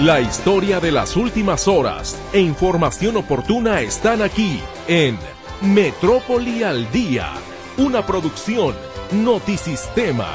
La 0.00 0.18
historia 0.18 0.80
de 0.80 0.92
las 0.92 1.14
últimas 1.14 1.68
horas 1.68 2.18
e 2.32 2.40
información 2.40 3.18
oportuna 3.18 3.82
están 3.82 4.22
aquí 4.22 4.58
en 4.88 5.18
Metrópoli 5.60 6.62
al 6.62 6.90
Día, 6.90 7.34
una 7.76 8.06
producción 8.06 8.74
Notisistema. 9.12 10.30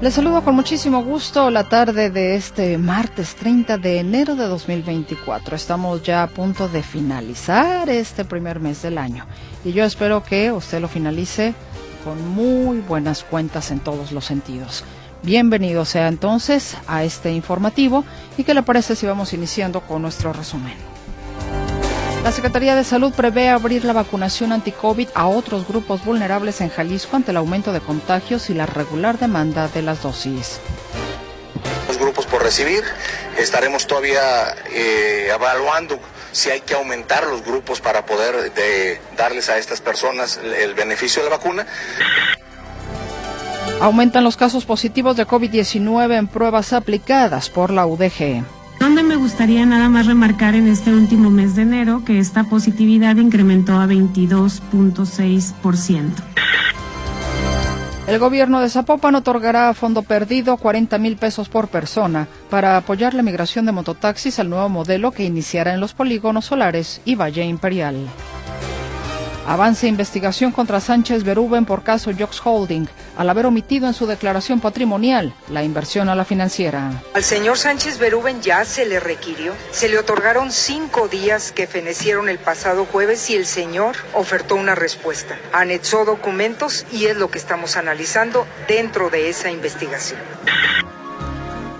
Les 0.00 0.14
saludo 0.14 0.44
con 0.44 0.54
muchísimo 0.54 1.02
gusto 1.02 1.50
la 1.50 1.68
tarde 1.68 2.10
de 2.10 2.36
este 2.36 2.78
martes 2.78 3.34
30 3.34 3.78
de 3.78 3.98
enero 3.98 4.36
de 4.36 4.46
2024. 4.46 5.56
Estamos 5.56 6.04
ya 6.04 6.22
a 6.22 6.28
punto 6.28 6.68
de 6.68 6.84
finalizar 6.84 7.90
este 7.90 8.24
primer 8.24 8.60
mes 8.60 8.80
del 8.82 8.96
año 8.96 9.26
y 9.64 9.72
yo 9.72 9.84
espero 9.84 10.22
que 10.22 10.52
usted 10.52 10.80
lo 10.80 10.88
finalice 10.88 11.54
con 12.04 12.28
muy 12.28 12.78
buenas 12.78 13.24
cuentas 13.24 13.70
en 13.70 13.80
todos 13.80 14.12
los 14.12 14.24
sentidos. 14.24 14.84
Bienvenido 15.22 15.84
sea 15.84 16.08
entonces 16.08 16.76
a 16.86 17.02
este 17.02 17.32
informativo 17.32 18.04
y 18.36 18.44
qué 18.44 18.54
le 18.54 18.62
parece 18.62 18.94
si 18.94 19.06
vamos 19.06 19.32
iniciando 19.32 19.80
con 19.80 20.02
nuestro 20.02 20.32
resumen. 20.32 20.74
La 22.22 22.32
Secretaría 22.32 22.74
de 22.74 22.84
Salud 22.84 23.12
prevé 23.12 23.48
abrir 23.48 23.84
la 23.84 23.92
vacunación 23.92 24.52
anti-COVID 24.52 25.08
a 25.14 25.26
otros 25.26 25.66
grupos 25.66 26.04
vulnerables 26.04 26.60
en 26.60 26.68
Jalisco 26.68 27.16
ante 27.16 27.30
el 27.30 27.36
aumento 27.36 27.72
de 27.72 27.80
contagios 27.80 28.50
y 28.50 28.54
la 28.54 28.66
regular 28.66 29.18
demanda 29.18 29.68
de 29.68 29.82
las 29.82 30.02
dosis. 30.02 30.60
Los 31.86 31.98
grupos 31.98 32.26
por 32.26 32.42
recibir, 32.42 32.84
estaremos 33.38 33.86
todavía 33.86 34.54
eh, 34.70 35.30
evaluando 35.34 35.98
si 36.32 36.50
hay 36.50 36.60
que 36.60 36.74
aumentar 36.74 37.26
los 37.26 37.44
grupos 37.44 37.80
para 37.80 38.06
poder 38.06 38.52
darles 39.16 39.48
a 39.48 39.58
estas 39.58 39.80
personas 39.80 40.38
el 40.38 40.74
beneficio 40.74 41.22
de 41.22 41.30
la 41.30 41.36
vacuna. 41.36 41.66
Aumentan 43.80 44.24
los 44.24 44.36
casos 44.36 44.64
positivos 44.64 45.16
de 45.16 45.24
COVID-19 45.26 46.18
en 46.18 46.26
pruebas 46.26 46.72
aplicadas 46.72 47.48
por 47.48 47.70
la 47.70 47.86
UDG. 47.86 48.42
Donde 48.80 49.02
me 49.02 49.16
gustaría 49.16 49.66
nada 49.66 49.88
más 49.88 50.06
remarcar 50.06 50.54
en 50.54 50.68
este 50.68 50.92
último 50.92 51.30
mes 51.30 51.56
de 51.56 51.62
enero 51.62 52.02
que 52.04 52.18
esta 52.18 52.44
positividad 52.44 53.16
incrementó 53.16 53.80
a 53.80 53.86
22.6%. 53.86 56.27
El 58.08 58.18
gobierno 58.18 58.62
de 58.62 58.70
Zapopan 58.70 59.16
otorgará 59.16 59.68
a 59.68 59.74
fondo 59.74 60.00
perdido 60.00 60.56
40 60.56 60.96
mil 60.96 61.18
pesos 61.18 61.50
por 61.50 61.68
persona 61.68 62.26
para 62.48 62.78
apoyar 62.78 63.12
la 63.12 63.22
migración 63.22 63.66
de 63.66 63.72
mototaxis 63.72 64.38
al 64.38 64.48
nuevo 64.48 64.70
modelo 64.70 65.10
que 65.10 65.24
iniciará 65.24 65.74
en 65.74 65.80
los 65.80 65.92
polígonos 65.92 66.46
solares 66.46 67.02
y 67.04 67.16
Valle 67.16 67.44
Imperial. 67.44 67.96
Avance 69.48 69.88
investigación 69.88 70.52
contra 70.52 70.78
Sánchez 70.78 71.24
Berúben 71.24 71.64
por 71.64 71.82
caso 71.82 72.10
Jox 72.16 72.38
Holding, 72.44 72.86
al 73.16 73.30
haber 73.30 73.46
omitido 73.46 73.86
en 73.86 73.94
su 73.94 74.06
declaración 74.06 74.60
patrimonial 74.60 75.32
la 75.50 75.64
inversión 75.64 76.10
a 76.10 76.14
la 76.14 76.26
financiera. 76.26 77.02
Al 77.14 77.24
señor 77.24 77.56
Sánchez 77.56 77.98
Berúben 77.98 78.42
ya 78.42 78.66
se 78.66 78.84
le 78.84 79.00
requirió. 79.00 79.54
Se 79.70 79.88
le 79.88 79.98
otorgaron 79.98 80.52
cinco 80.52 81.08
días 81.08 81.50
que 81.50 81.66
fenecieron 81.66 82.28
el 82.28 82.36
pasado 82.38 82.84
jueves 82.84 83.30
y 83.30 83.36
el 83.36 83.46
señor 83.46 83.96
ofertó 84.12 84.54
una 84.54 84.74
respuesta. 84.74 85.38
Anexó 85.54 86.04
documentos 86.04 86.84
y 86.92 87.06
es 87.06 87.16
lo 87.16 87.30
que 87.30 87.38
estamos 87.38 87.78
analizando 87.78 88.46
dentro 88.68 89.08
de 89.08 89.30
esa 89.30 89.50
investigación. 89.50 90.20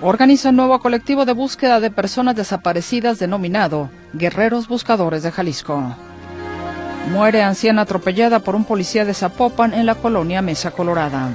Organiza 0.01 0.49
un 0.49 0.55
nuevo 0.55 0.79
colectivo 0.79 1.25
de 1.25 1.33
búsqueda 1.33 1.79
de 1.79 1.91
personas 1.91 2.35
desaparecidas 2.35 3.19
denominado 3.19 3.91
Guerreros 4.13 4.67
Buscadores 4.67 5.21
de 5.21 5.31
Jalisco. 5.31 5.95
Muere 7.09 7.41
anciana 7.41 7.81
atropellada 7.81 8.39
por 8.39 8.55
un 8.55 8.65
policía 8.65 9.03
de 9.03 9.15
Zapopan 9.15 9.73
en 9.73 9.87
la 9.87 9.95
colonia 9.95 10.43
Mesa 10.43 10.69
Colorada. 10.69 11.31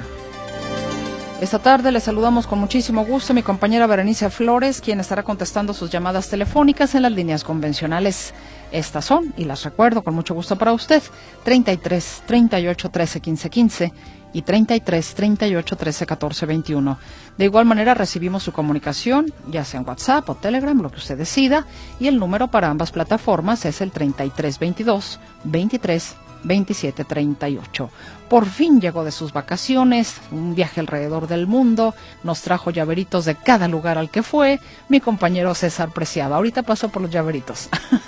Esta 1.41 1.59
tarde 1.59 1.91
le 1.91 1.99
saludamos 1.99 2.47
con 2.47 2.59
muchísimo 2.59 3.03
gusto 3.03 3.33
a 3.33 3.35
mi 3.35 3.43
compañera 3.43 3.85
Berenice 3.85 4.29
Flores, 4.29 4.79
quien 4.79 5.01
estará 5.01 5.23
contestando 5.23 5.73
sus 5.73 5.89
llamadas 5.89 6.29
telefónicas 6.29 6.95
en 6.95 7.01
las 7.01 7.11
líneas 7.11 7.43
convencionales. 7.43 8.33
Estas 8.71 9.03
son, 9.03 9.33
y 9.35 9.43
las 9.43 9.65
recuerdo 9.65 10.01
con 10.01 10.15
mucho 10.15 10.33
gusto 10.33 10.55
para 10.55 10.71
usted, 10.71 11.03
33 11.43 12.23
38 12.25 12.89
13 12.89 13.19
15 13.19 13.49
15 13.49 13.93
y 14.35 14.41
33 14.41 15.15
38 15.15 15.75
13 15.77 16.05
14 16.05 16.45
21. 16.45 16.99
De 17.37 17.45
igual 17.45 17.63
manera 17.63 17.93
recibimos 17.93 18.43
su 18.43 18.51
comunicación, 18.51 19.33
ya 19.49 19.63
sea 19.63 19.79
en 19.79 19.87
WhatsApp 19.87 20.29
o 20.29 20.35
Telegram, 20.35 20.77
lo 20.81 20.91
que 20.91 20.97
usted 20.97 21.17
decida, 21.17 21.65
y 22.01 22.07
el 22.07 22.19
número 22.19 22.49
para 22.49 22.69
ambas 22.69 22.91
plataformas 22.91 23.63
es 23.63 23.79
el 23.79 23.91
33 23.91 24.59
22 24.59 25.19
23 25.45 26.15
27 26.43 27.05
38. 27.05 27.89
Por 28.27 28.45
fin 28.45 28.81
llegó 28.81 29.05
de 29.05 29.13
sus 29.13 29.31
vacaciones, 29.31 30.15
un 30.31 30.53
viaje 30.53 30.81
alrededor 30.81 31.29
del 31.29 31.47
mundo, 31.47 31.95
nos 32.23 32.41
trajo 32.41 32.71
llaveritos 32.71 33.23
de 33.23 33.35
cada 33.35 33.69
lugar 33.69 33.97
al 33.97 34.09
que 34.09 34.21
fue, 34.21 34.59
mi 34.89 34.99
compañero 34.99 35.55
César 35.55 35.93
Preciado. 35.93 36.35
Ahorita 36.35 36.61
pasó 36.63 36.89
por 36.89 37.01
los 37.01 37.11
llaveritos. 37.11 37.69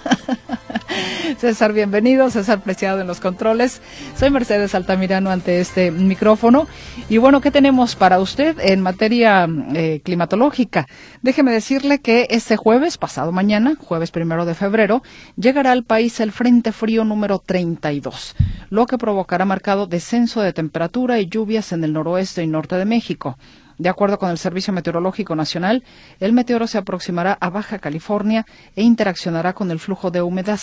César, 1.37 1.71
bienvenido. 1.71 2.31
César 2.31 2.61
Preciado 2.61 2.99
en 2.99 3.05
los 3.05 3.19
controles. 3.19 3.79
Soy 4.15 4.31
Mercedes 4.31 4.73
Altamirano 4.73 5.29
ante 5.29 5.59
este 5.59 5.91
micrófono. 5.91 6.67
Y 7.09 7.19
bueno, 7.19 7.41
¿qué 7.41 7.51
tenemos 7.51 7.95
para 7.95 8.19
usted 8.19 8.57
en 8.59 8.81
materia 8.81 9.47
eh, 9.75 10.01
climatológica? 10.03 10.87
Déjeme 11.21 11.51
decirle 11.51 11.99
que 11.99 12.27
este 12.31 12.57
jueves, 12.57 12.97
pasado 12.97 13.31
mañana, 13.31 13.75
jueves 13.79 14.09
primero 14.09 14.45
de 14.45 14.55
febrero, 14.55 15.03
llegará 15.35 15.73
al 15.73 15.83
país 15.83 16.19
el 16.21 16.31
Frente 16.31 16.71
Frío 16.71 17.03
número 17.03 17.37
32, 17.37 18.35
lo 18.71 18.87
que 18.87 18.97
provocará 18.97 19.45
marcado 19.45 19.85
descenso 19.85 20.41
de 20.41 20.53
temperatura 20.53 21.19
y 21.19 21.27
lluvias 21.27 21.71
en 21.71 21.83
el 21.83 21.93
noroeste 21.93 22.41
y 22.41 22.47
norte 22.47 22.77
de 22.77 22.85
México. 22.85 23.37
De 23.77 23.89
acuerdo 23.89 24.17
con 24.17 24.31
el 24.31 24.39
Servicio 24.39 24.73
Meteorológico 24.73 25.35
Nacional, 25.35 25.83
el 26.19 26.33
meteoro 26.33 26.65
se 26.65 26.79
aproximará 26.79 27.37
a 27.39 27.49
Baja 27.49 27.77
California 27.77 28.45
e 28.75 28.81
interaccionará 28.81 29.53
con 29.53 29.69
el 29.69 29.79
flujo 29.79 30.09
de 30.09 30.21
humedad, 30.21 30.59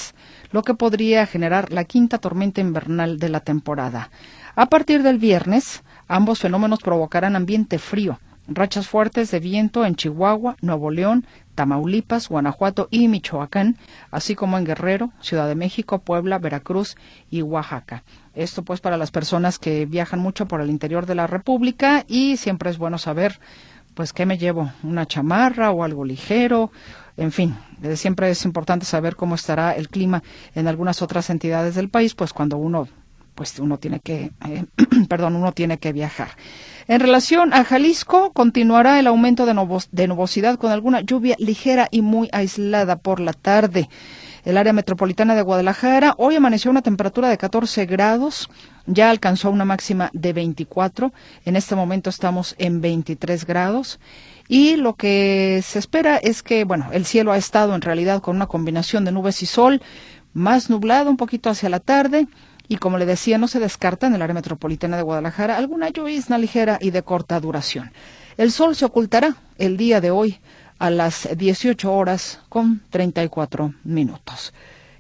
lo 0.51 0.63
que 0.63 0.75
podría 0.75 1.27
generar 1.27 1.73
la 1.73 1.85
quinta 1.85 2.19
tormenta 2.19 2.61
invernal 2.61 3.19
de 3.19 3.29
la 3.29 3.41
temporada. 3.41 4.11
A 4.57 4.67
partir 4.67 5.03
del 5.03 5.19
viernes, 5.19 5.83
ambos 6.09 6.41
fenómenos 6.41 6.81
provocarán 6.81 7.37
ambiente 7.37 7.79
frío, 7.79 8.19
rachas 8.47 8.89
fuertes 8.89 9.31
de 9.31 9.41
viento 9.41 9.85
en 9.85 9.95
Chihuahua, 9.95 10.57
Nuevo 10.61 10.91
León, 10.91 11.27
Tamaulipas, 11.55 12.29
Guanajuato 12.29 12.89
y 12.91 13.09
Michoacán, 13.09 13.77
así 14.11 14.35
como 14.35 14.59
en 14.59 14.65
Guerrero, 14.65 15.13
Ciudad 15.21 15.49
de 15.49 15.55
México, 15.55 16.01
Puebla, 16.01 16.39
Veracruz 16.39 16.97
y 17.31 17.43
Oaxaca. 17.43 18.03
Esto 18.35 18.63
pues 18.63 18.81
para 18.81 18.97
las 18.97 19.11
personas 19.11 19.59
que 19.59 19.87
viajan 19.87 20.21
mucho 20.21 20.47
por 20.47 20.61
el 20.61 20.71
interior 20.71 21.07
de 21.07 21.15
la 21.15 21.27
República 21.27 22.05
y 22.09 22.37
siempre 22.37 22.71
es 22.71 22.79
bueno 22.79 22.99
saber 22.99 23.39
pues 23.95 24.13
qué 24.13 24.27
me 24.27 24.39
llevo, 24.39 24.73
una 24.83 25.07
chamarra 25.07 25.71
o 25.71 25.85
algo 25.85 26.05
ligero, 26.05 26.73
en 27.17 27.31
fin, 27.31 27.57
eh, 27.83 27.97
siempre 27.97 28.29
es 28.29 28.45
importante 28.45 28.85
saber 28.85 29.15
cómo 29.15 29.37
estará 29.37 29.73
el 29.73 29.89
clima 29.89 30.23
en 30.55 30.67
algunas 30.67 31.01
otras 31.01 31.31
entidades 31.31 31.77
del 31.77 31.89
país, 31.89 32.15
pues 32.15 32.33
cuando 32.33 32.57
uno 32.57 32.89
pues 33.35 33.59
uno 33.59 33.79
tiene 33.79 34.01
que 34.01 34.31
eh, 34.47 34.65
perdón, 35.09 35.37
uno 35.37 35.53
tiene 35.53 35.79
que 35.79 35.93
viajar. 35.93 36.29
En 36.87 37.01
relación 37.01 37.55
a 37.55 37.65
Jalisco, 37.65 38.33
continuará 38.33 38.99
el 39.01 39.07
aumento 39.07 39.47
de, 39.47 39.55
de 39.93 40.09
nubosidad 40.09 40.59
con 40.59 40.71
alguna 40.71 41.01
lluvia 41.01 41.35
ligera 41.39 41.89
y 41.91 42.03
muy 42.03 42.29
aislada 42.33 42.97
por 42.97 43.21
la 43.21 43.33
tarde. 43.33 43.89
El 44.45 44.59
área 44.59 44.75
metropolitana 44.75 45.35
de 45.35 45.41
Guadalajara 45.41 46.15
hoy 46.19 46.37
amaneció 46.37 46.71
una 46.71 46.83
temperatura 46.83 47.31
de 47.31 47.39
14 47.39 47.87
grados, 47.87 48.51
ya 48.85 49.09
alcanzó 49.09 49.51
una 49.51 49.65
máxima 49.65 50.11
de 50.13 50.35
24. 50.35 51.15
En 51.47 51.57
este 51.57 51.75
momento 51.75 52.11
estamos 52.11 52.55
en 52.59 52.83
23 52.83 53.47
grados. 53.47 53.99
Y 54.47 54.77
lo 54.77 54.95
que 54.95 55.63
se 55.65 55.79
espera 55.79 56.19
es 56.19 56.43
que, 56.43 56.65
bueno, 56.65 56.91
el 56.93 57.07
cielo 57.07 57.33
ha 57.33 57.39
estado 57.39 57.75
en 57.75 57.81
realidad 57.81 58.21
con 58.21 58.37
una 58.37 58.47
combinación 58.47 59.07
de 59.07 59.13
nubes 59.13 59.43
y 59.43 59.47
sol, 59.47 59.81
más 60.35 60.69
nublado 60.69 61.09
un 61.09 61.17
poquito 61.17 61.49
hacia 61.49 61.71
la 61.71 61.81
tarde. 61.81 62.27
Y 62.69 62.77
como 62.77 62.99
le 62.99 63.07
decía, 63.07 63.39
no 63.39 63.49
se 63.49 63.61
descarta 63.61 64.07
en 64.07 64.15
el 64.15 64.23
área 64.23 64.35
metropolitana 64.35 64.97
de 64.97 65.03
Guadalajara 65.03 65.57
alguna 65.57 65.91
llovizna 65.91 66.39
ligera 66.39 66.79
y 66.81 66.91
de 66.91 67.03
corta 67.03 67.39
duración. 67.41 67.93
El 68.37 68.51
sol 68.51 68.75
se 68.75 68.85
ocultará 68.85 69.37
el 69.59 69.77
día 69.77 70.01
de 70.01 70.11
hoy 70.11 70.41
a 70.79 70.91
las 70.91 71.29
18 71.37 71.93
horas 71.93 72.41
con 72.49 72.83
34 72.91 73.75
minutos. 73.85 74.53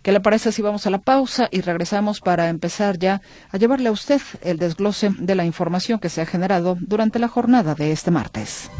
¿Qué 0.02 0.12
le 0.12 0.20
parece 0.20 0.52
si 0.52 0.60
vamos 0.60 0.86
a 0.86 0.90
la 0.90 0.98
pausa 0.98 1.48
y 1.50 1.62
regresamos 1.62 2.20
para 2.20 2.50
empezar 2.50 2.98
ya 2.98 3.22
a 3.50 3.56
llevarle 3.56 3.88
a 3.88 3.92
usted 3.92 4.20
el 4.42 4.58
desglose 4.58 5.10
de 5.18 5.34
la 5.34 5.46
información 5.46 5.98
que 5.98 6.10
se 6.10 6.20
ha 6.20 6.26
generado 6.26 6.76
durante 6.78 7.18
la 7.18 7.28
jornada 7.28 7.74
de 7.74 7.90
este 7.90 8.10
martes? 8.10 8.70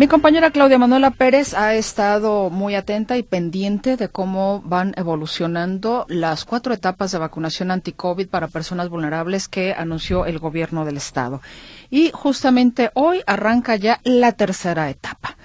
Mi 0.00 0.08
compañera 0.08 0.50
Claudia 0.50 0.78
Manuela 0.78 1.10
Pérez 1.10 1.52
ha 1.52 1.74
estado 1.74 2.48
muy 2.48 2.74
atenta 2.74 3.18
y 3.18 3.22
pendiente 3.22 3.98
de 3.98 4.08
cómo 4.08 4.62
van 4.64 4.94
evolucionando 4.96 6.06
las 6.08 6.46
cuatro 6.46 6.72
etapas 6.72 7.12
de 7.12 7.18
vacunación 7.18 7.70
anti-COVID 7.70 8.30
para 8.30 8.48
personas 8.48 8.88
vulnerables 8.88 9.46
que 9.46 9.74
anunció 9.74 10.24
el 10.24 10.38
gobierno 10.38 10.86
del 10.86 10.96
estado. 10.96 11.42
Y 11.90 12.12
justamente 12.14 12.88
hoy 12.94 13.22
arranca 13.26 13.76
ya 13.76 13.98
la 14.02 14.32
tercera 14.32 14.88
etapa. 14.88 15.36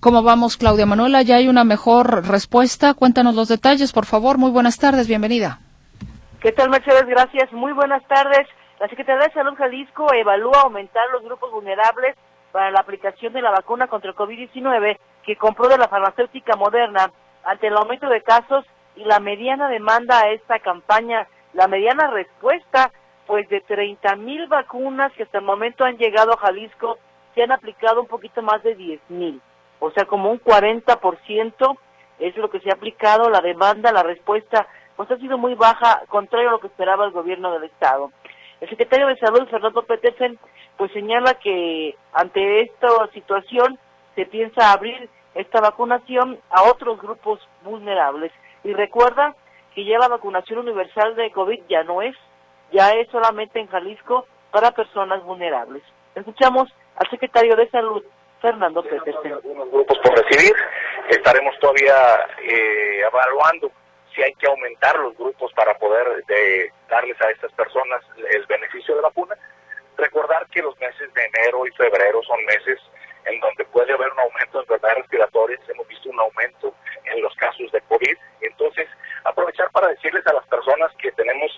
¿Cómo 0.00 0.24
vamos, 0.24 0.56
Claudia 0.56 0.86
Manuela? 0.86 1.22
¿Ya 1.22 1.36
hay 1.36 1.46
una 1.46 1.62
mejor 1.62 2.26
respuesta? 2.26 2.94
Cuéntanos 2.94 3.36
los 3.36 3.46
detalles, 3.46 3.92
por 3.92 4.06
favor. 4.06 4.38
Muy 4.38 4.50
buenas 4.50 4.76
tardes, 4.76 5.06
bienvenida. 5.06 5.60
¿Qué 6.40 6.50
tal, 6.50 6.68
Mercedes? 6.68 7.06
Gracias. 7.06 7.52
Muy 7.52 7.72
buenas 7.74 8.04
tardes. 8.08 8.48
La 8.80 8.88
Secretaría 8.88 9.28
de 9.28 9.34
Salud 9.34 9.54
Jalisco 9.56 10.12
evalúa 10.12 10.62
aumentar 10.62 11.04
los 11.12 11.22
grupos 11.22 11.52
vulnerables 11.52 12.16
para 12.52 12.70
la 12.70 12.80
aplicación 12.80 13.32
de 13.32 13.42
la 13.42 13.50
vacuna 13.50 13.86
contra 13.86 14.10
el 14.10 14.16
COVID-19 14.16 14.98
que 15.24 15.36
compró 15.36 15.68
de 15.68 15.78
la 15.78 15.88
farmacéutica 15.88 16.56
moderna 16.56 17.10
ante 17.44 17.68
el 17.68 17.76
aumento 17.76 18.08
de 18.08 18.22
casos 18.22 18.64
y 18.96 19.04
la 19.04 19.20
mediana 19.20 19.68
demanda 19.68 20.20
a 20.20 20.30
esta 20.30 20.58
campaña, 20.58 21.26
la 21.52 21.68
mediana 21.68 22.10
respuesta, 22.10 22.90
pues 23.26 23.48
de 23.48 23.60
30 23.60 24.16
mil 24.16 24.46
vacunas 24.48 25.12
que 25.12 25.22
hasta 25.22 25.38
el 25.38 25.44
momento 25.44 25.84
han 25.84 25.96
llegado 25.96 26.32
a 26.32 26.38
Jalisco, 26.38 26.98
se 27.34 27.42
han 27.42 27.52
aplicado 27.52 28.00
un 28.00 28.08
poquito 28.08 28.42
más 28.42 28.62
de 28.62 28.74
10 28.74 29.00
mil, 29.08 29.40
o 29.78 29.90
sea, 29.92 30.04
como 30.04 30.30
un 30.30 30.40
40% 30.40 31.78
es 32.18 32.36
lo 32.36 32.50
que 32.50 32.60
se 32.60 32.70
ha 32.70 32.74
aplicado, 32.74 33.30
la 33.30 33.40
demanda, 33.40 33.92
la 33.92 34.02
respuesta, 34.02 34.66
pues 34.96 35.10
ha 35.10 35.16
sido 35.16 35.38
muy 35.38 35.54
baja, 35.54 36.02
contrario 36.08 36.50
a 36.50 36.52
lo 36.52 36.60
que 36.60 36.66
esperaba 36.66 37.06
el 37.06 37.12
gobierno 37.12 37.50
del 37.52 37.64
Estado. 37.64 38.10
El 38.60 38.68
secretario 38.68 39.06
de 39.06 39.16
Salud, 39.16 39.48
Fernando 39.48 39.82
Petersen, 39.84 40.38
pues 40.80 40.92
señala 40.92 41.34
que 41.34 41.94
ante 42.14 42.62
esta 42.62 42.88
situación 43.12 43.78
se 44.14 44.24
piensa 44.24 44.72
abrir 44.72 45.10
esta 45.34 45.60
vacunación 45.60 46.40
a 46.48 46.62
otros 46.62 46.98
grupos 46.98 47.38
vulnerables. 47.60 48.32
Y 48.64 48.72
recuerda 48.72 49.36
que 49.74 49.84
ya 49.84 49.98
la 49.98 50.08
vacunación 50.08 50.60
universal 50.60 51.16
de 51.16 51.32
COVID 51.32 51.64
ya 51.68 51.84
no 51.84 52.00
es, 52.00 52.16
ya 52.72 52.92
es 52.92 53.06
solamente 53.10 53.60
en 53.60 53.66
Jalisco 53.66 54.26
para 54.50 54.70
personas 54.70 55.22
vulnerables. 55.22 55.82
Escuchamos 56.14 56.72
al 56.96 57.10
secretario 57.10 57.56
de 57.56 57.68
Salud, 57.68 58.02
Fernando 58.40 58.82
Petersen. 58.82 59.34
Algunos 59.34 59.70
grupos 59.70 59.98
por 59.98 60.16
recibir, 60.16 60.56
estaremos 61.10 61.58
todavía 61.58 62.26
eh, 62.42 63.02
evaluando 63.06 63.70
si 64.14 64.22
hay 64.22 64.32
que 64.32 64.46
aumentar 64.46 64.98
los 64.98 65.14
grupos 65.14 65.52
para 65.52 65.74
poder 65.74 66.24
de, 66.24 66.72
darles 66.88 67.20
a 67.20 67.28
estas 67.32 67.52
personas 67.52 68.02
el 68.30 68.46
beneficio 68.46 68.96
de 68.96 69.02
la 69.02 69.08
vacuna. 69.08 69.36
Recordar 70.00 70.46
que 70.48 70.62
los 70.62 70.78
meses 70.80 71.12
de 71.12 71.22
enero 71.22 71.66
y 71.66 71.70
febrero 71.72 72.22
son 72.22 72.42
meses 72.46 72.80
en 73.26 73.38
donde 73.38 73.66
puede 73.66 73.92
haber 73.92 74.10
un 74.12 74.20
aumento 74.20 74.58
de 74.58 74.62
enfermedades 74.62 74.98
respiratorias, 75.02 75.60
hemos 75.68 75.86
visto 75.88 76.08
un 76.08 76.18
aumento 76.18 76.74
en 77.04 77.20
los 77.20 77.34
casos 77.36 77.70
de 77.70 77.82
COVID, 77.82 78.16
entonces 78.40 78.88
aprovechar 79.24 79.70
para 79.72 79.88
decirles 79.88 80.26
a 80.26 80.32
las 80.32 80.46
personas 80.46 80.90
que 80.96 81.12
tenemos 81.12 81.52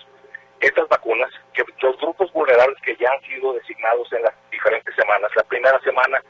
estas 0.59 0.89
vacunas, 0.89 1.31
que 1.53 1.63
los 1.81 1.97
grupos 1.97 2.33
vulnerables 2.33 2.77
que 2.81 2.97
ya 2.97 3.11
han 3.11 3.21
sido 3.21 3.53
designados 3.53 4.11
en 4.11 4.23
las 4.23 4.33
diferentes 4.51 4.93
semanas, 4.93 5.31
la 5.37 5.43
primera 5.43 5.79
semana 5.79 6.21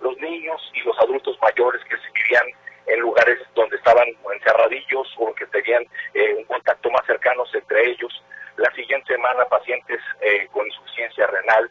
los 0.00 0.18
niños 0.18 0.60
y 0.74 0.80
los 0.80 0.98
adultos 0.98 1.38
mayores 1.40 1.82
que 1.84 1.96
se 1.96 2.10
vivían 2.14 2.46
en 2.86 2.98
lugares 2.98 3.38
donde 3.54 3.76
estaban 3.76 4.08
encerradillos 4.34 5.14
o 5.18 5.32
que 5.34 5.46
tenían 5.46 5.86
eh, 6.14 6.34
un 6.34 6.44
contacto 6.44 6.90
más 6.90 7.06
cercano 7.06 7.44
entre 7.52 7.90
ellos. 7.90 8.24
La 8.56 8.70
siguiente 8.72 9.14
semana 9.14 9.44
pacientes 9.46 10.00
eh, 10.20 10.48
con 10.52 10.66
insuficiencia 10.66 11.26
renal. 11.26 11.70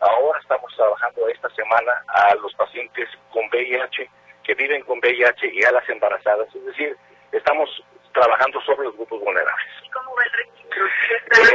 Ahora 0.00 0.38
estamos 0.40 0.74
trabajando 0.76 1.28
esta 1.28 1.50
semana 1.50 1.92
a 2.08 2.34
los 2.36 2.54
pacientes 2.54 3.08
con 3.32 3.44
VIH 3.48 4.08
que 4.44 4.54
viven 4.54 4.82
con 4.82 4.98
VIH 4.98 5.50
y 5.52 5.62
a 5.64 5.72
las 5.72 5.88
embarazadas. 5.88 6.48
Es 6.54 6.64
decir, 6.64 6.96
estamos 7.32 7.68
trabajando 8.12 8.60
sobre 8.62 8.84
los 8.84 8.96
grupos 8.96 9.20
vulnerables. 9.20 9.66
¿Y 9.84 9.90
cómo 9.90 10.14
va 10.14 10.22
el 10.24 10.32
registro? 10.32 10.84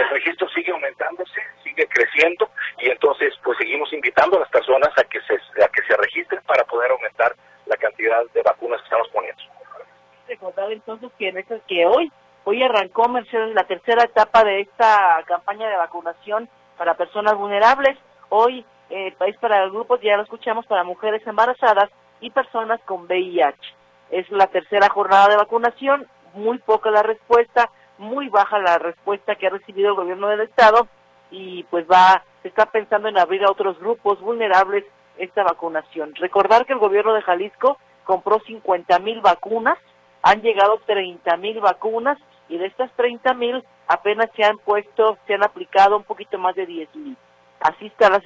El 0.04 0.10
registro 0.10 0.50
sigue 0.50 0.72
aumentándose, 0.72 1.42
sigue 1.64 1.88
creciendo 1.88 2.50
y 2.80 2.90
entonces 2.90 3.34
pues 3.44 3.58
seguimos 3.58 3.92
invitando 3.94 4.38
a 4.38 4.42
las 4.42 4.50
personas 4.50 4.90
a 4.98 5.04
que 5.04 5.20
se 5.22 5.34
a 5.64 5.68
que 5.68 5.82
se 5.88 5.96
registren 5.98 6.42
para 6.44 6.64
poder 6.66 6.92
aumentar 6.92 7.36
la 7.66 7.76
cantidad 7.78 8.24
de 8.34 8.42
vacunas 8.42 8.80
que 8.82 8.86
estamos 8.86 9.10
poniendo. 9.10 9.42
Recordar 10.28 10.72
entonces 10.72 11.12
que, 11.18 11.46
que 11.68 11.86
hoy, 11.86 12.12
hoy 12.46 12.64
arrancó 12.64 13.10
Mercedes 13.10 13.54
la 13.54 13.66
tercera 13.66 14.04
etapa 14.04 14.44
de 14.44 14.62
esta 14.62 15.22
campaña 15.26 15.68
de 15.68 15.78
vacunación 15.78 16.48
para 16.78 16.96
personas 16.96 17.36
vulnerables. 17.36 17.98
Hoy 18.30 18.66
eh, 18.90 19.14
país 19.18 19.36
para 19.40 19.64
el 19.64 19.72
grupo, 19.72 20.00
ya 20.00 20.16
lo 20.16 20.24
escuchamos, 20.24 20.66
para 20.68 20.84
mujeres 20.84 21.26
embarazadas 21.26 21.90
y 22.22 22.30
personas 22.30 22.80
con 22.86 23.06
VIH. 23.06 23.58
Es 24.12 24.30
la 24.32 24.48
tercera 24.48 24.90
jornada 24.90 25.28
de 25.28 25.38
vacunación, 25.38 26.08
muy 26.34 26.60
poca 26.60 26.92
la 26.92 27.02
respuesta, 27.02 27.70
muy 27.98 28.30
baja 28.30 28.60
la 28.60 28.78
respuesta 28.78 29.36
que 29.36 29.48
ha 29.48 29.52
recibido 29.52 29.90
el 29.90 29.96
gobierno 29.96 30.28
del 30.28 30.42
estado 30.42 30.88
y 31.32 31.64
pues 31.64 31.86
va, 31.92 32.24
se 32.44 32.50
está 32.50 32.68
pensando 32.68 33.08
en 33.08 33.18
abrir 33.18 33.44
a 33.44 33.52
otros 33.52 33.80
grupos 33.80 34.22
vulnerables 34.22 34.86
esta 35.18 35.44
vacunación. 35.44 36.14
Recordar 36.16 36.66
que 36.66 36.74
el 36.74 36.80
gobierno 36.80 37.14
de 37.14 37.22
Jalisco 37.24 37.80
compró 38.04 38.40
50 38.42 39.00
mil 39.00 39.22
vacunas, 39.22 39.80
han 40.22 40.42
llegado 40.42 40.80
30 40.86 41.38
mil 41.38 41.60
vacunas 41.60 42.20
y 42.50 42.58
de 42.58 42.68
estas 42.68 42.92
30 42.96 43.34
mil 43.34 43.64
apenas 43.88 44.30
se 44.36 44.44
han 44.44 44.58
puesto, 44.58 45.18
se 45.28 45.36
han 45.36 45.44
aplicado 45.44 45.98
un 45.98 46.04
poquito 46.04 46.38
más 46.38 46.56
de 46.56 46.66
10 46.66 46.96
mil. 46.96 47.18
Así 47.60 47.88
está 47.88 48.10
la, 48.10 48.22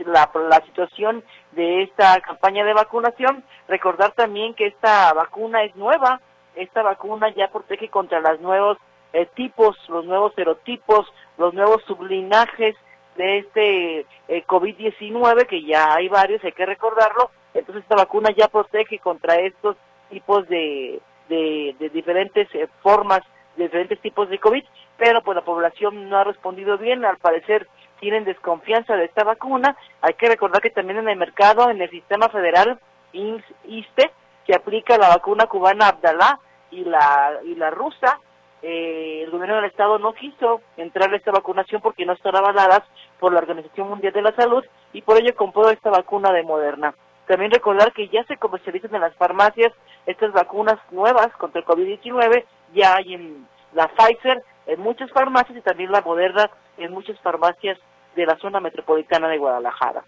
la, 0.50 0.66
situación 0.66 1.24
de 1.52 1.84
esta 1.84 2.20
campaña 2.22 2.66
de 2.66 2.74
vacunación. 2.74 3.44
Recordar 3.68 4.12
también 4.12 4.54
que 4.54 4.68
esta 4.68 5.14
vacuna 5.14 5.64
es 5.64 5.76
nueva, 5.76 6.20
esta 6.56 6.82
vacuna 6.82 7.30
ya 7.34 7.50
protege 7.50 7.90
contra 7.90 8.20
los 8.20 8.42
nuevos 8.42 8.78
eh, 9.14 9.28
tipos, 9.36 9.78
los 9.88 10.06
nuevos 10.06 10.34
serotipos, 10.36 11.08
los 11.38 11.54
nuevos 11.54 11.82
sublinajes 11.88 12.76
de 13.16 13.40
este 13.40 14.00
eh, 14.28 14.46
COVID-19, 14.46 15.48
que 15.48 15.64
ya 15.64 15.94
hay 15.96 16.08
varios, 16.10 16.44
hay 16.44 16.52
que 16.52 16.66
recordarlo, 16.66 17.32
entonces 17.54 17.84
esta 17.84 17.96
vacuna 17.96 18.30
ya 18.36 18.48
protege 18.48 19.00
contra 19.00 19.36
estos 19.36 19.76
tipos 20.10 20.48
de, 20.48 21.02
de, 21.28 21.90
diferentes 21.94 22.48
eh, 22.54 22.68
formas, 22.82 23.22
de 23.22 23.39
diferentes 23.66 24.00
tipos 24.02 24.30
de 24.30 24.40
COVID, 24.40 24.64
pero 24.98 25.22
pues 25.22 25.36
la 25.36 25.44
población 25.44 26.10
no 26.10 26.18
ha 26.18 26.24
respondido 26.24 26.78
bien, 26.78 27.06
al 27.06 27.18
parecer 27.18 27.68
tienen 28.00 28.24
desconfianza 28.24 28.96
de 28.96 29.06
esta 29.06 29.24
vacuna, 29.24 29.76
hay 30.02 30.14
que 30.14 30.28
recordar 30.28 30.62
que 30.62 30.70
también 30.70 31.00
en 31.00 31.10
el 31.10 31.18
mercado, 31.18 31.70
en 31.70 31.82
el 31.82 31.90
sistema 31.90 32.30
federal, 32.30 32.80
ISTE, 33.14 34.12
que 34.46 34.56
aplica 34.56 34.98
la 34.98 35.10
vacuna 35.10 35.48
cubana 35.48 35.90
Abdalá 35.90 36.40
y 36.72 36.84
la, 36.86 37.40
y 37.44 37.56
la 37.56 37.70
rusa, 37.70 38.20
eh, 38.62 39.22
el 39.24 39.32
gobierno 39.32 39.56
del 39.56 39.66
estado 39.66 40.00
no 40.00 40.14
quiso 40.14 40.62
entrar 40.76 41.14
a 41.14 41.16
esta 41.16 41.32
vacunación 41.32 41.82
porque 41.82 42.06
no 42.06 42.14
están 42.14 42.36
avaladas 42.36 42.82
por 43.20 43.32
la 43.32 43.40
Organización 43.40 43.88
Mundial 43.90 44.12
de 44.14 44.22
la 44.22 44.36
Salud 44.36 44.64
y 44.92 45.02
por 45.02 45.18
ello 45.18 45.34
compró 45.36 45.70
esta 45.70 45.90
vacuna 45.90 46.32
de 46.34 46.44
Moderna. 46.44 46.94
También 47.28 47.52
recordar 47.52 47.94
que 47.94 48.10
ya 48.10 48.24
se 48.24 48.38
comercializan 48.38 48.96
en 48.96 49.02
las 49.02 49.16
farmacias 49.16 49.72
estas 50.06 50.34
vacunas 50.34 50.78
nuevas 50.92 51.28
contra 51.38 51.62
el 51.62 51.68
COVID-19, 51.68 52.44
ya 52.74 52.96
hay 52.96 53.14
en 53.14 53.48
la 53.74 53.88
Pfizer 53.88 54.44
en 54.68 54.80
muchas 54.82 55.12
farmacias 55.12 55.58
y 55.58 55.62
también 55.62 55.92
la 55.92 56.02
Moderna 56.02 56.50
en 56.78 56.92
muchas 56.92 57.20
farmacias 57.22 57.78
de 58.16 58.26
la 58.26 58.38
zona 58.38 58.60
metropolitana 58.60 59.28
de 59.28 59.38
Guadalajara. 59.38 60.04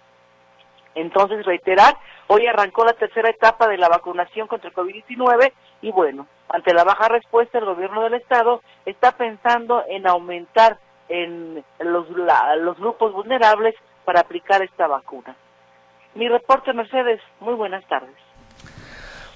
Entonces, 0.94 1.46
reiterar, 1.46 1.96
hoy 2.28 2.48
arrancó 2.48 2.84
la 2.84 2.94
tercera 2.94 3.30
etapa 3.30 3.68
de 3.68 3.78
la 3.78 3.88
vacunación 3.88 4.48
contra 4.48 4.70
el 4.70 4.76
COVID-19 4.76 5.52
y 5.82 5.92
bueno, 5.92 6.28
ante 6.50 6.74
la 6.74 6.84
baja 6.84 7.08
respuesta, 7.08 7.60
el 7.60 7.66
gobierno 7.66 8.04
del 8.04 8.16
Estado 8.16 8.62
está 8.86 9.14
pensando 9.14 9.84
en 9.88 10.08
aumentar 10.08 10.78
en 11.08 11.64
los, 11.80 12.08
los 12.10 12.78
grupos 12.78 13.14
vulnerables 13.14 13.76
para 14.06 14.22
aplicar 14.22 14.62
esta 14.62 14.88
vacuna. 14.88 15.36
Mi 16.16 16.28
reporte, 16.28 16.74
Mercedes, 16.74 17.22
muy 17.40 17.54
buenas 17.54 17.86
tardes. 17.88 18.16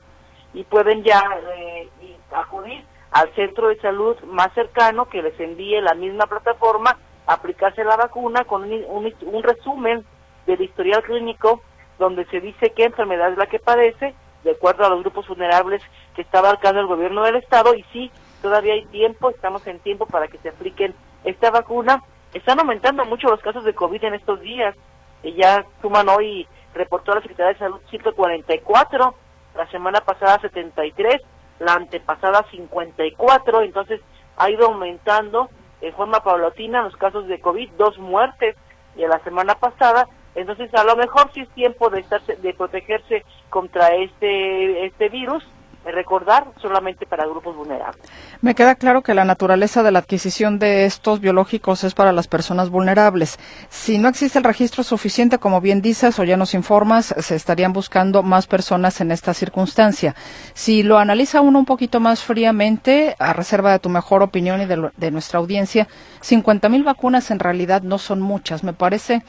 y 0.56 0.64
pueden 0.64 1.04
ya 1.04 1.22
eh, 1.56 1.88
acudir 2.32 2.84
al 3.12 3.32
centro 3.36 3.68
de 3.70 3.80
salud 3.82 4.18
más 4.24 4.52
cercano 4.54 5.06
que 5.06 5.22
les 5.22 5.40
envíe 5.40 5.80
la 5.82 5.94
misma 5.94 6.26
plataforma, 6.26 6.98
aplicarse 7.28 7.84
la 7.84 7.96
vacuna 7.96 8.44
con 8.46 8.64
un, 8.64 9.14
un 9.22 9.44
resumen 9.44 10.04
del 10.48 10.62
historial 10.62 11.04
clínico 11.04 11.62
donde 12.00 12.26
se 12.26 12.42
dice 12.42 12.74
qué 12.76 12.86
enfermedad 12.86 13.32
es 13.32 13.38
la 13.38 13.46
que 13.46 13.60
padece, 13.60 14.16
de 14.44 14.52
acuerdo 14.52 14.86
a 14.86 14.90
los 14.90 15.02
grupos 15.02 15.28
vulnerables 15.28 15.82
que 16.16 16.22
está 16.22 16.40
abarcando 16.40 16.80
el 16.80 16.88
gobierno 16.88 17.24
del 17.24 17.36
estado, 17.36 17.74
y 17.76 17.84
sí, 17.92 18.12
todavía 18.42 18.74
hay 18.74 18.86
tiempo, 18.86 19.30
estamos 19.30 19.66
en 19.68 19.80
tiempo 19.80 20.06
para 20.06 20.28
que 20.28 20.38
se 20.40 20.50
apliquen 20.50 20.96
esta 21.24 21.52
vacuna. 21.52 22.04
Están 22.34 22.60
aumentando 22.60 23.06
mucho 23.06 23.30
los 23.30 23.42
casos 23.42 23.64
de 23.64 23.74
COVID 23.74 24.04
en 24.04 24.14
estos 24.14 24.40
días, 24.42 24.76
ya 25.24 25.66
suman 25.82 26.08
hoy, 26.10 26.48
reportó 26.74 27.14
la 27.14 27.22
Secretaría 27.22 27.54
de 27.54 27.60
Salud 27.60 27.82
144, 27.90 29.16
la 29.56 29.68
semana 29.72 30.02
pasada 30.02 30.40
73, 30.40 31.22
la 31.60 31.74
antepasada 31.74 32.46
54, 32.52 33.62
entonces 33.62 34.00
ha 34.38 34.50
ido 34.50 34.68
aumentando 34.68 35.50
en 35.82 35.94
forma 35.94 36.24
paulatina 36.24 36.84
los 36.84 36.96
casos 36.96 37.28
de 37.28 37.40
COVID, 37.40 37.72
dos 37.78 37.98
muertes 37.98 38.56
y 38.96 39.02
la 39.02 39.20
semana 39.24 39.56
pasada, 39.56 40.08
entonces 40.36 40.74
a 40.74 40.84
lo 40.84 40.96
mejor 40.96 41.32
sí 41.34 41.42
es 41.42 41.50
tiempo 41.50 41.90
de, 41.90 42.02
estar, 42.02 42.22
de 42.22 42.54
protegerse 42.54 43.24
contra 43.50 43.96
este, 43.96 44.86
este 44.86 45.10
virus, 45.10 45.44
recordar 45.86 46.48
solamente 46.62 47.06
para 47.06 47.26
grupos 47.26 47.56
vulnerables. 47.56 48.02
Me 48.42 48.56
queda 48.56 48.76
claro 48.76 49.02
que 49.02 49.14
la 49.14 49.26
naturaleza 49.26 49.84
de 49.84 49.92
la 49.92 50.00
adquisición 50.00 50.60
de 50.60 50.86
estos 50.86 51.20
biológicos 51.20 51.84
es 51.84 51.94
para 51.94 52.12
las 52.12 52.28
personas 52.28 52.70
vulnerables. 52.70 53.40
Si 53.70 53.98
no 53.98 54.08
existe 54.10 54.38
el 54.38 54.44
registro 54.44 54.84
suficiente, 54.84 55.40
como 55.40 55.62
bien 55.62 55.82
dices 55.82 56.20
o 56.20 56.24
ya 56.24 56.38
nos 56.38 56.54
informas, 56.54 57.14
se 57.18 57.36
estarían 57.36 57.74
buscando 57.74 58.24
más 58.24 58.48
personas 58.48 59.02
en 59.02 59.12
esta 59.12 59.34
circunstancia. 59.34 60.16
Si 60.54 60.84
lo 60.84 61.00
analiza 61.00 61.42
uno 61.42 61.60
un 61.60 61.66
poquito 61.66 62.00
más 62.00 62.24
fríamente, 62.24 63.16
a 63.20 63.34
reserva 63.34 63.72
de 63.72 63.80
tu 63.80 63.90
mejor 63.90 64.22
opinión 64.22 64.62
y 64.62 64.66
de, 64.66 64.92
de 64.96 65.12
nuestra 65.12 65.40
audiencia, 65.40 65.88
50.000 66.22 66.84
vacunas 66.84 67.32
en 67.32 67.40
realidad 67.40 67.82
no 67.82 67.98
son 67.98 68.22
muchas. 68.22 68.64
Me 68.64 68.74
parece 68.74 69.24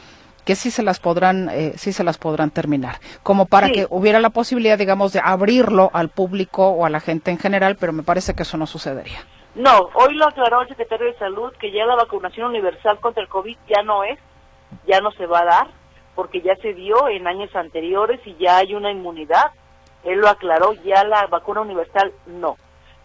que 0.50 0.56
sí 0.56 0.72
se 0.72 0.82
las 0.82 0.98
podrán, 0.98 1.48
eh, 1.48 1.74
sí 1.76 1.92
se 1.92 2.02
las 2.02 2.18
podrán 2.18 2.50
terminar, 2.50 2.96
como 3.22 3.46
para 3.46 3.70
que 3.70 3.86
hubiera 3.88 4.18
la 4.18 4.30
posibilidad, 4.30 4.76
digamos, 4.76 5.12
de 5.12 5.20
abrirlo 5.22 5.90
al 5.92 6.08
público 6.08 6.70
o 6.70 6.84
a 6.84 6.90
la 6.90 6.98
gente 6.98 7.30
en 7.30 7.38
general, 7.38 7.76
pero 7.78 7.92
me 7.92 8.02
parece 8.02 8.34
que 8.34 8.42
eso 8.42 8.56
no 8.56 8.66
sucedería. 8.66 9.20
No, 9.54 9.90
hoy 9.94 10.16
lo 10.16 10.26
aclaró 10.26 10.62
el 10.62 10.66
secretario 10.66 11.06
de 11.06 11.16
Salud 11.18 11.52
que 11.60 11.70
ya 11.70 11.86
la 11.86 11.94
vacunación 11.94 12.48
universal 12.48 12.98
contra 12.98 13.22
el 13.22 13.28
COVID 13.28 13.56
ya 13.68 13.84
no 13.84 14.02
es, 14.02 14.18
ya 14.88 15.00
no 15.00 15.12
se 15.12 15.26
va 15.26 15.42
a 15.42 15.44
dar, 15.44 15.66
porque 16.16 16.40
ya 16.40 16.56
se 16.56 16.74
dio 16.74 17.06
en 17.08 17.28
años 17.28 17.54
anteriores 17.54 18.18
y 18.24 18.34
ya 18.34 18.56
hay 18.56 18.74
una 18.74 18.90
inmunidad. 18.90 19.52
Él 20.02 20.18
lo 20.18 20.28
aclaró, 20.28 20.72
ya 20.82 21.04
la 21.04 21.28
vacuna 21.28 21.60
universal 21.60 22.12
no. 22.26 22.56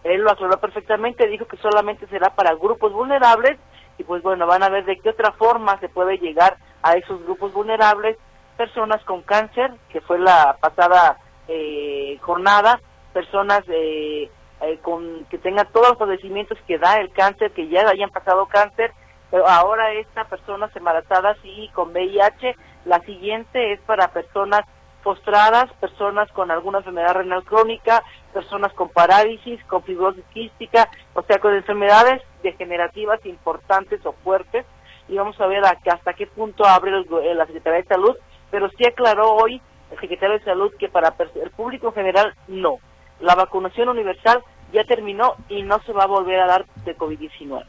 Él 0.02 0.22
lo 0.22 0.32
aclaró 0.32 0.58
perfectamente, 0.58 1.28
dijo 1.28 1.46
que 1.46 1.58
solamente 1.58 2.08
será 2.08 2.30
para 2.30 2.56
grupos 2.56 2.92
vulnerables 2.92 3.56
y 3.98 4.04
pues 4.04 4.22
bueno, 4.22 4.46
van 4.46 4.62
a 4.62 4.68
ver 4.68 4.84
de 4.84 4.98
qué 4.98 5.10
otra 5.10 5.32
forma 5.32 5.78
se 5.80 5.88
puede 5.88 6.18
llegar 6.18 6.56
a 6.82 6.94
esos 6.94 7.22
grupos 7.24 7.52
vulnerables, 7.52 8.16
personas 8.56 9.02
con 9.04 9.22
cáncer, 9.22 9.72
que 9.90 10.00
fue 10.00 10.18
la 10.18 10.56
pasada 10.60 11.18
eh, 11.48 12.18
jornada, 12.22 12.80
personas 13.12 13.62
eh, 13.68 14.30
eh, 14.60 14.78
con 14.82 15.24
que 15.26 15.38
tengan 15.38 15.70
todos 15.72 15.90
los 15.90 15.98
padecimientos 15.98 16.58
que 16.66 16.78
da 16.78 16.98
el 16.98 17.12
cáncer, 17.12 17.52
que 17.52 17.68
ya 17.68 17.88
hayan 17.88 18.10
pasado 18.10 18.46
cáncer, 18.46 18.92
pero 19.30 19.46
ahora 19.46 19.92
esta 19.92 20.24
personas 20.24 20.74
embarazadas 20.76 21.36
y 21.42 21.68
con 21.70 21.92
VIH, 21.92 22.54
la 22.84 23.00
siguiente 23.00 23.72
es 23.72 23.80
para 23.80 24.08
personas 24.08 24.62
postradas, 25.02 25.72
personas 25.74 26.30
con 26.32 26.50
alguna 26.50 26.78
enfermedad 26.78 27.14
renal 27.14 27.44
crónica, 27.44 28.02
personas 28.32 28.72
con 28.72 28.88
parálisis, 28.88 29.62
con 29.64 29.82
fibrosis 29.84 30.24
quística, 30.32 30.88
o 31.14 31.22
sea, 31.22 31.38
con 31.38 31.54
enfermedades 31.54 32.22
degenerativas 32.50 33.24
importantes 33.26 34.04
o 34.04 34.12
fuertes, 34.12 34.64
y 35.08 35.16
vamos 35.16 35.40
a 35.40 35.46
ver 35.46 35.62
hasta 35.64 36.14
qué 36.14 36.26
punto 36.26 36.64
abre 36.64 36.90
la 36.90 37.46
Secretaría 37.46 37.82
de 37.82 37.88
Salud, 37.88 38.16
pero 38.50 38.68
sí 38.70 38.86
aclaró 38.86 39.34
hoy 39.34 39.60
el 39.92 40.00
secretario 40.00 40.38
de 40.38 40.44
Salud 40.44 40.72
que 40.78 40.88
para 40.88 41.14
el 41.42 41.50
público 41.50 41.88
en 41.88 41.94
general 41.94 42.34
no. 42.48 42.78
La 43.20 43.34
vacunación 43.34 43.88
universal 43.88 44.42
ya 44.72 44.84
terminó 44.84 45.34
y 45.48 45.62
no 45.62 45.80
se 45.82 45.92
va 45.92 46.04
a 46.04 46.08
volver 46.08 46.40
a 46.40 46.46
dar 46.46 46.66
de 46.84 46.96
COVID-19. 46.96 47.64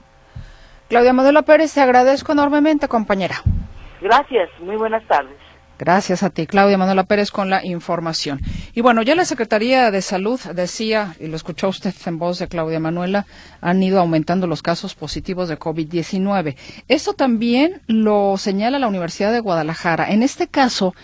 Claudia 0.89 1.13
Modelo 1.13 1.43
Pérez, 1.43 1.73
te 1.73 1.81
agradezco 1.81 2.31
enormemente, 2.31 2.87
compañera. 2.87 3.35
Gracias, 4.01 4.49
muy 4.59 4.77
buenas 4.77 5.05
tardes. 5.05 5.37
Gracias 5.79 6.23
a 6.23 6.31
ti, 6.31 6.47
Claudia 6.47 6.77
Manuela 6.77 7.03
Pérez, 7.03 7.29
con 7.29 7.49
la 7.49 7.63
información. 7.63 8.41
Y 8.73 8.81
bueno, 8.81 9.03
ya 9.03 9.15
la 9.15 9.25
Secretaría 9.25 9.91
de 9.91 10.01
Salud 10.01 10.39
decía, 10.55 11.15
y 11.19 11.27
lo 11.27 11.35
escuchó 11.35 11.69
usted 11.69 11.93
en 12.05 12.17
voz 12.17 12.39
de 12.39 12.47
Claudia 12.47 12.79
Manuela, 12.79 13.27
han 13.61 13.83
ido 13.83 13.99
aumentando 13.99 14.47
los 14.47 14.63
casos 14.63 14.95
positivos 14.95 15.49
de 15.49 15.59
COVID-19. 15.59 16.55
Esto 16.87 17.13
también 17.13 17.81
lo 17.85 18.37
señala 18.37 18.79
la 18.79 18.87
Universidad 18.87 19.31
de 19.31 19.39
Guadalajara. 19.39 20.09
En 20.09 20.23
este 20.23 20.47
caso, 20.47 20.95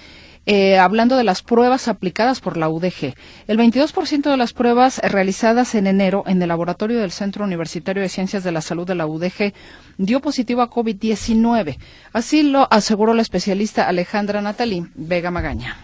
eh, 0.45 0.77
hablando 0.77 1.17
de 1.17 1.23
las 1.23 1.41
pruebas 1.41 1.87
aplicadas 1.87 2.41
por 2.41 2.57
la 2.57 2.69
UDG. 2.69 3.13
El 3.47 3.57
22% 3.57 4.29
de 4.29 4.37
las 4.37 4.53
pruebas 4.53 4.99
realizadas 4.99 5.75
en 5.75 5.87
enero 5.87 6.23
en 6.27 6.41
el 6.41 6.49
laboratorio 6.49 6.99
del 6.99 7.11
Centro 7.11 7.45
Universitario 7.45 8.01
de 8.01 8.09
Ciencias 8.09 8.43
de 8.43 8.51
la 8.51 8.61
Salud 8.61 8.85
de 8.85 8.95
la 8.95 9.07
UDG 9.07 9.53
dio 9.97 10.19
positivo 10.19 10.61
a 10.61 10.69
COVID-19. 10.69 11.77
Así 12.11 12.43
lo 12.43 12.67
aseguró 12.71 13.13
la 13.13 13.21
especialista 13.21 13.87
Alejandra 13.87 14.41
Natalí 14.41 14.85
Vega 14.95 15.31
Magaña. 15.31 15.77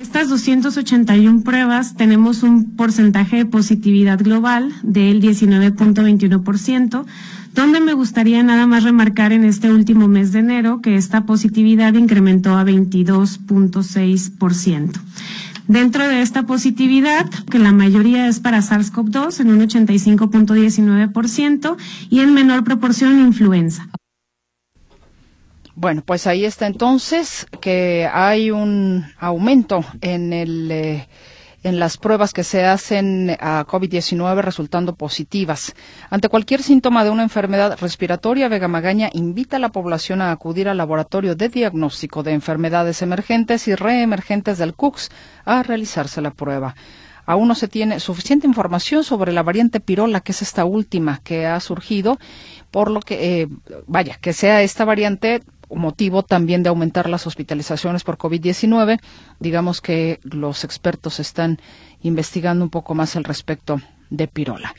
Estas 0.00 0.28
281 0.28 1.42
pruebas 1.44 1.94
tenemos 1.94 2.42
un 2.42 2.76
porcentaje 2.76 3.36
de 3.36 3.46
positividad 3.46 4.18
global 4.18 4.72
del 4.82 5.22
19.21%, 5.22 7.06
donde 7.54 7.80
me 7.80 7.94
gustaría 7.94 8.42
nada 8.42 8.66
más 8.66 8.82
remarcar 8.82 9.32
en 9.32 9.44
este 9.44 9.72
último 9.72 10.08
mes 10.08 10.32
de 10.32 10.40
enero 10.40 10.82
que 10.82 10.96
esta 10.96 11.24
positividad 11.24 11.94
incrementó 11.94 12.56
a 12.56 12.64
22.6%. 12.64 15.00
Dentro 15.66 16.06
de 16.06 16.20
esta 16.20 16.42
positividad, 16.42 17.24
que 17.50 17.58
la 17.58 17.72
mayoría 17.72 18.28
es 18.28 18.40
para 18.40 18.58
SARS-CoV-2 18.58 19.40
en 19.40 19.50
un 19.50 19.60
85.19% 19.60 21.76
y 22.10 22.20
en 22.20 22.34
menor 22.34 22.64
proporción 22.64 23.18
influenza. 23.20 23.88
Bueno, 25.74 26.02
pues 26.04 26.26
ahí 26.26 26.44
está 26.44 26.66
entonces 26.66 27.46
que 27.60 28.08
hay 28.12 28.50
un 28.50 29.06
aumento 29.18 29.84
en 30.02 30.32
el 30.32 30.70
eh, 30.70 31.08
en 31.64 31.80
las 31.80 31.96
pruebas 31.96 32.32
que 32.32 32.44
se 32.44 32.64
hacen 32.64 33.36
a 33.40 33.66
COVID-19 33.66 34.42
resultando 34.42 34.94
positivas. 34.94 35.74
Ante 36.10 36.28
cualquier 36.28 36.62
síntoma 36.62 37.02
de 37.02 37.10
una 37.10 37.24
enfermedad 37.24 37.76
respiratoria, 37.80 38.48
Vega 38.48 38.68
Magaña 38.68 39.10
invita 39.12 39.56
a 39.56 39.60
la 39.60 39.70
población 39.70 40.22
a 40.22 40.30
acudir 40.30 40.68
al 40.68 40.76
laboratorio 40.76 41.34
de 41.34 41.48
diagnóstico 41.48 42.22
de 42.22 42.32
enfermedades 42.32 43.02
emergentes 43.02 43.66
y 43.66 43.74
reemergentes 43.74 44.58
del 44.58 44.74
CUCS 44.74 45.10
a 45.44 45.62
realizarse 45.62 46.20
la 46.20 46.30
prueba 46.30 46.76
aún 47.26 47.48
no 47.48 47.54
se 47.54 47.68
tiene 47.68 48.00
suficiente 48.00 48.46
información 48.46 49.04
sobre 49.04 49.32
la 49.32 49.42
variante 49.42 49.80
pirola, 49.80 50.20
que 50.20 50.32
es 50.32 50.42
esta 50.42 50.64
última 50.64 51.20
que 51.24 51.46
ha 51.46 51.58
surgido, 51.60 52.18
por 52.70 52.90
lo 52.90 53.00
que, 53.00 53.42
eh, 53.42 53.48
vaya, 53.86 54.18
que 54.20 54.32
sea 54.32 54.62
esta 54.62 54.84
variante 54.84 55.42
motivo 55.70 56.22
también 56.22 56.62
de 56.62 56.68
aumentar 56.68 57.08
las 57.08 57.26
hospitalizaciones 57.26 58.04
por 58.04 58.18
COVID-19. 58.18 59.00
Digamos 59.40 59.80
que 59.80 60.20
los 60.22 60.64
expertos 60.64 61.20
están 61.20 61.60
investigando 62.02 62.64
un 62.64 62.70
poco 62.70 62.94
más 62.94 63.16
al 63.16 63.24
respecto 63.24 63.80
de 64.10 64.28
pirola. 64.28 64.74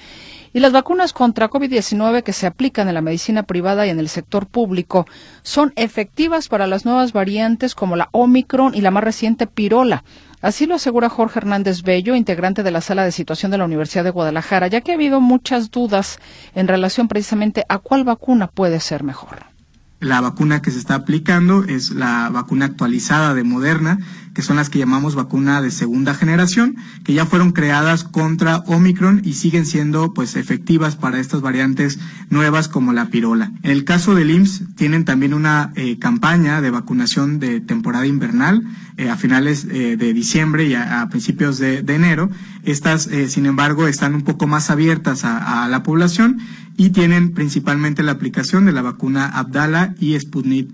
Y 0.54 0.62
las 0.62 0.72
vacunas 0.72 1.12
contra 1.12 1.50
COVID-19 1.50 2.24
que 2.24 2.32
se 2.32 2.48
aplican 2.48 2.88
en 2.88 2.94
la 2.94 3.02
medicina 3.02 3.44
privada 3.44 3.86
y 3.86 3.90
en 3.90 4.00
el 4.00 4.08
sector 4.08 4.48
público 4.48 5.06
son 5.44 5.74
efectivas 5.76 6.48
para 6.48 6.66
las 6.66 6.86
nuevas 6.86 7.12
variantes 7.12 7.76
como 7.76 7.98
la 7.98 8.08
Omicron 8.14 8.74
y 8.74 8.80
la 8.80 8.92
más 8.92 9.04
reciente 9.04 9.48
pirola. 9.48 10.06
Así 10.42 10.66
lo 10.66 10.76
asegura 10.76 11.10
Jorge 11.10 11.40
Hernández 11.40 11.82
Bello, 11.82 12.16
integrante 12.16 12.64
de 12.64 12.72
la 12.72 12.80
sala 12.80 13.04
de 13.04 13.12
situación 13.12 13.52
de 13.52 13.58
la 13.58 13.66
Universidad 13.66 14.06
de 14.06 14.12
Guadalajara, 14.12 14.68
ya 14.68 14.80
que 14.80 14.92
ha 14.92 14.96
habido 14.96 15.20
muchas 15.20 15.72
dudas 15.72 16.20
en 16.54 16.70
relación 16.70 17.10
precisamente 17.10 17.66
a 17.68 17.80
cuál 17.80 18.06
vacuna 18.06 18.48
puede 18.48 18.80
ser 18.80 19.04
mejor. 19.04 19.55
La 20.00 20.22
vacuna 20.22 20.62
que 20.62 20.72
se 20.72 20.80
está 20.80 20.96
aplicando 20.96 21.64
es 21.64 21.92
la 21.92 22.30
vacuna 22.30 22.66
actualizada 22.66 23.34
de 23.34 23.44
Moderna, 23.44 23.98
que 24.36 24.42
son 24.42 24.58
las 24.58 24.70
que 24.70 24.78
llamamos 24.78 25.16
vacuna 25.16 25.62
de 25.62 25.72
segunda 25.72 26.14
generación, 26.14 26.76
que 27.06 27.14
ya 27.14 27.26
fueron 27.26 27.54
creadas 27.54 28.04
contra 28.04 28.58
Omicron 28.68 29.22
y 29.24 29.34
siguen 29.34 29.66
siendo 29.66 30.14
pues 30.14 30.36
efectivas 30.36 30.98
para 30.98 31.20
estas 31.20 31.40
variantes 31.40 32.00
nuevas 32.30 32.68
como 32.68 32.92
la 32.92 33.08
pirola. 33.08 33.54
En 33.64 33.72
el 33.72 33.86
caso 33.86 34.14
del 34.14 34.30
IMSS 34.30 34.76
tienen 34.76 35.06
también 35.06 35.34
una 35.34 35.72
eh, 35.76 35.98
campaña 36.00 36.62
de 36.62 36.70
vacunación 36.70 37.40
de 37.40 37.62
temporada 37.62 38.06
invernal 38.06 38.64
eh, 38.98 39.10
a 39.10 39.16
finales 39.16 39.66
eh, 39.72 39.96
de 39.96 40.14
diciembre 40.14 40.66
y 40.66 40.76
a, 40.76 41.08
principios 41.10 41.58
de, 41.58 41.80
enero. 41.88 42.30
Estas, 42.64 43.10
sin 43.30 43.46
embargo, 43.46 43.88
están 43.88 44.16
un 44.16 44.24
poco 44.24 44.48
más 44.48 44.70
abiertas 44.70 45.24
a, 45.24 45.64
a 45.64 45.70
la 45.70 45.82
población 45.82 46.40
y 46.76 46.90
tienen 46.90 47.34
principalmente 47.34 48.04
la 48.04 48.12
aplicación 48.12 48.66
de 48.66 48.74
la 48.74 48.82
vacuna 48.82 49.28
Abdala 49.28 49.96
y 49.98 50.20
Sputnik. 50.20 50.74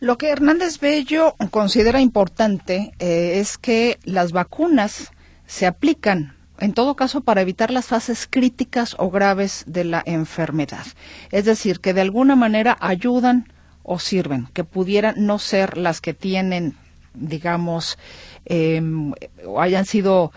Lo 0.00 0.16
que 0.16 0.30
Hernández 0.30 0.80
Bello 0.80 1.36
considera 1.50 2.00
importante 2.00 2.92
eh, 2.98 3.38
es 3.38 3.58
que 3.58 3.98
las 4.04 4.32
vacunas 4.32 5.12
se 5.46 5.66
aplican 5.66 6.36
en 6.58 6.72
todo 6.72 6.96
caso 6.96 7.20
para 7.20 7.42
evitar 7.42 7.70
las 7.70 7.86
fases 7.86 8.26
críticas 8.28 8.96
o 8.98 9.10
graves 9.10 9.64
de 9.66 9.84
la 9.84 10.02
enfermedad. 10.06 10.86
Es 11.30 11.44
decir, 11.44 11.80
que 11.80 11.92
de 11.92 12.00
alguna 12.00 12.34
manera 12.34 12.78
ayudan 12.80 13.52
o 13.82 13.98
sirven, 13.98 14.48
que 14.54 14.64
pudieran 14.64 15.14
no 15.18 15.38
ser 15.38 15.76
las 15.76 16.00
que 16.00 16.14
tienen, 16.14 16.76
digamos, 17.12 17.98
em, 18.46 19.12
o 19.46 19.60
hayan 19.60 19.84
sido 19.84 20.32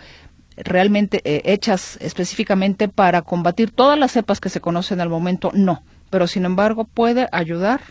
realmente 0.57 1.21
eh, 1.23 1.41
hechas 1.45 1.97
específicamente 2.01 2.89
para 2.89 3.21
combatir 3.21 3.71
todas 3.71 3.97
las 3.97 4.11
cepas 4.11 4.39
que 4.39 4.49
se 4.49 4.61
conocen 4.61 4.99
al 4.99 5.09
momento, 5.09 5.51
no. 5.53 5.83
Pero 6.09 6.27
sin 6.27 6.45
embargo 6.45 6.83
puede 6.85 7.27
ayudar 7.31 7.81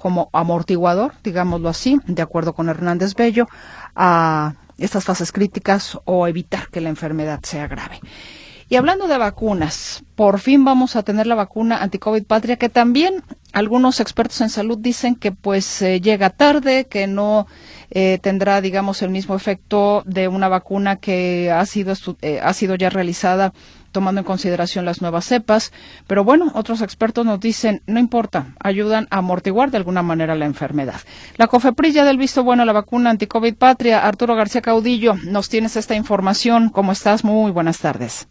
como 0.00 0.30
amortiguador, 0.32 1.12
digámoslo 1.22 1.68
así, 1.68 2.00
de 2.06 2.22
acuerdo 2.22 2.54
con 2.54 2.70
Hernández 2.70 3.14
Bello, 3.14 3.48
a 3.94 4.54
estas 4.78 5.04
fases 5.04 5.30
críticas 5.30 5.98
o 6.06 6.26
evitar 6.26 6.68
que 6.68 6.80
la 6.80 6.88
enfermedad 6.88 7.40
sea 7.42 7.68
grave. 7.68 8.00
Y 8.70 8.76
hablando 8.76 9.08
de 9.08 9.18
vacunas, 9.18 10.04
por 10.14 10.38
fin 10.38 10.64
vamos 10.64 10.96
a 10.96 11.02
tener 11.02 11.26
la 11.26 11.34
vacuna 11.34 11.82
anti-COVID 11.82 12.24
patria, 12.24 12.56
que 12.56 12.70
también 12.70 13.22
algunos 13.52 14.00
expertos 14.00 14.40
en 14.40 14.48
salud 14.48 14.78
dicen 14.78 15.16
que 15.16 15.32
pues 15.32 15.82
eh, 15.82 16.00
llega 16.00 16.30
tarde, 16.30 16.86
que 16.86 17.06
no 17.06 17.46
eh, 17.90 18.18
tendrá, 18.22 18.62
digamos, 18.62 19.02
el 19.02 19.10
mismo 19.10 19.34
efecto 19.34 20.02
de 20.06 20.28
una 20.28 20.48
vacuna 20.48 20.96
que 20.96 21.50
ha 21.50 21.66
sido, 21.66 21.92
eh, 22.22 22.40
ha 22.42 22.54
sido 22.54 22.76
ya 22.76 22.88
realizada 22.88 23.52
tomando 23.92 24.20
en 24.20 24.24
consideración 24.24 24.84
las 24.84 25.02
nuevas 25.02 25.24
cepas. 25.24 25.72
Pero 26.06 26.24
bueno, 26.24 26.50
otros 26.54 26.82
expertos 26.82 27.24
nos 27.24 27.40
dicen, 27.40 27.82
no 27.86 27.98
importa, 27.98 28.46
ayudan 28.62 29.06
a 29.10 29.18
amortiguar 29.18 29.70
de 29.70 29.76
alguna 29.78 30.02
manera 30.02 30.34
la 30.34 30.46
enfermedad. 30.46 31.00
La 31.36 31.46
COFEPRIS 31.46 31.94
del 31.94 32.18
visto 32.18 32.44
bueno 32.44 32.62
a 32.62 32.66
la 32.66 32.72
vacuna 32.72 33.10
anti-COVID 33.10 33.56
patria. 33.56 34.06
Arturo 34.06 34.34
García 34.34 34.62
Caudillo, 34.62 35.14
nos 35.24 35.48
tienes 35.48 35.76
esta 35.76 35.94
información. 35.94 36.70
¿Cómo 36.70 36.92
estás? 36.92 37.24
Muy 37.24 37.50
buenas 37.50 37.78
tardes. 37.78 38.28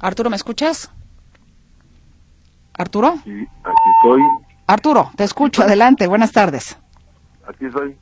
Arturo, 0.00 0.30
¿me 0.30 0.36
escuchas? 0.36 0.90
Arturo. 2.76 3.14
Sí, 3.24 3.30
aquí 3.30 3.88
estoy. 4.02 4.20
Arturo, 4.66 5.10
te 5.16 5.24
escucho. 5.24 5.62
Adelante. 5.62 6.06
Buenas 6.06 6.32
tardes. 6.32 6.76
Aquí 7.46 7.66
estoy. 7.66 7.96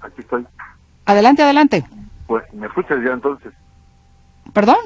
Aquí 0.00 0.20
estoy. 0.20 0.46
Adelante, 1.04 1.42
adelante. 1.42 1.84
Pues, 2.26 2.44
¿me 2.54 2.66
escuchas 2.66 2.98
ya 3.04 3.12
entonces? 3.12 3.52
¿Perdón? 4.54 4.78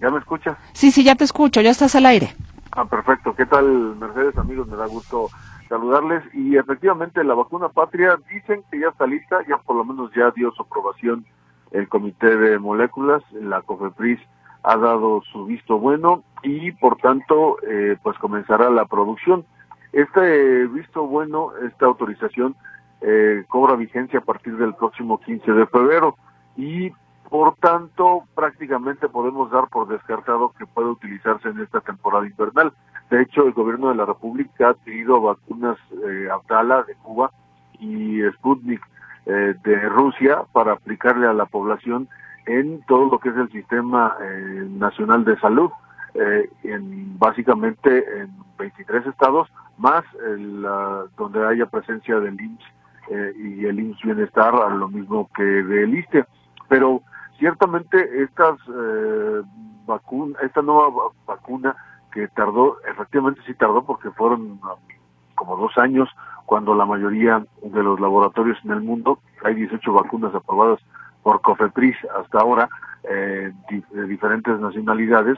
¿Ya 0.00 0.10
me 0.10 0.18
escuchas? 0.18 0.58
Sí, 0.72 0.90
sí, 0.90 1.04
ya 1.04 1.14
te 1.14 1.22
escucho. 1.22 1.60
Ya 1.60 1.70
estás 1.70 1.94
al 1.94 2.06
aire. 2.06 2.34
Ah, 2.72 2.84
perfecto. 2.84 3.36
¿Qué 3.36 3.46
tal, 3.46 3.94
Mercedes, 3.96 4.36
amigos? 4.36 4.66
Me 4.66 4.76
da 4.76 4.86
gusto 4.86 5.28
saludarles. 5.68 6.24
Y 6.34 6.56
efectivamente, 6.56 7.22
la 7.22 7.34
vacuna 7.34 7.68
patria 7.68 8.18
dicen 8.32 8.64
que 8.70 8.80
ya 8.80 8.88
está 8.88 9.06
lista. 9.06 9.38
Ya 9.48 9.58
por 9.58 9.76
lo 9.76 9.84
menos 9.84 10.10
ya 10.16 10.32
dio 10.32 10.50
su 10.50 10.62
aprobación 10.62 11.24
el 11.72 11.88
Comité 11.88 12.36
de 12.36 12.58
Moléculas, 12.58 13.22
la 13.32 13.62
COFEPRIS 13.62 14.20
ha 14.62 14.76
dado 14.76 15.22
su 15.32 15.46
visto 15.46 15.78
bueno 15.78 16.22
y 16.42 16.70
por 16.72 16.96
tanto 16.98 17.56
eh, 17.66 17.96
pues 18.02 18.16
comenzará 18.18 18.70
la 18.70 18.84
producción. 18.84 19.44
Este 19.92 20.66
visto 20.66 21.06
bueno, 21.06 21.52
esta 21.66 21.86
autorización 21.86 22.54
eh, 23.00 23.44
cobra 23.48 23.74
vigencia 23.74 24.20
a 24.20 24.24
partir 24.24 24.56
del 24.56 24.74
próximo 24.74 25.18
15 25.20 25.50
de 25.52 25.66
febrero 25.66 26.16
y 26.56 26.92
por 27.32 27.56
tanto 27.56 28.24
prácticamente 28.34 29.08
podemos 29.08 29.50
dar 29.50 29.68
por 29.68 29.88
descartado 29.88 30.52
que 30.58 30.66
puede 30.66 30.88
utilizarse 30.88 31.48
en 31.48 31.60
esta 31.60 31.80
temporada 31.80 32.26
invernal. 32.26 32.74
De 33.08 33.22
hecho, 33.22 33.46
el 33.46 33.54
gobierno 33.54 33.88
de 33.88 33.94
la 33.94 34.04
República 34.04 34.66
ha 34.66 34.70
adquirido 34.72 35.18
vacunas 35.18 35.78
eh, 36.06 36.28
Abdala 36.30 36.82
de 36.82 36.94
Cuba 36.96 37.30
y 37.80 38.20
Sputnik 38.34 38.82
eh, 39.24 39.54
de 39.64 39.88
Rusia 39.88 40.42
para 40.52 40.72
aplicarle 40.72 41.26
a 41.26 41.32
la 41.32 41.46
población 41.46 42.06
en 42.44 42.82
todo 42.82 43.08
lo 43.10 43.18
que 43.18 43.30
es 43.30 43.36
el 43.36 43.50
sistema 43.50 44.14
eh, 44.20 44.66
nacional 44.68 45.24
de 45.24 45.38
salud, 45.38 45.70
eh, 46.12 46.50
en 46.64 47.18
básicamente 47.18 48.04
en 48.20 48.28
23 48.58 49.06
estados, 49.06 49.48
más 49.78 50.04
el, 50.26 50.66
donde 51.16 51.46
haya 51.46 51.64
presencia 51.64 52.20
del 52.20 52.38
IMSS 52.38 52.64
eh, 53.08 53.32
y 53.38 53.64
el 53.64 53.80
IMSS 53.80 54.02
Bienestar, 54.02 54.54
a 54.54 54.68
lo 54.68 54.88
mismo 54.88 55.30
que 55.34 55.42
del 55.42 55.94
ISTE. 55.94 56.26
Pero 56.68 57.00
ciertamente 57.42 58.22
estas 58.22 58.56
eh, 58.68 59.42
vacunas, 59.84 60.40
esta 60.44 60.62
nueva 60.62 61.08
vacuna 61.26 61.74
que 62.12 62.28
tardó, 62.28 62.76
efectivamente 62.88 63.40
sí 63.44 63.54
tardó 63.54 63.84
porque 63.84 64.12
fueron 64.12 64.60
como 65.34 65.56
dos 65.56 65.76
años 65.78 66.08
cuando 66.46 66.72
la 66.76 66.86
mayoría 66.86 67.44
de 67.64 67.82
los 67.82 67.98
laboratorios 67.98 68.56
en 68.64 68.70
el 68.70 68.82
mundo, 68.82 69.18
hay 69.42 69.56
18 69.56 69.92
vacunas 69.92 70.32
aprobadas 70.32 70.78
por 71.24 71.40
COFEPRIS 71.40 71.96
hasta 72.16 72.38
ahora 72.38 72.68
eh, 73.10 73.52
de 73.90 74.06
diferentes 74.06 74.60
nacionalidades 74.60 75.36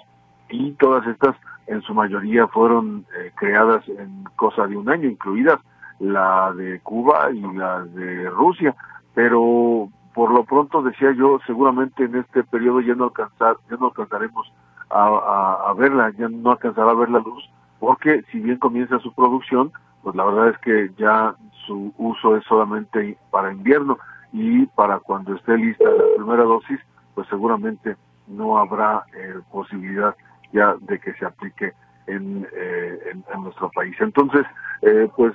y 0.50 0.72
todas 0.72 1.06
estas 1.06 1.34
en 1.68 1.80
su 1.80 1.94
mayoría 1.94 2.46
fueron 2.48 3.06
eh, 3.18 3.32
creadas 3.34 3.88
en 3.88 4.24
cosa 4.36 4.66
de 4.66 4.76
un 4.76 4.90
año, 4.90 5.08
incluidas 5.08 5.58
la 6.00 6.52
de 6.52 6.80
Cuba 6.80 7.30
y 7.32 7.40
la 7.40 7.80
de 7.80 8.28
Rusia, 8.28 8.74
pero 9.14 9.88
por 10.14 10.32
lo 10.32 10.44
pronto 10.44 10.82
decía 10.82 11.12
yo, 11.12 11.38
seguramente 11.46 12.04
en 12.04 12.16
este 12.16 12.44
periodo 12.44 12.80
ya 12.80 12.94
no 12.94 13.12
ya 13.38 13.76
no 13.78 13.86
alcanzaremos 13.86 14.52
a, 14.90 15.64
a 15.68 15.74
verla, 15.74 16.10
ya 16.16 16.28
no 16.28 16.52
alcanzará 16.52 16.92
a 16.92 16.94
ver 16.94 17.10
la 17.10 17.18
luz, 17.18 17.50
porque 17.80 18.22
si 18.30 18.38
bien 18.38 18.58
comienza 18.58 18.98
su 19.00 19.12
producción, 19.12 19.72
pues 20.02 20.14
la 20.14 20.24
verdad 20.24 20.50
es 20.50 20.58
que 20.58 20.90
ya 20.96 21.34
su 21.66 21.92
uso 21.98 22.36
es 22.36 22.44
solamente 22.44 23.18
para 23.30 23.52
invierno 23.52 23.98
y 24.32 24.66
para 24.66 25.00
cuando 25.00 25.34
esté 25.34 25.56
lista 25.56 25.84
la 25.84 26.04
primera 26.16 26.44
dosis, 26.44 26.78
pues 27.14 27.26
seguramente 27.28 27.96
no 28.26 28.58
habrá 28.58 29.04
eh, 29.14 29.40
posibilidad 29.50 30.14
ya 30.52 30.74
de 30.80 30.98
que 30.98 31.14
se 31.14 31.24
aplique 31.24 31.72
en, 32.06 32.46
eh, 32.54 33.12
en, 33.12 33.42
nuestro 33.42 33.70
país. 33.70 33.96
Entonces, 34.00 34.44
eh, 34.82 35.08
pues 35.16 35.34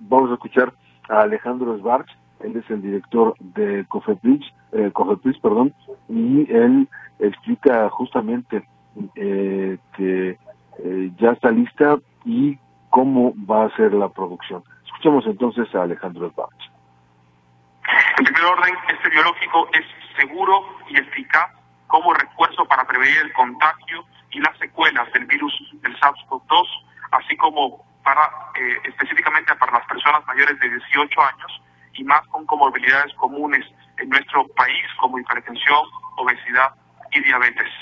vamos 0.00 0.30
a 0.30 0.34
escuchar 0.34 0.72
a 1.08 1.22
Alejandro 1.22 1.76
Svarch, 1.78 2.08
él 2.40 2.56
es 2.56 2.70
el 2.70 2.82
director 2.82 3.34
de 3.40 3.84
COFEPRIS, 3.88 4.44
eh, 4.72 4.90
COFEPRIS 4.92 5.38
perdón, 5.38 5.74
y 6.08 6.50
él 6.52 6.88
explica 7.18 7.88
justamente 7.90 8.66
eh, 9.14 9.78
que 9.96 10.38
eh, 10.78 11.10
ya 11.18 11.32
está 11.32 11.50
lista 11.50 11.96
y 12.24 12.58
cómo 12.90 13.34
va 13.50 13.64
a 13.64 13.76
ser 13.76 13.92
la 13.92 14.08
producción. 14.08 14.62
Escuchemos 14.84 15.26
entonces 15.26 15.72
a 15.74 15.82
Alejandro 15.82 16.30
Svarch. 16.30 16.70
En 18.18 18.24
primer 18.24 18.44
orden, 18.44 18.74
este 18.88 19.08
biológico 19.10 19.68
es 19.72 19.84
seguro 20.16 20.64
y 20.88 20.98
eficaz 20.98 21.50
como 21.86 22.12
refuerzo 22.14 22.64
para 22.64 22.84
prevenir 22.86 23.18
el 23.18 23.32
contagio 23.32 24.04
y 24.30 24.40
las 24.40 24.56
secuelas 24.58 25.10
del 25.12 25.26
virus 25.26 25.52
del 25.82 25.96
SARS-CoV-2, 25.98 26.66
así 27.12 27.36
como 27.36 27.84
para 28.02 28.22
eh, 28.58 28.78
específicamente 28.84 29.54
para 29.56 29.72
las 29.72 29.86
personas 29.86 30.26
mayores 30.26 30.58
de 30.60 30.68
18 30.68 31.20
años 31.20 31.62
y 31.96 32.04
más 32.04 32.26
con 32.28 32.46
comorbilidades 32.46 33.12
comunes 33.14 33.64
en 33.98 34.08
nuestro 34.08 34.46
país 34.48 34.86
como 35.00 35.18
hipertensión, 35.18 35.86
obesidad 36.16 36.74
y 37.12 37.20
diabetes. 37.22 37.72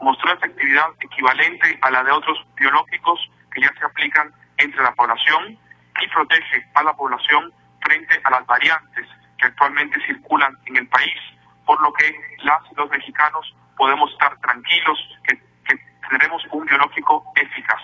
Mostró 0.00 0.32
efectividad 0.32 0.88
equivalente 1.00 1.78
a 1.82 1.90
la 1.90 2.02
de 2.02 2.12
otros 2.12 2.38
biológicos 2.56 3.20
que 3.52 3.62
ya 3.62 3.72
se 3.78 3.84
aplican 3.84 4.32
entre 4.58 4.82
la 4.82 4.92
población 4.92 5.58
y 6.00 6.08
protege 6.08 6.66
a 6.74 6.82
la 6.82 6.92
población 6.94 7.52
frente 7.80 8.20
a 8.24 8.30
las 8.30 8.46
variantes 8.46 9.06
que 9.38 9.46
actualmente 9.46 10.00
circulan 10.06 10.56
en 10.66 10.76
el 10.76 10.88
país, 10.88 11.18
por 11.64 11.80
lo 11.80 11.92
que 11.92 12.14
las 12.42 12.60
y 12.70 12.74
los 12.74 12.90
mexicanos 12.90 13.54
podemos 13.76 14.10
estar 14.12 14.36
tranquilos 14.40 14.98
que, 15.26 15.36
que 15.64 15.80
tendremos 16.08 16.42
un 16.50 16.64
biológico 16.64 17.24
eficaz. 17.36 17.82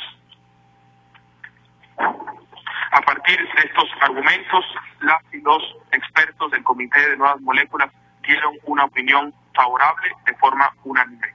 A 2.90 3.00
partir 3.03 3.38
de 3.38 3.62
estos 3.62 3.88
argumentos, 4.00 4.64
las 5.00 5.22
y 5.33 5.40
los 5.42 5.76
expertos 5.92 6.50
del 6.50 6.64
Comité 6.64 7.11
de 7.11 7.16
Nuevas 7.16 7.40
Moléculas 7.40 7.90
dieron 8.22 8.55
una 8.64 8.85
opinión 8.85 9.33
favorable 9.55 10.11
de 10.26 10.35
forma 10.35 10.68
unánime. 10.83 11.33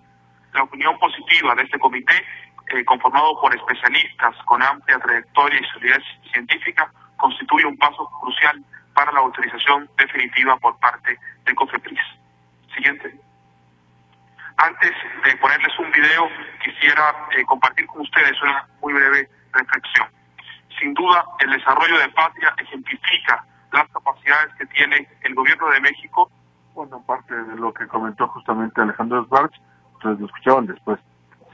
La 0.54 0.63
opinión 0.63 0.98
positiva 1.00 1.56
de 1.56 1.63
este 1.63 1.80
comité, 1.80 2.26
eh, 2.68 2.84
conformado 2.84 3.39
por 3.39 3.56
especialistas 3.56 4.36
con 4.46 4.62
amplia 4.62 5.00
trayectoria 5.00 5.60
y 5.60 5.74
solidez 5.74 6.04
científica, 6.32 6.91
constituye 7.15 7.65
un 7.65 7.78
paso 7.78 8.10
crucial 8.22 8.62
para 8.94 9.13
la 9.13 9.20
autorización 9.20 9.89
definitiva 9.98 10.58
por 10.58 10.78
parte 10.80 11.18
de 11.46 11.56
COFEPRIS. 11.56 12.00
Siguiente. 12.74 13.15
Antes 14.58 14.91
de 15.24 15.36
ponerles 15.38 15.80
un 15.80 15.91
video, 15.91 16.30
quisiera 16.63 17.28
eh, 17.32 17.44
compartir 17.46 17.86
con 17.88 18.02
ustedes 18.02 18.41
una 18.41 18.68
muy 18.82 18.94
breve 18.94 19.30
reflexión. 19.54 20.08
Sin 20.80 20.94
duda, 20.94 21.26
el 21.40 21.52
desarrollo 21.52 21.98
de 22.00 22.10
Patria 22.10 22.54
ejemplifica 22.58 23.46
las 23.72 23.88
capacidades 23.90 24.54
que 24.58 24.66
tiene 24.68 25.08
el 25.22 25.36
gobierno 25.36 25.70
de 25.70 25.82
México. 25.82 26.30
Bueno, 26.74 27.02
parte 27.06 27.34
de 27.34 27.56
lo 27.56 27.74
que 27.74 27.88
comentó 27.88 28.28
justamente 28.28 28.82
Alejandro 28.82 29.24
Sbarch, 29.26 29.54
ustedes 29.96 30.20
lo 30.20 30.26
escuchaban 30.26 30.66
después, 30.66 31.00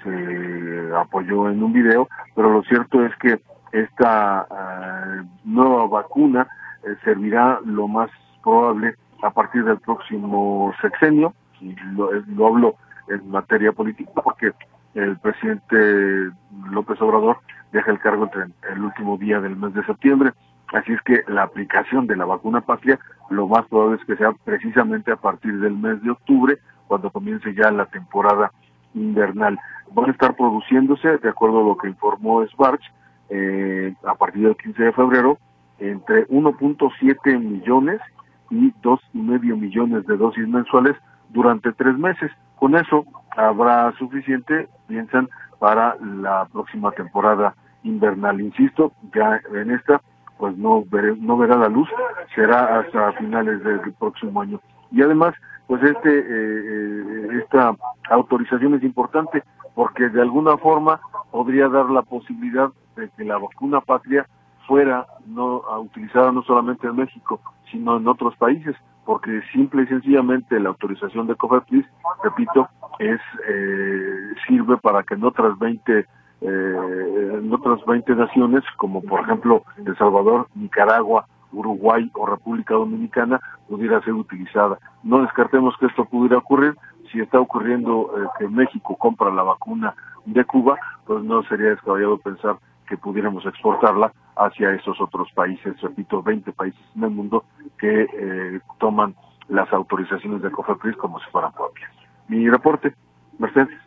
se 0.04 0.92
apoyó 0.96 1.50
en 1.50 1.62
un 1.62 1.74
video, 1.74 2.10
pero 2.36 2.52
lo 2.52 2.64
cierto 2.64 3.06
es 3.06 3.16
que 3.18 3.40
esta 3.72 4.48
uh, 4.50 5.28
nueva 5.44 5.88
vacuna 5.88 6.48
eh, 6.84 6.96
servirá 7.04 7.60
lo 7.64 7.88
más 7.88 8.10
probable 8.44 8.96
a 9.22 9.30
partir 9.30 9.64
del 9.64 9.80
próximo 9.80 10.74
sexenio, 10.82 11.34
y 11.60 11.76
lo, 11.94 12.12
lo 12.12 12.48
hablo 12.48 12.76
en 13.08 13.30
materia 13.30 13.72
política 13.72 14.12
porque 14.24 14.52
el 14.96 15.18
presidente 15.20 16.32
López 16.72 17.00
Obrador 17.02 17.38
deja 17.72 17.92
el 17.92 18.00
cargo 18.00 18.26
entre 18.26 18.74
el 18.74 18.84
último 18.84 19.18
día 19.18 19.40
del 19.40 19.56
mes 19.56 19.74
de 19.74 19.86
septiembre. 19.86 20.32
Así 20.74 20.94
es 20.94 21.02
que 21.02 21.24
la 21.28 21.44
aplicación 21.44 22.08
de 22.08 22.16
la 22.16 22.26
vacuna 22.26 22.62
patria 22.62 23.00
lo 23.30 23.48
más 23.48 23.66
probable 23.68 23.98
es 23.98 24.06
que 24.06 24.16
sea 24.16 24.32
precisamente 24.44 25.12
a 25.12 25.16
partir 25.16 25.60
del 25.60 25.76
mes 25.76 26.02
de 26.02 26.12
octubre, 26.12 26.58
cuando 26.88 27.10
comience 27.10 27.54
ya 27.54 27.72
la 27.72 27.86
temporada 27.86 28.52
invernal. 28.94 29.58
Van 29.94 30.10
a 30.10 30.12
estar 30.12 30.36
produciéndose, 30.36 31.18
de 31.18 31.30
acuerdo 31.30 31.62
a 31.62 31.64
lo 31.64 31.78
que 31.78 31.88
informó 31.88 32.46
Sbarch, 32.46 32.84
eh, 33.30 33.94
a 34.06 34.16
partir 34.16 34.44
del 34.44 34.58
15 34.58 34.84
de 34.84 34.92
febrero, 34.92 35.38
entre 35.80 36.28
1.7 36.28 37.40
millones 37.40 38.02
y 38.50 38.72
2,5 38.82 39.58
millones 39.58 40.06
de 40.06 40.18
dosis 40.18 40.48
mensuales 40.48 40.96
durante 41.30 41.72
tres 41.74 41.98
meses. 41.98 42.32
Con 42.58 42.76
eso 42.76 43.06
habrá 43.36 43.92
suficiente, 43.98 44.68
piensan, 44.88 45.30
para 45.62 45.96
la 46.02 46.48
próxima 46.52 46.92
temporada 46.92 47.54
invernal. 47.84 48.42
Insisto, 48.42 48.94
ya 49.14 49.40
en 49.54 49.70
esta 49.70 50.02
pues 50.40 50.58
no, 50.58 50.84
no 51.20 51.38
verá 51.38 51.56
la 51.56 51.68
luz, 51.68 51.88
será 52.34 52.80
hasta 52.80 53.12
finales 53.12 53.64
del 53.64 53.94
próximo 53.94 54.42
año. 54.42 54.60
Y 54.92 55.04
además, 55.04 55.36
pues 55.68 55.84
este 55.84 56.10
eh, 56.10 56.24
eh, 56.28 57.28
esta 57.44 57.76
autorización 58.10 58.74
es 58.74 58.84
importante 58.84 59.44
porque 59.76 60.10
de 60.10 60.22
alguna 60.24 60.58
forma 60.58 61.00
podría 61.30 61.70
dar 61.70 61.92
la 61.92 62.02
posibilidad 62.02 62.72
de 62.96 63.12
que 63.16 63.24
la 63.24 63.38
vacuna 63.38 63.82
patria 63.82 64.26
fuera 64.68 65.06
no 65.28 65.62
utilizada 65.80 66.32
no 66.32 66.42
solamente 66.42 66.88
en 66.88 66.96
México, 66.96 67.40
sino 67.72 67.98
en 67.98 68.08
otros 68.08 68.36
países, 68.38 68.76
porque 69.06 69.42
simple 69.52 69.84
y 69.84 69.88
sencillamente 69.88 70.60
la 70.60 70.70
autorización 70.70 71.28
de 71.28 71.36
COFEPRIS, 71.36 71.86
repito, 72.24 72.70
es 73.00 73.20
eh, 73.48 74.34
sirve 74.48 74.78
para 74.78 75.04
que 75.04 75.16
en 75.16 75.24
otras 75.24 75.58
20 75.58 76.06
eh, 76.44 77.32
en 77.34 77.54
otras 77.54 77.86
20 77.86 78.16
naciones, 78.16 78.64
como 78.78 79.02
por 79.02 79.22
ejemplo 79.22 79.64
El 79.86 79.96
Salvador, 79.98 80.48
Nicaragua, 80.56 81.28
Uruguay 81.52 82.10
o 82.16 82.26
República 82.26 82.74
Dominicana, 82.74 83.40
pudiera 83.68 84.02
ser 84.02 84.14
utilizada. 84.14 84.80
No 85.04 85.22
descartemos 85.22 85.76
que 85.80 85.88
esto 85.88 86.06
pudiera 86.06 86.38
ocurrir. 86.38 86.76
Si 87.12 87.20
está 87.20 87.40
ocurriendo 87.40 88.12
eh, 88.18 88.28
que 88.40 88.48
México 88.48 88.96
compra 88.96 89.32
la 89.32 89.44
vacuna 89.44 89.94
de 90.26 90.44
Cuba, 90.46 90.78
pues 91.06 91.24
no 91.24 91.44
sería 91.44 91.72
descabellado 91.72 92.18
pensar 92.18 92.58
que 92.92 92.98
pudiéramos 92.98 93.46
exportarla 93.46 94.12
hacia 94.36 94.74
esos 94.74 95.00
otros 95.00 95.32
países, 95.34 95.80
repito, 95.80 96.22
20 96.22 96.52
países 96.52 96.82
en 96.94 97.06
el 97.06 97.12
mundo 97.12 97.46
que 97.80 98.02
eh, 98.04 98.60
toman 98.80 99.16
las 99.48 99.72
autorizaciones 99.72 100.42
de 100.42 100.52
COFEPRIS 100.52 100.98
como 100.98 101.18
si 101.22 101.30
fueran 101.32 101.54
propias. 101.54 101.90
Mi 102.28 102.50
reporte, 102.50 102.94
Mercedes. 103.40 103.80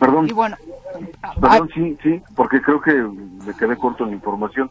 Perdón. 0.00 0.26
bueno, 0.34 0.56
Perdón, 1.40 1.70
sí, 1.72 1.96
sí, 2.02 2.20
porque 2.34 2.60
creo 2.60 2.80
que 2.80 2.92
me 2.92 3.54
quedé 3.54 3.76
corto 3.76 4.02
en 4.02 4.10
la 4.10 4.16
información. 4.16 4.68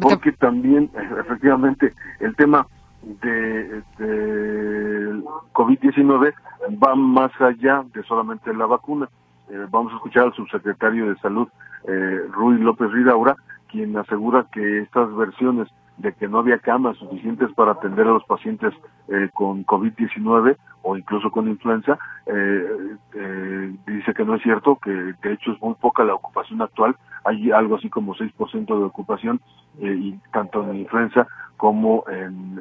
Porque 0.00 0.32
también, 0.32 0.90
efectivamente, 1.20 1.94
el 2.18 2.34
tema 2.34 2.66
de, 3.02 3.82
de 3.98 5.22
COVID-19 5.52 6.34
va 6.82 6.96
más 6.96 7.30
allá 7.40 7.84
de 7.94 8.02
solamente 8.02 8.52
la 8.52 8.66
vacuna. 8.66 9.08
Eh, 9.50 9.66
vamos 9.68 9.92
a 9.92 9.96
escuchar 9.96 10.24
al 10.24 10.34
subsecretario 10.34 11.08
de 11.08 11.18
Salud, 11.18 11.48
eh, 11.88 12.20
Rui 12.30 12.58
López 12.58 12.90
Ridaura, 12.90 13.36
quien 13.68 13.96
asegura 13.96 14.46
que 14.52 14.80
estas 14.80 15.14
versiones 15.14 15.68
de 16.00 16.12
que 16.14 16.28
no 16.28 16.38
había 16.38 16.58
camas 16.58 16.96
suficientes 16.96 17.50
para 17.54 17.72
atender 17.72 18.06
a 18.06 18.12
los 18.12 18.24
pacientes 18.24 18.72
eh, 19.08 19.28
con 19.34 19.66
COVID-19 19.66 20.56
o 20.82 20.96
incluso 20.96 21.30
con 21.30 21.46
influenza, 21.46 21.98
eh, 22.26 22.96
eh, 23.14 23.74
dice 23.86 24.14
que 24.14 24.24
no 24.24 24.34
es 24.34 24.42
cierto, 24.42 24.76
que 24.76 24.90
de 24.90 25.32
hecho 25.32 25.52
es 25.52 25.60
muy 25.60 25.74
poca 25.74 26.02
la 26.04 26.14
ocupación 26.14 26.62
actual, 26.62 26.96
hay 27.24 27.50
algo 27.50 27.76
así 27.76 27.90
como 27.90 28.14
6% 28.14 28.66
de 28.66 28.84
ocupación, 28.84 29.40
y 29.78 30.12
tanto 30.32 30.62
en 30.62 30.76
influenza 30.78 31.26
como 31.56 32.04
en 32.08 32.60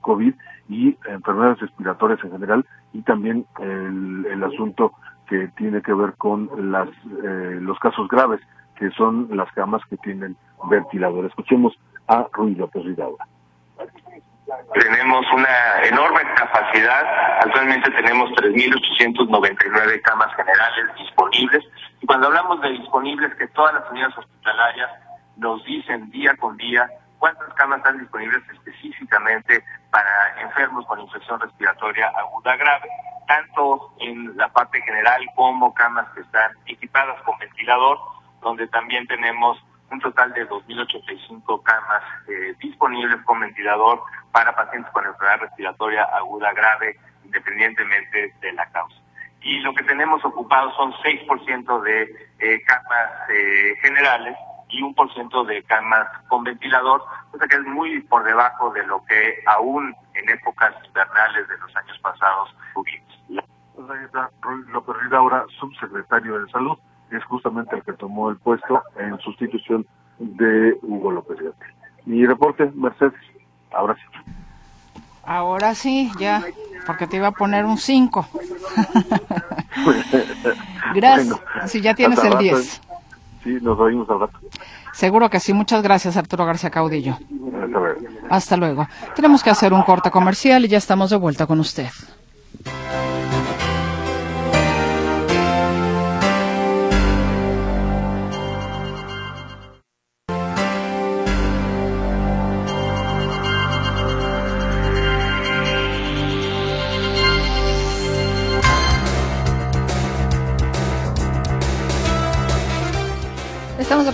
COVID 0.00 0.34
y 0.68 0.96
enfermedades 1.06 1.60
respiratorias 1.60 2.18
en 2.24 2.32
general, 2.32 2.66
y 2.92 3.02
también 3.02 3.44
el, 3.60 4.26
el 4.26 4.44
asunto 4.44 4.92
que 5.28 5.48
tiene 5.56 5.82
que 5.82 5.92
ver 5.92 6.14
con 6.16 6.48
las, 6.72 6.88
los 7.04 7.78
casos 7.78 8.08
graves, 8.08 8.40
que 8.76 8.90
son 8.90 9.28
las 9.32 9.50
camas 9.52 9.82
que 9.90 9.96
tienen 9.98 10.36
ventilador. 10.64 11.26
Escuchemos 11.26 11.74
a 12.06 12.26
Ruiz 12.32 12.56
López 12.56 12.84
Ridaura. 12.84 13.26
Tenemos 14.72 15.26
una 15.32 15.82
enorme 15.84 16.20
capacidad, 16.34 17.04
actualmente 17.44 17.90
tenemos 17.90 18.30
3.899 18.30 20.00
camas 20.02 20.34
generales 20.34 20.94
disponibles 20.98 21.64
y 22.00 22.06
cuando 22.06 22.28
hablamos 22.28 22.60
de 22.62 22.70
disponibles 22.70 23.34
que 23.34 23.46
todas 23.48 23.74
las 23.74 23.90
unidades 23.90 24.16
hospitalarias 24.16 24.90
nos 25.36 25.62
dicen 25.64 26.10
día 26.10 26.34
con 26.36 26.56
día 26.56 26.88
cuántas 27.18 27.52
camas 27.54 27.78
están 27.78 27.98
disponibles 27.98 28.42
específicamente 28.52 29.64
para 29.90 30.40
enfermos 30.40 30.86
con 30.86 31.00
infección 31.00 31.40
respiratoria 31.40 32.08
aguda 32.08 32.56
grave, 32.56 32.88
tanto 33.26 33.92
en 34.00 34.36
la 34.36 34.48
parte 34.48 34.80
general 34.82 35.22
como 35.34 35.74
camas 35.74 36.08
que 36.14 36.20
están 36.20 36.52
equipadas 36.66 37.20
con 37.22 37.38
ventilador, 37.38 37.98
donde 38.40 38.66
también 38.68 39.06
tenemos 39.06 39.62
un 39.90 40.00
total 40.00 40.32
de 40.34 40.48
2.085 40.48 41.62
camas 41.62 42.02
eh, 42.28 42.54
disponibles 42.60 43.20
con 43.24 43.40
ventilador 43.40 44.02
para 44.32 44.54
pacientes 44.54 44.92
con 44.92 45.04
enfermedad 45.04 45.40
respiratoria 45.40 46.04
aguda 46.04 46.52
grave, 46.52 46.98
independientemente 47.24 48.34
de 48.40 48.52
la 48.52 48.66
causa. 48.70 48.96
Y 49.40 49.60
lo 49.60 49.72
que 49.74 49.84
tenemos 49.84 50.22
ocupado 50.24 50.74
son 50.76 50.92
6% 50.92 51.82
de 51.82 52.28
eh, 52.38 52.60
camas 52.66 53.30
eh, 53.30 53.74
generales 53.80 54.36
y 54.70 54.82
un 54.82 54.94
por 54.94 55.12
ciento 55.12 55.44
de 55.44 55.62
camas 55.64 56.06
con 56.28 56.44
ventilador, 56.44 57.02
cosa 57.30 57.46
que 57.48 57.56
es 57.56 57.62
muy 57.62 58.00
por 58.02 58.24
debajo 58.24 58.70
de 58.72 58.86
lo 58.86 59.04
que 59.04 59.42
aún 59.46 59.94
en 60.14 60.28
épocas 60.30 60.74
invernales 60.86 61.48
de 61.48 61.58
los 61.58 61.76
años 61.76 61.98
pasados 62.00 62.54
tuvimos. 62.74 63.08
López 64.72 64.96
Ridaura, 65.02 65.44
subsecretario 65.58 66.40
de 66.40 66.50
Salud 66.50 66.76
es 67.10 67.24
justamente 67.24 67.76
el 67.76 67.82
que 67.82 67.92
tomó 67.94 68.30
el 68.30 68.36
puesto 68.36 68.82
en 68.96 69.18
sustitución 69.20 69.86
de 70.18 70.76
Hugo 70.82 71.12
López 71.12 71.38
Gatel. 71.38 71.74
Mi 72.04 72.26
reporte, 72.26 72.70
Mercedes, 72.74 73.14
ahora 73.72 73.94
sí. 73.94 74.32
Ahora 75.24 75.74
sí, 75.74 76.10
ya, 76.18 76.42
porque 76.86 77.06
te 77.06 77.16
iba 77.16 77.28
a 77.28 77.32
poner 77.32 77.64
un 77.64 77.78
5. 77.78 78.26
gracias. 80.94 81.38
si 81.66 81.80
ya 81.80 81.94
tienes 81.94 82.22
el 82.24 82.38
10. 82.38 82.87
Sí, 83.48 83.58
nos 83.62 83.78
oímos 83.80 84.08
al 84.10 84.20
rato. 84.20 84.38
Seguro 84.92 85.30
que 85.30 85.40
sí. 85.40 85.54
Muchas 85.54 85.82
gracias, 85.82 86.18
Arturo 86.18 86.44
García 86.44 86.68
Caudillo. 86.68 87.12
Hasta 87.14 87.78
luego. 87.78 88.00
Hasta 88.28 88.56
luego. 88.58 88.86
Tenemos 89.16 89.42
que 89.42 89.48
hacer 89.48 89.72
un 89.72 89.82
corte 89.82 90.10
comercial 90.10 90.66
y 90.66 90.68
ya 90.68 90.76
estamos 90.76 91.08
de 91.08 91.16
vuelta 91.16 91.46
con 91.46 91.58
usted. 91.58 91.88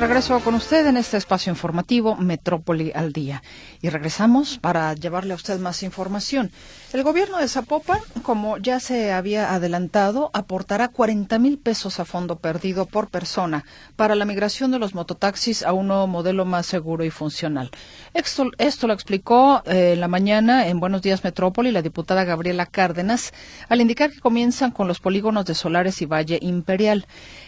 Regreso 0.07 0.39
con 0.41 0.55
usted 0.55 0.87
en 0.87 0.99
este 0.99 1.17
espacio 1.17 1.51
informativo 1.51 2.15
Metrópoli 2.15 2.93
al 2.95 3.15
Día. 3.15 3.43
Y 3.81 3.89
regresamos 3.89 4.59
para 4.59 4.93
llevarle 4.93 5.33
a 5.33 5.37
usted 5.37 5.59
más 5.59 5.83
información. 5.83 6.51
El 6.93 7.03
gobierno 7.03 7.39
de 7.39 7.49
Zapopan, 7.49 8.01
como 8.23 8.59
ya 8.59 8.81
se 8.81 9.13
había 9.13 9.55
adelantado, 9.55 10.31
aportará 10.35 10.89
40 10.89 11.39
mil 11.39 11.59
pesos 11.59 12.01
a 12.01 12.05
fondo 12.05 12.37
perdido 12.37 12.85
por 12.85 13.09
persona 13.09 13.65
para 13.97 14.15
la 14.15 14.27
migración 14.27 14.71
de 14.73 14.79
los 14.79 14.95
mototaxis 14.95 15.63
a 15.63 15.73
un 15.73 15.89
nuevo 15.89 16.07
modelo 16.07 16.45
más 16.45 16.67
seguro 16.67 17.03
y 17.05 17.11
funcional. 17.11 17.71
Esto, 18.13 18.87
lo 18.87 18.93
explicó 18.93 19.63
eh, 19.65 19.97
la 19.97 20.09
mañana 20.09 20.69
en 20.69 20.81
Buenos 20.81 21.01
Días 21.01 21.25
Metrópoli 21.25 21.73
la 21.73 21.81
diputada 21.81 22.25
Gabriela 22.25 22.67
Cárdenas 22.67 23.33
al 23.71 23.81
indicar 23.81 24.13
que 24.13 24.21
comienzan 24.21 24.71
con 24.71 24.87
los 24.87 25.01
polígonos 25.01 25.47
de 25.47 25.55
Solares 25.55 26.03
y 26.03 26.07
Valle 26.07 26.39
Imperial. 26.43 27.07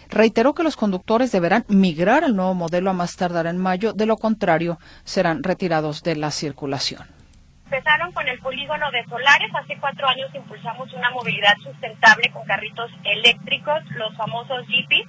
Reiteró 0.08 0.54
que 0.54 0.62
los 0.62 0.76
conductores 0.76 1.32
deberán 1.32 1.64
migrar 1.68 2.24
al 2.24 2.36
nuevo 2.36 2.54
modelo 2.54 2.90
a 2.90 2.92
más 2.92 3.16
tardar 3.16 3.46
en 3.46 3.58
mayo, 3.58 3.92
de 3.92 4.06
lo 4.06 4.16
contrario 4.16 4.78
serán 5.04 5.42
retirados 5.42 6.02
de 6.02 6.16
la 6.16 6.30
circulación. 6.30 7.16
Empezaron 7.64 8.12
con 8.12 8.28
el 8.28 8.38
polígono 8.38 8.88
de 8.92 9.04
solares. 9.06 9.50
Hace 9.52 9.76
cuatro 9.80 10.06
años 10.06 10.32
impulsamos 10.32 10.92
una 10.92 11.10
movilidad 11.10 11.56
sustentable 11.58 12.30
con 12.30 12.46
carritos 12.46 12.90
eléctricos, 13.02 13.82
los 13.90 14.16
famosos 14.16 14.64
Jeepies, 14.68 15.08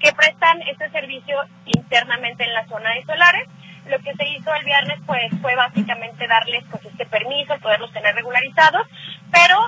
que 0.00 0.12
prestan 0.14 0.62
este 0.62 0.88
servicio 0.90 1.36
internamente 1.66 2.44
en 2.44 2.54
la 2.54 2.66
zona 2.66 2.94
de 2.94 3.04
solares. 3.04 3.46
Lo 3.90 3.98
que 3.98 4.14
se 4.14 4.28
hizo 4.28 4.54
el 4.54 4.64
viernes 4.64 4.98
pues 5.06 5.30
fue 5.42 5.54
básicamente 5.54 6.26
darles 6.26 6.64
pues 6.70 6.84
este 6.86 7.04
permiso, 7.04 7.58
poderlos 7.60 7.92
tener 7.92 8.14
regularizados, 8.14 8.86
pero 9.30 9.58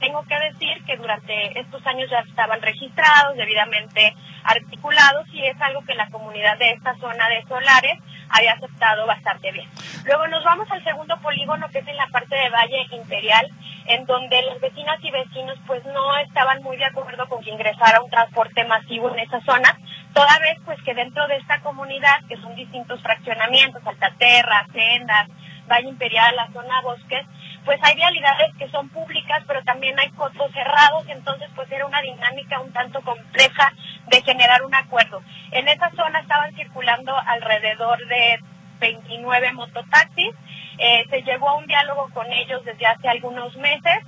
tengo 0.00 0.22
que 0.24 0.38
decir 0.38 0.84
que 0.84 0.96
durante 0.96 1.60
estos 1.60 1.86
años 1.86 2.10
ya 2.10 2.20
estaban 2.20 2.60
registrados, 2.62 3.36
debidamente 3.36 4.14
articulados 4.44 5.28
y 5.32 5.44
es 5.44 5.60
algo 5.60 5.82
que 5.84 5.94
la 5.94 6.08
comunidad 6.08 6.58
de 6.58 6.70
esta 6.70 6.96
zona 6.96 7.28
de 7.28 7.44
solares 7.46 7.98
había 8.30 8.52
aceptado 8.52 9.06
bastante 9.06 9.52
bien. 9.52 9.68
Luego 10.04 10.26
nos 10.28 10.42
vamos 10.44 10.70
al 10.70 10.82
segundo 10.82 11.20
polígono 11.20 11.68
que 11.68 11.80
es 11.80 11.88
en 11.88 11.96
la 11.96 12.06
parte 12.08 12.34
de 12.34 12.48
Valle 12.48 12.86
Imperial, 12.92 13.46
en 13.86 14.06
donde 14.06 14.42
las 14.42 14.60
vecinas 14.60 14.98
y 15.02 15.10
vecinos 15.10 15.58
pues 15.66 15.84
no 15.84 16.16
estaban 16.18 16.62
muy 16.62 16.76
de 16.76 16.86
acuerdo 16.86 17.28
con 17.28 17.42
que 17.42 17.50
ingresara 17.50 18.00
un 18.00 18.10
transporte 18.10 18.64
masivo 18.64 19.12
en 19.12 19.20
esa 19.20 19.40
zona, 19.42 19.76
toda 20.14 20.38
vez 20.38 20.58
pues 20.64 20.80
que 20.82 20.94
dentro 20.94 21.26
de 21.26 21.36
esta 21.36 21.60
comunidad, 21.60 22.24
que 22.28 22.36
son 22.36 22.54
distintos 22.54 23.02
fraccionamientos, 23.02 23.86
Altaterra, 23.86 24.66
Sendas, 24.72 25.28
Valle 25.70 25.88
Imperial, 25.88 26.34
la 26.36 26.50
zona 26.52 26.80
Bosques, 26.82 27.26
pues 27.64 27.78
hay 27.82 27.94
vialidades 27.94 28.54
que 28.56 28.68
son 28.70 28.88
públicas, 28.88 29.42
pero 29.46 29.62
también 29.64 29.98
hay 29.98 30.10
cotos 30.10 30.50
cerrados, 30.52 31.04
entonces 31.08 31.48
pues 31.54 31.70
era 31.70 31.86
una 31.86 32.00
dinámica 32.00 32.60
un 32.60 32.72
tanto 32.72 33.00
compleja 33.02 33.72
de 34.06 34.22
generar 34.22 34.62
un 34.62 34.74
acuerdo. 34.74 35.22
En 35.52 35.68
esa 35.68 35.90
zona 35.90 36.20
estaban 36.20 36.54
circulando 36.54 37.16
alrededor 37.26 37.98
de 38.06 38.40
29 38.80 39.52
mototaxis, 39.52 40.34
eh, 40.78 41.04
se 41.10 41.22
llegó 41.22 41.50
a 41.50 41.58
un 41.58 41.66
diálogo 41.66 42.08
con 42.14 42.32
ellos 42.32 42.64
desde 42.64 42.86
hace 42.86 43.08
algunos 43.08 43.54
meses 43.56 43.98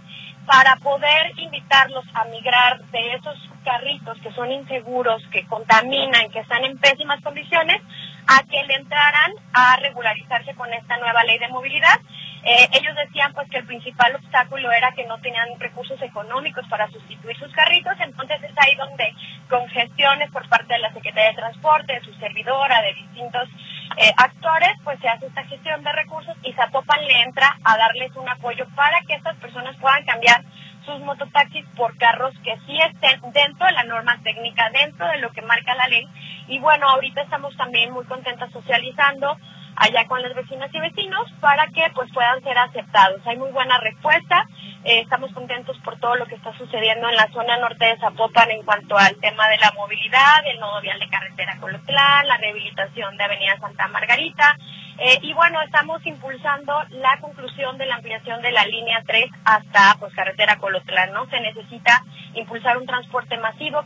para 0.47 0.77
poder 0.77 1.39
invitarlos 1.39 2.05
a 2.15 2.25
migrar 2.25 2.81
de 2.87 3.15
esos 3.15 3.37
carritos 3.65 4.19
que 4.23 4.33
son 4.33 4.51
inseguros, 4.51 5.23
que 5.31 5.47
contaminan, 5.47 6.31
que 6.31 6.41
están 6.41 6.65
en 6.65 6.79
pésimas 6.79 7.21
condiciones, 7.21 7.81
a 8.27 8.43
que 8.45 8.63
le 8.65 8.75
entraran 8.75 9.33
a 9.53 9.77
regularizarse 9.77 10.55
con 10.55 10.73
esta 10.73 10.97
nueva 10.97 11.23
ley 11.25 11.39
de 11.39 11.49
movilidad. 11.49 12.01
Eh, 12.45 12.69
ellos 12.73 12.97
decían 12.97 13.33
pues 13.35 13.49
que 13.51 13.59
el 13.59 13.67
principal 13.67 14.17
obstáculo 14.17 14.73
era 14.73 14.91
que 14.93 15.07
no 15.07 15.19
tenían 15.19 15.49
recursos 15.61 16.01
económicos 16.03 16.67
para 16.69 16.89
sustituir 16.89 17.37
sus 17.39 17.53
carritos, 17.53 17.95
entonces 18.01 18.43
es 18.43 18.53
ahí 18.57 18.75
donde 18.75 19.15
con 19.49 19.69
gestiones 19.69 20.29
por 20.33 20.49
parte 20.49 20.75
de 20.75 20.81
la 20.81 20.93
Secretaría 20.93 21.31
de 21.31 21.37
Transporte, 21.37 21.95
de 21.95 22.01
su 22.01 22.13
servidora, 22.15 22.83
de 22.83 22.95
distintos 22.95 23.49
eh, 23.97 24.13
actores, 24.17 24.73
pues 24.83 24.99
se 25.01 25.09
hace 25.09 25.27
esta 25.27 25.45
gestión 25.45 25.85
de 25.85 25.93
recursos 25.93 26.37
y 26.43 26.53
Zapopan 26.55 27.05
le 27.05 27.23
entra 27.23 27.57
a 27.63 27.77
darles 27.77 28.15
un 28.17 28.29
apoyo 28.29 28.67
para 28.75 29.01
que 29.03 29.15
estas 29.15 29.37
personas 29.37 29.77
puedan 29.77 30.05
cambiar 30.05 30.43
sus 30.85 30.99
mototaxis 31.01 31.65
por 31.77 31.97
carros 31.97 32.35
que 32.43 32.57
sí 32.67 32.77
estén 32.81 33.21
dentro 33.33 33.67
de 33.67 33.73
la 33.73 33.85
norma 33.85 34.19
técnica, 34.25 34.69
dentro 34.71 35.07
de 35.07 35.19
lo 35.19 35.31
que 35.31 35.43
marca 35.43 35.75
la 35.75 35.87
ley. 35.87 36.09
Y 36.49 36.59
bueno, 36.59 36.89
ahorita 36.89 37.23
estamos 37.23 37.57
también 37.57 37.93
muy 37.93 38.05
contentas 38.07 38.51
socializando 38.51 39.39
allá 39.77 40.07
con 40.07 40.23
las 40.23 40.35
vecinas 40.35 40.71
y 40.73 40.81
vecinos 40.81 41.31
para 41.41 41.67
que 41.69 41.85
pues 41.95 42.11
puedan 42.13 42.43
ser 42.43 42.59
aceptados. 42.59 43.21
Hay 43.27 43.37
muy 43.37 43.51
buena 43.51 43.79
respuesta. 43.79 44.47
Eh, 44.85 45.01
estamos 45.01 45.33
contentos 45.33 45.79
por 45.85 45.99
todo 45.99 46.17
lo 46.17 46.27
que 46.27 46.35
está 46.35 46.57
sucediendo 46.59 47.09
en 47.09 47.17
la 47.17 47.29
zona 47.33 47.57
norte 47.59 47.87
de 47.87 47.99
Zapopan 47.99 48.51
en 48.51 48.65
cuanto 48.65 48.97
al 48.97 49.17
tema 49.17 49.49
de 49.49 49.59
la 49.59 49.73
movilidad, 49.73 50.45
el 50.47 50.59
nodo 50.59 50.81
vial 50.81 50.99
de 50.99 51.09
carretera 51.09 51.59
Colotlán, 51.61 52.27
la 52.27 52.37
rehabilitación 52.37 53.17
de 53.17 53.25
Avenida 53.25 53.59
Santa 53.61 53.89
Margarita. 53.89 54.57
Eh, 54.99 55.19
y 55.23 55.33
bueno, 55.33 55.61
estamos 55.63 56.05
impulsando 56.05 56.75
la 56.91 57.19
conclusión 57.21 57.79
de 57.79 57.87
la 57.87 57.97
ampliación 57.97 58.43
de 58.43 58.53
la 58.53 58.67
línea 58.67 59.03
3 59.07 59.31
hasta 59.45 59.97
pues 59.99 60.13
carretera 60.15 60.59
Colotlán, 60.59 61.13
¿no? 61.13 61.29
Se 61.31 61.41
necesita 61.41 62.03
impulsar 62.35 62.77
un 62.77 62.87
transporte 62.87 63.39
masivo. 63.39 63.85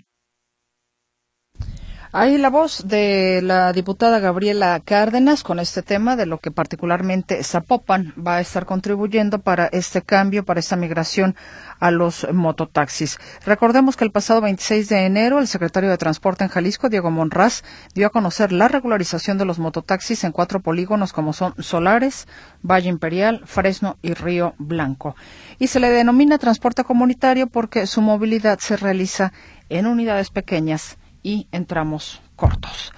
Ahí 2.12 2.38
la 2.38 2.50
voz 2.50 2.86
de 2.86 3.40
la 3.42 3.72
diputada 3.72 4.20
Gabriela 4.20 4.80
Cárdenas 4.84 5.42
con 5.42 5.58
este 5.58 5.82
tema 5.82 6.14
de 6.14 6.24
lo 6.24 6.38
que 6.38 6.52
particularmente 6.52 7.42
Zapopan 7.42 8.14
va 8.16 8.36
a 8.36 8.40
estar 8.40 8.64
contribuyendo 8.64 9.40
para 9.40 9.66
este 9.66 10.02
cambio, 10.02 10.44
para 10.44 10.60
esta 10.60 10.76
migración 10.76 11.34
a 11.80 11.90
los 11.90 12.26
mototaxis. 12.32 13.18
Recordemos 13.44 13.96
que 13.96 14.04
el 14.04 14.12
pasado 14.12 14.40
26 14.40 14.88
de 14.88 15.04
enero 15.04 15.40
el 15.40 15.48
secretario 15.48 15.90
de 15.90 15.98
Transporte 15.98 16.44
en 16.44 16.50
Jalisco, 16.50 16.88
Diego 16.88 17.10
Monraz, 17.10 17.64
dio 17.94 18.06
a 18.06 18.10
conocer 18.10 18.52
la 18.52 18.68
regularización 18.68 19.36
de 19.36 19.44
los 19.44 19.58
mototaxis 19.58 20.22
en 20.22 20.32
cuatro 20.32 20.60
polígonos 20.60 21.12
como 21.12 21.32
son 21.32 21.54
Solares, 21.58 22.28
Valle 22.62 22.88
Imperial, 22.88 23.42
Fresno 23.46 23.96
y 24.00 24.14
Río 24.14 24.54
Blanco. 24.58 25.16
Y 25.58 25.66
se 25.66 25.80
le 25.80 25.90
denomina 25.90 26.38
transporte 26.38 26.84
comunitario 26.84 27.48
porque 27.48 27.86
su 27.86 28.00
movilidad 28.00 28.60
se 28.60 28.76
realiza 28.76 29.32
en 29.68 29.86
unidades 29.86 30.30
pequeñas 30.30 30.98
y 31.26 31.48
entramos 31.50 32.22
cortos. 32.36 32.92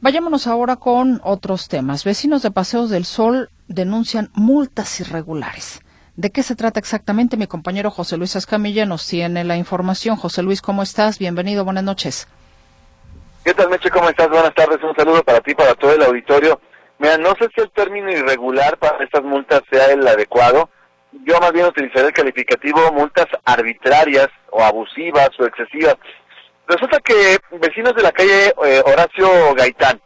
Vayámonos 0.00 0.46
ahora 0.46 0.76
con 0.76 1.20
otros 1.24 1.66
temas. 1.66 2.04
Vecinos 2.04 2.40
de 2.42 2.52
Paseos 2.52 2.88
del 2.88 3.04
Sol 3.04 3.50
denuncian 3.66 4.30
multas 4.32 5.00
irregulares. 5.00 5.82
¿De 6.14 6.30
qué 6.30 6.44
se 6.44 6.54
trata 6.54 6.78
exactamente? 6.78 7.36
Mi 7.36 7.48
compañero 7.48 7.90
José 7.90 8.16
Luis 8.16 8.36
Escamilla 8.36 8.86
nos 8.86 9.08
tiene 9.08 9.42
la 9.42 9.56
información. 9.56 10.14
José 10.14 10.44
Luis, 10.44 10.62
¿cómo 10.62 10.84
estás? 10.84 11.18
Bienvenido, 11.18 11.64
buenas 11.64 11.82
noches. 11.82 12.28
¿Qué 13.44 13.52
tal, 13.54 13.68
Meche? 13.68 13.90
¿Cómo 13.90 14.08
estás? 14.08 14.28
Buenas 14.28 14.54
tardes. 14.54 14.78
Un 14.80 14.94
saludo 14.94 15.24
para 15.24 15.40
ti, 15.40 15.52
para 15.56 15.74
todo 15.74 15.94
el 15.94 16.02
auditorio. 16.02 16.60
Mira, 17.00 17.18
no 17.18 17.30
sé 17.40 17.48
si 17.56 17.60
el 17.60 17.72
término 17.72 18.08
irregular 18.08 18.78
para 18.78 19.02
estas 19.02 19.24
multas 19.24 19.62
sea 19.68 19.86
el 19.86 20.06
adecuado. 20.06 20.70
Yo 21.24 21.40
más 21.40 21.52
bien 21.52 21.66
utilizaré 21.66 22.06
el 22.06 22.12
calificativo 22.12 22.92
multas 22.92 23.26
arbitrarias 23.44 24.28
o 24.52 24.62
abusivas 24.62 25.30
o 25.40 25.44
excesivas. 25.44 25.96
Resulta 26.66 26.98
que 27.00 27.38
vecinos 27.58 27.94
de 27.94 28.02
la 28.02 28.12
calle 28.12 28.46
eh, 28.64 28.82
Horacio 28.86 29.54
Gaitán, 29.54 30.00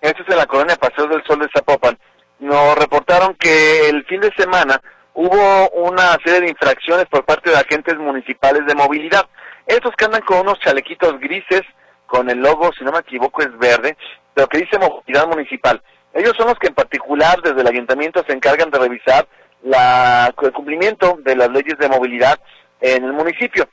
esto 0.00 0.22
es 0.22 0.28
en 0.28 0.38
la 0.38 0.46
colonia 0.46 0.74
Paseo 0.76 1.06
del 1.06 1.22
Sol 1.24 1.38
de 1.38 1.48
Zapopan, 1.54 1.96
nos 2.40 2.76
reportaron 2.76 3.34
que 3.34 3.88
el 3.88 4.04
fin 4.06 4.20
de 4.20 4.32
semana 4.36 4.80
hubo 5.14 5.70
una 5.70 6.16
serie 6.24 6.40
de 6.40 6.50
infracciones 6.50 7.06
por 7.06 7.24
parte 7.24 7.50
de 7.50 7.56
agentes 7.56 7.96
municipales 7.96 8.66
de 8.66 8.74
movilidad. 8.74 9.24
Estos 9.66 9.94
que 9.96 10.06
andan 10.06 10.22
con 10.22 10.40
unos 10.40 10.58
chalequitos 10.60 11.20
grises, 11.20 11.62
con 12.06 12.28
el 12.28 12.38
logo, 12.38 12.70
si 12.76 12.82
no 12.82 12.90
me 12.90 12.98
equivoco, 12.98 13.42
es 13.42 13.56
verde, 13.58 13.96
pero 14.34 14.48
que 14.48 14.58
dice 14.58 14.78
movilidad 14.78 15.28
municipal. 15.28 15.80
Ellos 16.12 16.32
son 16.36 16.48
los 16.48 16.58
que 16.58 16.68
en 16.68 16.74
particular 16.74 17.40
desde 17.40 17.60
el 17.60 17.68
ayuntamiento 17.68 18.24
se 18.26 18.32
encargan 18.32 18.70
de 18.70 18.78
revisar 18.80 19.28
la, 19.62 20.34
el 20.42 20.52
cumplimiento 20.52 21.18
de 21.20 21.36
las 21.36 21.50
leyes 21.50 21.78
de 21.78 21.88
movilidad 21.88 22.40
en 22.80 23.04
el 23.04 23.12
municipio. 23.12 23.68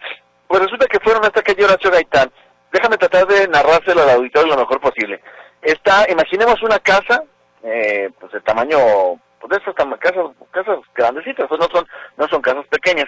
Pues 0.47 0.61
resulta 0.61 0.87
que 0.87 0.99
fueron 0.99 1.25
hasta 1.25 1.41
calle 1.41 1.65
Horacio 1.65 1.91
Gaitán. 1.91 2.31
Déjame 2.71 2.97
tratar 2.97 3.27
de 3.27 3.47
narrárselo 3.47 4.03
al 4.03 4.09
auditorio 4.11 4.53
lo 4.53 4.61
mejor 4.61 4.79
posible. 4.79 5.21
Está, 5.61 6.05
imaginemos 6.09 6.61
una 6.61 6.79
casa, 6.79 7.23
eh, 7.63 8.09
pues 8.19 8.31
de 8.31 8.41
tamaño, 8.41 8.77
pues 9.39 9.49
de 9.49 9.57
esas 9.57 9.75
casas, 9.99 10.25
casas 10.51 10.79
grandecitas, 10.95 11.47
pues 11.47 11.59
no 11.59 11.67
son, 11.67 11.87
no 12.17 12.27
son 12.27 12.41
casas 12.41 12.65
pequeñas. 12.67 13.07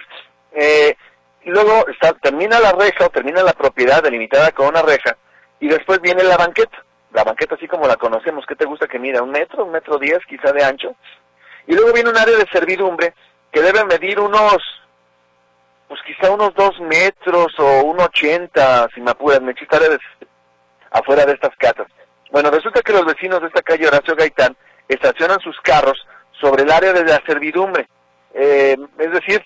Eh, 0.52 0.94
y 1.42 1.50
luego 1.50 1.86
está, 1.88 2.12
termina 2.14 2.60
la 2.60 2.72
reja 2.72 3.06
o 3.06 3.10
termina 3.10 3.42
la 3.42 3.52
propiedad 3.52 4.02
delimitada 4.02 4.50
con 4.52 4.68
una 4.68 4.82
reja 4.82 5.16
y 5.58 5.68
después 5.68 6.00
viene 6.00 6.22
la 6.24 6.36
banqueta. 6.36 6.84
La 7.12 7.24
banqueta 7.24 7.56
así 7.56 7.66
como 7.66 7.86
la 7.86 7.96
conocemos, 7.96 8.44
¿qué 8.46 8.54
te 8.54 8.66
gusta 8.66 8.86
que 8.86 8.98
mida? 8.98 9.22
¿Un 9.22 9.30
metro? 9.30 9.64
¿Un 9.64 9.72
metro 9.72 9.98
diez 9.98 10.20
quizá 10.28 10.52
de 10.52 10.62
ancho? 10.62 10.94
Y 11.66 11.74
luego 11.74 11.92
viene 11.92 12.10
un 12.10 12.16
área 12.16 12.36
de 12.36 12.46
servidumbre 12.52 13.14
que 13.50 13.60
debe 13.60 13.84
medir 13.84 14.20
unos 14.20 14.58
pues 15.90 16.00
quizá 16.06 16.30
unos 16.30 16.54
dos 16.54 16.78
metros 16.78 17.48
o 17.58 17.82
un 17.82 17.98
ochenta, 18.00 18.86
si 18.94 19.00
me 19.00 19.10
apuras, 19.10 19.42
me 19.42 19.52
de 19.54 19.98
afuera 20.92 21.26
de 21.26 21.32
estas 21.32 21.50
casas. 21.56 21.88
Bueno, 22.30 22.48
resulta 22.48 22.80
que 22.80 22.92
los 22.92 23.04
vecinos 23.04 23.40
de 23.40 23.48
esta 23.48 23.60
calle 23.60 23.88
Horacio 23.88 24.14
Gaitán 24.14 24.56
estacionan 24.86 25.40
sus 25.40 25.60
carros 25.62 25.98
sobre 26.40 26.62
el 26.62 26.70
área 26.70 26.92
de 26.92 27.02
la 27.02 27.20
servidumbre, 27.26 27.88
eh, 28.34 28.76
es 28.98 29.10
decir, 29.10 29.44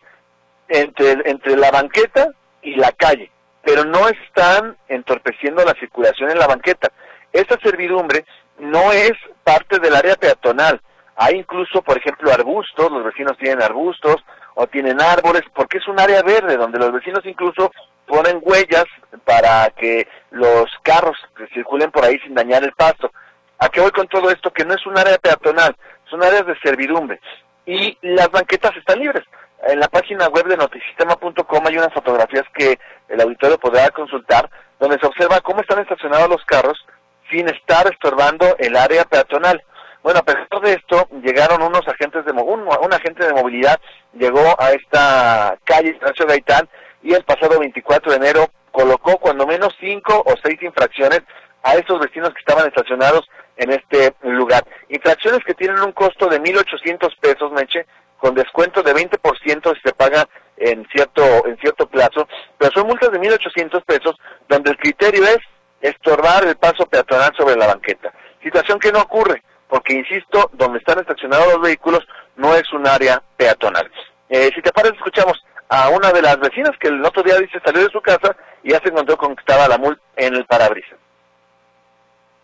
entre, 0.68 1.12
entre 1.30 1.57
la 1.57 1.70
banqueta 1.70 2.28
y 2.61 2.74
la 2.74 2.92
calle, 2.92 3.30
pero 3.62 3.87
no 3.87 4.07
están 4.11 4.76
entorpeciendo 4.88 5.64
la 5.64 5.72
circulación 5.80 6.30
en 6.30 6.38
la 6.38 6.46
banqueta. 6.46 6.92
Esta 7.33 7.59
servidumbre 7.62 8.26
no 8.59 8.92
es 8.92 9.12
parte 9.44 9.78
del 9.78 9.96
área 9.96 10.16
peatonal. 10.16 10.78
Hay 11.16 11.37
incluso, 11.37 11.83
por 11.83 11.96
ejemplo, 11.96 12.33
arbustos, 12.33 12.90
los 12.90 13.05
vecinos 13.05 13.37
tienen 13.38 13.62
arbustos, 13.62 14.16
o 14.55 14.66
tienen 14.66 15.00
árboles, 15.00 15.42
porque 15.55 15.79
es 15.79 15.88
un 15.88 15.98
área 15.98 16.22
verde 16.22 16.57
donde 16.57 16.79
los 16.79 16.92
vecinos 16.92 17.24
incluso 17.24 17.72
ponen 18.07 18.40
huellas 18.42 18.85
para 19.24 19.70
que 19.70 20.07
los 20.31 20.66
carros 20.83 21.16
circulen 21.53 21.90
por 21.90 22.05
ahí 22.05 22.18
sin 22.20 22.35
dañar 22.35 22.62
el 22.62 22.72
pasto. 22.72 23.11
¿A 23.59 23.68
qué 23.68 23.81
voy 23.81 23.90
con 23.90 24.07
todo 24.09 24.31
esto? 24.31 24.53
Que 24.53 24.64
no 24.64 24.74
es 24.74 24.87
un 24.87 24.96
área 24.96 25.18
peatonal, 25.18 25.77
son 26.09 26.22
áreas 26.22 26.46
de 26.46 26.59
servidumbre 26.61 27.20
y 27.66 27.96
las 28.03 28.31
banquetas 28.31 28.77
están 28.77 29.00
libres. 29.00 29.24
En 29.66 29.81
la 29.81 29.88
página 29.88 30.29
web 30.29 30.46
de 30.46 30.57
notisistema.com 30.57 31.66
hay 31.66 31.79
unas 31.79 31.92
fotografías 31.94 32.44
que 32.55 32.79
el 33.09 33.20
auditorio 33.20 33.59
podrá 33.59 33.88
consultar 33.90 34.50
donde 34.79 34.98
se 34.98 35.07
observa 35.07 35.40
cómo 35.40 35.61
están 35.61 35.79
estacionados 35.79 36.29
los 36.29 36.44
carros 36.44 36.85
sin 37.31 37.48
estar 37.48 37.87
estorbando 37.90 38.55
el 38.59 38.77
área 38.77 39.05
peatonal. 39.05 39.64
Bueno, 40.05 40.21
a 40.21 40.23
pesar 40.23 40.61
de 40.61 40.75
esto, 40.75 41.09
llegaron 41.23 41.62
unos 41.62 41.88
agentes 41.88 42.27
de 42.27 42.33
un, 42.33 42.69
agente 42.93 43.25
de 43.25 43.33
movilidad 43.33 43.81
llegó 44.12 44.55
a 44.59 44.73
esta 44.73 45.57
calle 45.64 45.97
Ignacio 45.97 46.27
Gaitán 46.27 46.69
y 47.03 47.14
el 47.14 47.25
pasado 47.25 47.59
24 47.59 48.11
de 48.11 48.19
enero 48.19 48.51
colocó 48.71 49.17
cuando 49.17 49.47
menos 49.47 49.75
cinco 49.81 50.23
o 50.27 50.35
seis 50.45 50.62
infracciones 50.62 51.23
a 51.62 51.77
estos 51.77 52.01
vecinos 52.01 52.35
que 52.35 52.40
estaban 52.40 52.67
estacionados 52.67 53.27
en 53.57 53.71
este 53.73 54.14
lugar. 54.25 54.62
Infracciones 54.90 55.43
que 55.43 55.55
tienen 55.55 55.81
un 55.81 55.93
costo 55.93 56.29
de 56.29 56.38
1.800 56.38 57.19
pesos, 57.19 57.51
Meche, 57.53 57.87
con 58.19 58.35
descuento 58.35 58.83
de 58.83 58.95
20% 58.95 59.75
si 59.75 59.81
se 59.81 59.95
paga 59.95 60.29
en 60.59 60.87
cierto, 60.93 61.47
en 61.47 61.57
cierto 61.61 61.87
plazo, 61.87 62.29
pero 62.59 62.71
son 62.73 62.88
multas 62.88 63.11
de 63.11 63.19
1.800 63.19 63.83
pesos 63.87 64.17
donde 64.51 64.71
el 64.71 64.77
criterio 64.77 65.25
es 65.25 65.38
estorbar 65.81 66.45
el 66.47 66.57
paso 66.57 66.85
peatonal 66.85 67.35
sobre 67.35 67.57
la 67.57 67.69
banqueta. 67.69 68.12
Situación 68.43 68.79
que 68.79 68.93
no 68.93 69.01
ocurre, 69.01 69.43
porque 69.75 69.93
insisto, 69.93 70.53
donde 70.57 70.79
están 70.79 71.01
estacionados 71.01 71.55
los 71.55 71.63
vehículos 71.63 72.07
no 72.37 72.55
es 72.55 72.63
un 72.73 72.87
área 72.87 73.21
peatonal. 73.37 73.91
Eh, 74.29 74.49
si 74.55 74.63
te 74.63 74.71
parece, 74.73 74.95
escuchamos 74.95 75.37
a 75.69 75.89
una 75.89 76.13
de 76.13 76.23
las 76.23 76.39
vecinas 76.39 76.71
que 76.81 76.87
el 76.87 77.05
otro 77.05 77.25
día 77.25 77.41
dice 77.41 77.59
salió 77.65 77.83
de 77.83 77.91
su 77.91 78.01
casa 78.01 78.37
y 78.63 78.71
ya 78.71 78.79
se 78.79 78.91
encontró 78.91 79.17
con 79.17 79.35
que 79.35 79.41
estaba 79.41 79.67
la 79.67 79.77
multa 79.77 80.01
en 80.15 80.37
el 80.37 80.47
parabrisas. 80.47 80.97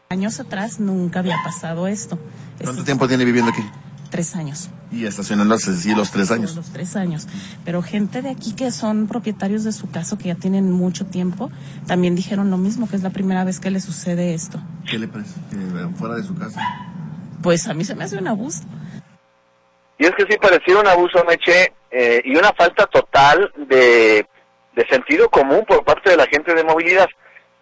Años 0.09 0.41
atrás 0.41 0.81
nunca 0.81 1.21
había 1.21 1.37
pasado 1.45 1.87
esto. 1.87 2.19
¿Cuánto 2.61 2.83
tiempo 2.83 3.07
tiene 3.07 3.25
viviendo 3.25 3.53
aquí? 3.53 3.63
Tres 4.11 4.35
años. 4.35 4.69
Y 4.91 5.07
estacionándose 5.07 5.73
sí 5.77 5.95
los 5.95 6.11
tres 6.11 6.33
años. 6.33 6.57
Los 6.57 6.73
tres 6.73 6.97
años. 6.97 7.29
Pero 7.65 7.81
gente 7.81 8.23
de 8.23 8.31
aquí 8.31 8.57
que 8.57 8.73
son 8.73 9.07
propietarios 9.07 9.63
de 9.63 9.71
su 9.71 9.89
casa, 9.89 10.19
que 10.19 10.31
ya 10.31 10.35
tienen 10.35 10.73
mucho 10.73 11.07
tiempo, 11.07 11.53
también 11.87 12.17
dijeron 12.17 12.51
lo 12.51 12.57
mismo, 12.57 12.89
que 12.89 12.97
es 12.97 13.05
la 13.05 13.11
primera 13.11 13.45
vez 13.45 13.61
que 13.61 13.71
le 13.71 13.79
sucede 13.79 14.35
esto. 14.35 14.61
¿Qué 14.91 14.99
le 14.99 15.07
parece? 15.07 15.35
¿Fuera 15.97 16.17
de 16.17 16.25
su 16.25 16.35
casa? 16.35 16.90
Pues 17.43 17.69
a 17.69 17.75
mí 17.75 17.85
se 17.85 17.95
me 17.95 18.05
hace 18.05 18.19
un 18.19 18.29
abuso. 18.29 18.65
Y 19.99 20.07
es 20.07 20.13
que 20.13 20.25
sí 20.29 20.39
parecía 20.39 20.79
un 20.79 20.87
abuso, 20.87 21.25
Meche, 21.25 21.73
eh, 21.91 22.23
y 22.25 22.37
una 22.37 22.53
falta 22.53 22.87
total 22.87 23.53
de, 23.57 24.27
de 24.75 24.87
sentido 24.89 25.29
común 25.29 25.65
por 25.67 25.85
parte 25.85 26.11
de 26.11 26.17
la 26.17 26.27
gente 26.27 26.55
de 26.55 26.65
movilidad. 26.65 27.09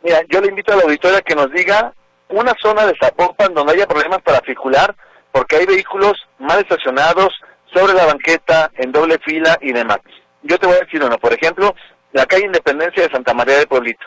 Mira, 0.03 0.21
yo 0.29 0.41
le 0.41 0.49
invito 0.49 0.73
a 0.73 0.77
la 0.77 0.83
auditoria 0.83 1.21
que 1.21 1.35
nos 1.35 1.51
diga 1.53 1.93
una 2.29 2.55
zona 2.61 2.87
de 2.87 2.95
Zapopan 3.01 3.55
donde 3.55 3.73
haya 3.73 3.87
problemas 3.87 4.23
para 4.23 4.41
circular, 4.41 4.95
porque 5.33 5.57
hay 5.57 5.67
vehículos 5.67 6.15
mal 6.39 6.61
estacionados 6.61 7.35
sobre 7.73 7.95
la 7.95 8.07
banqueta, 8.07 8.71
en 8.75 8.93
doble 8.93 9.19
fila 9.25 9.59
y 9.61 9.73
demás. 9.73 9.99
Yo 10.43 10.59
te 10.59 10.67
voy 10.67 10.77
a 10.77 10.85
decir 10.85 11.03
uno, 11.03 11.19
por 11.19 11.33
ejemplo, 11.33 11.75
la 12.13 12.27
calle 12.27 12.47
Independencia 12.47 13.03
de 13.03 13.11
Santa 13.11 13.35
María 13.35 13.59
de 13.59 13.67
Pueblito. 13.67 14.07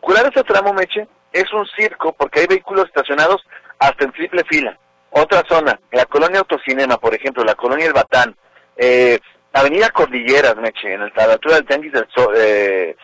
Curar 0.00 0.30
ese 0.32 0.44
tramo, 0.44 0.72
Meche, 0.72 1.08
es 1.32 1.52
un 1.52 1.66
circo 1.76 2.12
porque 2.12 2.40
hay 2.40 2.46
vehículos 2.46 2.86
estacionados 2.86 3.42
hasta 3.78 4.04
en 4.04 4.12
triple 4.12 4.44
fila. 4.48 4.78
Otra 5.18 5.42
zona, 5.48 5.80
la 5.92 6.04
colonia 6.04 6.40
Autocinema, 6.40 6.98
por 6.98 7.14
ejemplo, 7.14 7.42
la 7.42 7.54
colonia 7.54 7.86
El 7.86 7.94
Batán, 7.94 8.36
eh, 8.76 9.18
Avenida 9.54 9.88
Cordilleras, 9.88 10.56
Meche, 10.56 10.92
en 10.92 11.00
la 11.00 11.24
altura 11.24 11.54
del 11.54 11.64
Tianguis 11.64 11.92
del 11.94 12.06
Sol, 12.14 12.34
eh, 12.36 12.94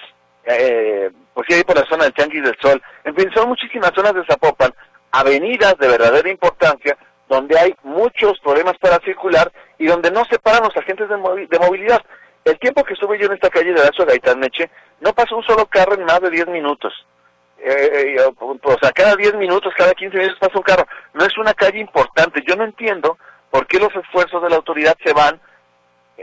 eh, 0.44 1.10
pues 1.32 1.46
sí, 1.48 1.54
ahí 1.54 1.64
por 1.64 1.74
la 1.74 1.86
zona 1.86 2.04
del 2.04 2.12
Tianguis 2.12 2.42
del 2.42 2.58
Sol. 2.60 2.82
En 3.04 3.16
fin, 3.16 3.30
son 3.34 3.48
muchísimas 3.48 3.92
zonas 3.94 4.12
de 4.12 4.26
Zapopan, 4.26 4.74
avenidas 5.10 5.74
de 5.78 5.88
verdadera 5.88 6.28
importancia, 6.28 6.98
donde 7.30 7.58
hay 7.58 7.74
muchos 7.82 8.38
problemas 8.40 8.76
para 8.78 8.98
circular 9.02 9.50
y 9.78 9.86
donde 9.86 10.10
no 10.10 10.26
se 10.26 10.38
paran 10.38 10.64
los 10.64 10.76
agentes 10.76 11.08
de, 11.08 11.16
movilidad. 11.16 12.02
El 12.44 12.58
tiempo 12.58 12.84
que 12.84 12.92
estuve 12.92 13.18
yo 13.18 13.24
en 13.24 13.32
esta 13.32 13.48
calle 13.48 13.72
de 13.72 13.80
Lazo 13.80 14.04
Gaitán 14.04 14.38
Meche, 14.38 14.70
no 15.00 15.14
pasó 15.14 15.34
un 15.34 15.44
solo 15.44 15.64
carro 15.64 15.94
en 15.94 16.04
más 16.04 16.20
de 16.20 16.28
10 16.28 16.48
minutos. 16.48 16.92
Eh, 17.64 18.16
eh, 18.16 18.32
o 18.40 18.78
sea, 18.80 18.90
cada 18.90 19.14
10 19.14 19.34
minutos, 19.34 19.72
cada 19.76 19.94
15 19.94 20.16
minutos 20.16 20.38
pasa 20.40 20.58
un 20.58 20.64
carro. 20.64 20.86
No 21.14 21.24
es 21.24 21.36
una 21.38 21.54
calle 21.54 21.78
importante. 21.78 22.42
Yo 22.46 22.56
no 22.56 22.64
entiendo 22.64 23.18
por 23.50 23.66
qué 23.66 23.78
los 23.78 23.94
esfuerzos 23.94 24.42
de 24.42 24.50
la 24.50 24.56
autoridad 24.56 24.96
se 25.04 25.12
van 25.12 25.40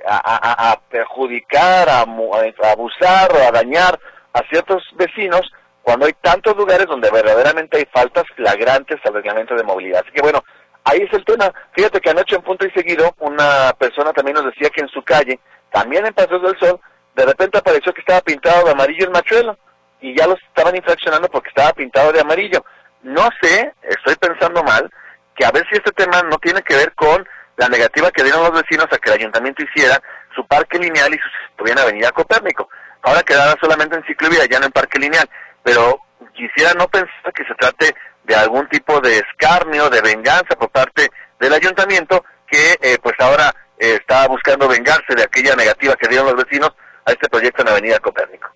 a, 0.05 0.79
perjudicar, 0.89 1.89
a, 1.89 2.01
a 2.01 2.71
abusar 2.71 3.31
o 3.31 3.47
a 3.47 3.51
dañar 3.51 3.99
a 4.33 4.41
ciertos 4.49 4.83
vecinos 4.95 5.41
cuando 5.81 6.05
hay 6.05 6.13
tantos 6.21 6.55
lugares 6.55 6.87
donde 6.87 7.09
verdaderamente 7.09 7.77
hay 7.77 7.85
faltas 7.91 8.23
flagrantes 8.35 8.97
al 9.05 9.13
reglamento 9.13 9.55
de 9.55 9.63
movilidad. 9.63 10.01
Así 10.03 10.11
que 10.11 10.21
bueno, 10.21 10.43
ahí 10.83 10.99
es 11.01 11.13
el 11.13 11.23
tema. 11.25 11.51
Fíjate 11.71 12.01
que 12.01 12.09
anoche 12.09 12.35
en 12.35 12.41
punto 12.41 12.65
y 12.65 12.71
seguido 12.71 13.15
una 13.19 13.73
persona 13.79 14.11
también 14.11 14.35
nos 14.35 14.45
decía 14.45 14.69
que 14.69 14.81
en 14.81 14.89
su 14.89 15.01
calle, 15.03 15.39
también 15.71 16.05
en 16.05 16.13
Pasos 16.13 16.41
del 16.41 16.59
Sol, 16.59 16.79
de 17.15 17.25
repente 17.25 17.57
apareció 17.57 17.93
que 17.93 18.01
estaba 18.01 18.21
pintado 18.21 18.65
de 18.65 18.71
amarillo 18.71 19.05
el 19.05 19.11
machuelo 19.11 19.57
y 20.01 20.17
ya 20.17 20.27
los 20.27 20.39
estaban 20.43 20.75
infraccionando 20.75 21.27
porque 21.29 21.49
estaba 21.49 21.73
pintado 21.73 22.11
de 22.11 22.21
amarillo. 22.21 22.63
No 23.01 23.27
sé, 23.41 23.73
estoy 23.83 24.15
pensando 24.15 24.63
mal, 24.63 24.89
que 25.35 25.45
a 25.45 25.51
ver 25.51 25.65
si 25.69 25.77
este 25.77 25.91
tema 25.91 26.21
no 26.23 26.37
tiene 26.37 26.61
que 26.61 26.75
ver 26.75 26.93
con 26.93 27.27
la 27.57 27.67
negativa 27.67 28.11
que 28.11 28.23
dieron 28.23 28.43
los 28.43 28.53
vecinos 28.53 28.87
a 28.91 28.97
que 28.97 29.09
el 29.09 29.19
ayuntamiento 29.19 29.63
hiciera 29.63 30.01
su 30.35 30.45
parque 30.47 30.79
lineal 30.79 31.13
y 31.13 31.17
su 31.17 31.65
en 31.65 31.79
Avenida 31.79 32.11
Copérnico. 32.11 32.69
Ahora 33.01 33.23
quedará 33.23 33.55
solamente 33.59 33.95
en 33.95 34.03
ciclovía, 34.05 34.45
ya 34.45 34.59
no 34.59 34.67
en 34.67 34.71
parque 34.71 34.99
lineal. 34.99 35.29
Pero 35.63 35.99
quisiera 36.33 36.73
no 36.73 36.87
pensar 36.87 37.33
que 37.33 37.43
se 37.43 37.55
trate 37.55 37.93
de 38.23 38.35
algún 38.35 38.67
tipo 38.69 38.99
de 39.01 39.17
escarnio, 39.17 39.89
de 39.89 40.01
venganza 40.01 40.55
por 40.57 40.69
parte 40.69 41.09
del 41.39 41.53
ayuntamiento 41.53 42.23
que 42.47 42.77
eh, 42.81 42.97
pues 43.01 43.15
ahora 43.19 43.53
eh, 43.77 43.97
está 43.99 44.27
buscando 44.27 44.67
vengarse 44.67 45.15
de 45.15 45.23
aquella 45.23 45.55
negativa 45.55 45.95
que 45.95 46.07
dieron 46.07 46.27
los 46.27 46.43
vecinos 46.43 46.71
a 47.05 47.11
este 47.11 47.29
proyecto 47.29 47.61
en 47.61 47.69
Avenida 47.69 47.99
Copérnico. 47.99 48.49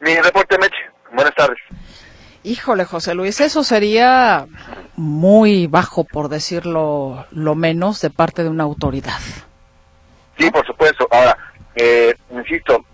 Mi 0.00 0.16
reporte, 0.16 0.58
Meche. 0.58 0.90
Buenas 1.12 1.34
tardes. 1.34 1.58
Híjole, 2.42 2.84
José 2.84 3.14
Luis, 3.14 3.40
eso 3.40 3.62
sería 3.62 4.46
muy 4.96 5.66
bajo, 5.66 6.04
por 6.04 6.28
decirlo 6.28 7.26
lo 7.30 7.54
menos, 7.54 8.00
de 8.00 8.10
parte 8.10 8.42
de 8.42 8.48
una 8.48 8.64
autoridad. 8.64 9.20
Sí, 10.38 10.50
por 10.50 10.66
supuesto. 10.66 11.06
Ahora, 11.10 11.36
eh, 11.74 12.14
insisto, 12.30 12.84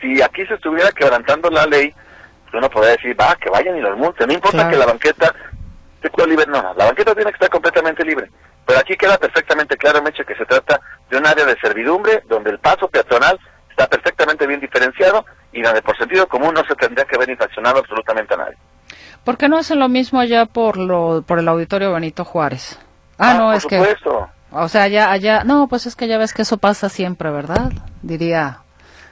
si 0.00 0.20
aquí 0.20 0.44
se 0.46 0.54
estuviera 0.54 0.90
quebrantando 0.90 1.48
la 1.50 1.66
ley, 1.66 1.94
uno 2.52 2.70
podría 2.70 2.92
decir, 2.92 3.18
va, 3.20 3.36
que 3.36 3.50
vayan 3.50 3.76
y 3.76 3.80
los 3.80 3.96
multen. 3.96 4.26
No 4.26 4.34
importa 4.34 4.68
que 4.68 4.76
la 4.76 4.86
banqueta 4.86 5.32
esté 6.02 6.26
libre, 6.26 6.46
no, 6.46 6.74
la 6.74 6.86
banqueta 6.86 7.14
tiene 7.14 7.30
que 7.30 7.36
estar 7.36 7.50
completamente 7.50 8.04
libre. 8.04 8.30
Pero 8.64 8.80
aquí 8.80 8.96
queda 8.96 9.18
perfectamente 9.18 9.76
claro, 9.76 10.02
Meche, 10.02 10.24
que 10.24 10.34
se 10.34 10.46
trata 10.46 10.80
de 11.10 11.18
un 11.18 11.26
área 11.26 11.44
de 11.44 11.56
servidumbre 11.60 12.22
donde 12.28 12.50
el 12.50 12.58
paso 12.58 12.88
peatonal 12.88 13.38
está 13.76 13.86
perfectamente 13.88 14.46
bien 14.46 14.58
diferenciado 14.58 15.24
y 15.52 15.60
donde 15.60 15.82
por 15.82 15.96
sentido 15.98 16.26
común 16.26 16.54
no 16.54 16.64
se 16.64 16.74
tendría 16.74 17.04
que 17.04 17.18
ver 17.18 17.28
infraccionado 17.28 17.80
absolutamente 17.80 18.32
a 18.34 18.38
nadie. 18.38 18.56
¿Por 19.22 19.36
qué 19.36 19.48
no 19.48 19.58
hacen 19.58 19.78
lo 19.78 19.88
mismo 19.88 20.18
allá 20.18 20.46
por 20.46 20.78
lo 20.78 21.22
por 21.22 21.38
el 21.38 21.48
auditorio 21.48 21.92
Benito 21.92 22.24
Juárez? 22.24 22.78
Ah, 23.18 23.34
no, 23.34 23.52
es 23.52 23.66
que 23.66 23.82
o 24.50 24.68
sea, 24.68 24.84
allá 24.84 25.10
allá 25.10 25.44
no, 25.44 25.68
pues 25.68 25.86
es 25.86 25.96
que 25.96 26.08
ya 26.08 26.16
ves 26.16 26.32
que 26.32 26.42
eso 26.42 26.56
pasa 26.56 26.88
siempre, 26.88 27.30
¿verdad? 27.30 27.70
Diría 28.02 28.60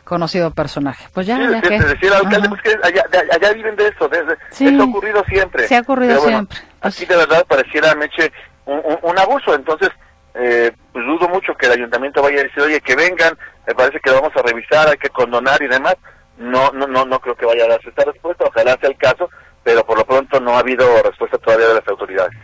conocido 0.05 0.51
personaje. 0.51 1.09
Pues 1.13 1.27
ya, 1.27 1.39
ya 1.39 1.61
que... 1.61 1.77
alcalde, 1.77 2.49
pues 2.49 2.63
que 2.63 2.77
allá, 2.83 3.05
allá, 3.33 3.53
viven 3.53 3.75
de 3.77 3.89
eso, 3.89 4.09
de, 4.09 4.23
sí, 4.51 4.67
eso 4.69 4.83
ha 4.83 4.85
ocurrido 4.85 5.25
siempre. 5.25 5.67
Se 5.67 5.77
ha 5.77 5.81
ocurrido 5.81 6.21
siempre. 6.21 6.59
Pues 6.81 6.95
así 6.95 7.07
de 7.07 7.17
verdad 7.17 7.45
pareciera, 7.49 7.95
Meche, 7.95 8.31
un, 8.67 8.81
un, 9.03 9.19
abuso, 9.19 9.55
entonces, 9.55 9.91
eh, 10.35 10.73
pues 10.93 11.05
dudo 11.07 11.29
mucho 11.29 11.55
que 11.55 11.67
el 11.67 11.73
ayuntamiento 11.73 12.23
vaya 12.23 12.41
a 12.41 12.45
decir, 12.45 12.63
oye, 12.63 12.81
que 12.81 12.97
vengan, 12.97 13.39
me 13.67 13.75
parece 13.75 14.01
que 14.01 14.11
lo 14.11 14.21
vamos 14.21 14.37
a 14.37 14.43
revisar, 14.43 14.89
hay 14.89 14.99
que 14.99 15.11
condonar 15.11 15.63
y 15.63 15.69
demás. 15.69 15.97
No, 16.37 16.73
no, 16.73 16.87
no, 16.89 17.05
no 17.05 17.21
creo 17.21 17.37
que 17.37 17.47
vaya 17.47 17.65
a 17.65 17.69
darse 17.69 17.89
esta 17.89 18.05
respuesta, 18.05 18.45
ojalá 18.45 18.77
sea 18.81 18.91
el 18.91 18.97
caso, 18.97 19.31
pero 19.63 19.87
por 19.87 19.97
lo 19.97 20.05
pronto 20.05 20.41
no 20.41 20.57
ha 20.57 20.59
habido 20.59 20.85
respuesta 21.03 21.39
todavía 21.39 21.69
de 21.69 21.75
las 21.75 21.89
autoridades. 21.89 22.37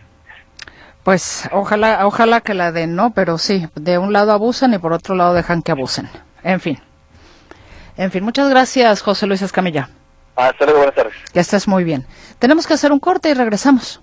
Pues 1.03 1.49
ojalá, 1.51 2.05
ojalá 2.05 2.41
que 2.41 2.53
la 2.53 2.71
den, 2.71 2.95
¿no? 2.95 3.11
Pero 3.13 3.37
sí, 3.37 3.67
de 3.75 3.97
un 3.97 4.13
lado 4.13 4.31
abusan 4.31 4.73
y 4.73 4.77
por 4.77 4.93
otro 4.93 5.15
lado 5.15 5.33
dejan 5.33 5.61
que 5.61 5.71
abusen. 5.71 6.09
En 6.43 6.59
fin. 6.59 6.79
En 7.97 8.11
fin, 8.11 8.23
muchas 8.23 8.49
gracias, 8.49 9.01
José 9.01 9.27
Luis 9.27 9.41
Escamilla. 9.41 9.89
Hasta 10.35 10.65
luego, 10.65 10.79
buenas 10.79 10.95
tardes. 10.95 11.13
Que 11.33 11.39
estés 11.39 11.67
muy 11.67 11.83
bien. 11.83 12.05
Tenemos 12.39 12.65
que 12.65 12.75
hacer 12.75 12.91
un 12.91 12.99
corte 12.99 13.29
y 13.29 13.33
regresamos. 13.33 14.01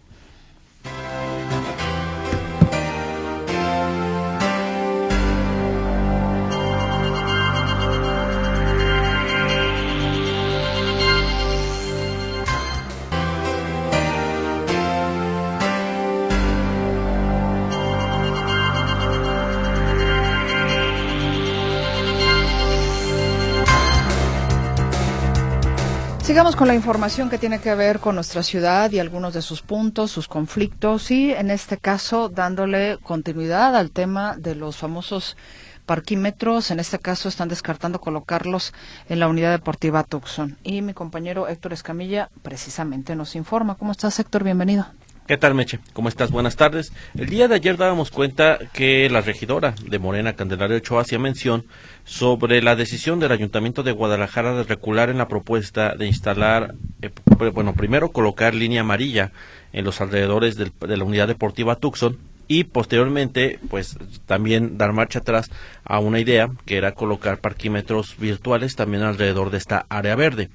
Sigamos 26.28 26.56
con 26.56 26.68
la 26.68 26.74
información 26.74 27.30
que 27.30 27.38
tiene 27.38 27.58
que 27.58 27.74
ver 27.74 28.00
con 28.00 28.14
nuestra 28.14 28.42
ciudad 28.42 28.92
y 28.92 28.98
algunos 28.98 29.32
de 29.32 29.40
sus 29.40 29.62
puntos, 29.62 30.10
sus 30.10 30.28
conflictos 30.28 31.10
y 31.10 31.32
en 31.32 31.50
este 31.50 31.78
caso 31.78 32.28
dándole 32.28 32.98
continuidad 33.02 33.74
al 33.74 33.90
tema 33.90 34.36
de 34.36 34.54
los 34.54 34.76
famosos 34.76 35.38
parquímetros. 35.86 36.70
En 36.70 36.80
este 36.80 36.98
caso 36.98 37.30
están 37.30 37.48
descartando 37.48 37.98
colocarlos 37.98 38.74
en 39.08 39.20
la 39.20 39.28
unidad 39.28 39.52
deportiva 39.52 40.04
Tucson. 40.04 40.58
Y 40.64 40.82
mi 40.82 40.92
compañero 40.92 41.48
Héctor 41.48 41.72
Escamilla 41.72 42.28
precisamente 42.42 43.16
nos 43.16 43.34
informa. 43.34 43.76
¿Cómo 43.76 43.92
estás 43.92 44.18
Héctor? 44.18 44.44
Bienvenido. 44.44 44.84
¿Qué 45.28 45.36
tal, 45.36 45.54
Meche? 45.54 45.78
¿Cómo 45.92 46.08
estás? 46.08 46.30
Buenas 46.30 46.56
tardes. 46.56 46.90
El 47.14 47.26
día 47.26 47.48
de 47.48 47.56
ayer 47.56 47.76
dábamos 47.76 48.10
cuenta 48.10 48.58
que 48.72 49.10
la 49.10 49.20
regidora 49.20 49.74
de 49.86 49.98
Morena, 49.98 50.32
Candelaria 50.32 50.78
Ochoa, 50.78 51.02
hacía 51.02 51.18
mención 51.18 51.66
sobre 52.04 52.62
la 52.62 52.76
decisión 52.76 53.20
del 53.20 53.32
Ayuntamiento 53.32 53.82
de 53.82 53.92
Guadalajara 53.92 54.54
de 54.54 54.62
recular 54.62 55.10
en 55.10 55.18
la 55.18 55.28
propuesta 55.28 55.94
de 55.94 56.06
instalar, 56.06 56.74
eh, 57.02 57.10
bueno, 57.52 57.74
primero 57.74 58.10
colocar 58.10 58.54
línea 58.54 58.80
amarilla 58.80 59.30
en 59.74 59.84
los 59.84 60.00
alrededores 60.00 60.56
del- 60.56 60.72
de 60.80 60.96
la 60.96 61.04
unidad 61.04 61.28
deportiva 61.28 61.76
Tucson 61.76 62.16
y 62.46 62.64
posteriormente, 62.64 63.58
pues 63.68 63.98
también 64.24 64.78
dar 64.78 64.94
marcha 64.94 65.18
atrás 65.18 65.50
a 65.84 65.98
una 65.98 66.20
idea 66.20 66.48
que 66.64 66.78
era 66.78 66.92
colocar 66.92 67.36
parquímetros 67.36 68.16
virtuales 68.16 68.76
también 68.76 69.02
alrededor 69.02 69.50
de 69.50 69.58
esta 69.58 69.84
área 69.90 70.16
verde. 70.16 70.48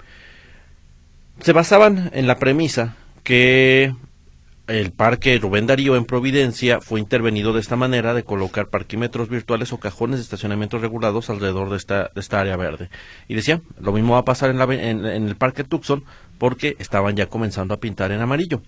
Se 1.41 1.53
basaban 1.53 2.09
en 2.15 2.25
la 2.25 2.39
premisa 2.39 2.95
que 3.23 3.93
el 4.67 4.91
parque 4.91 5.37
Rubén 5.39 5.67
Darío 5.67 5.95
en 5.97 6.05
Providencia 6.05 6.79
fue 6.79 6.99
intervenido 6.99 7.51
de 7.51 7.59
esta 7.59 7.75
manera 7.75 8.13
de 8.13 8.23
colocar 8.23 8.69
parquímetros 8.69 9.27
virtuales 9.27 9.73
o 9.73 9.79
cajones 9.79 10.19
de 10.19 10.23
estacionamiento 10.23 10.77
regulados 10.77 11.29
alrededor 11.29 11.69
de 11.69 11.77
esta, 11.77 12.11
de 12.15 12.21
esta 12.21 12.39
área 12.39 12.55
verde. 12.55 12.89
Y 13.27 13.35
decía, 13.35 13.61
lo 13.79 13.91
mismo 13.91 14.13
va 14.13 14.19
a 14.19 14.25
pasar 14.25 14.49
en, 14.51 14.57
la 14.57 14.63
en- 14.65 15.05
el 15.05 15.35
parque 15.35 15.63
Tucson 15.65 16.05
porque 16.37 16.75
estaban 16.79 17.15
ya 17.15 17.27
comenzando 17.27 17.73
a 17.73 17.79
pintar 17.79 18.11
en 18.13 18.21
amarillo. 18.21 18.61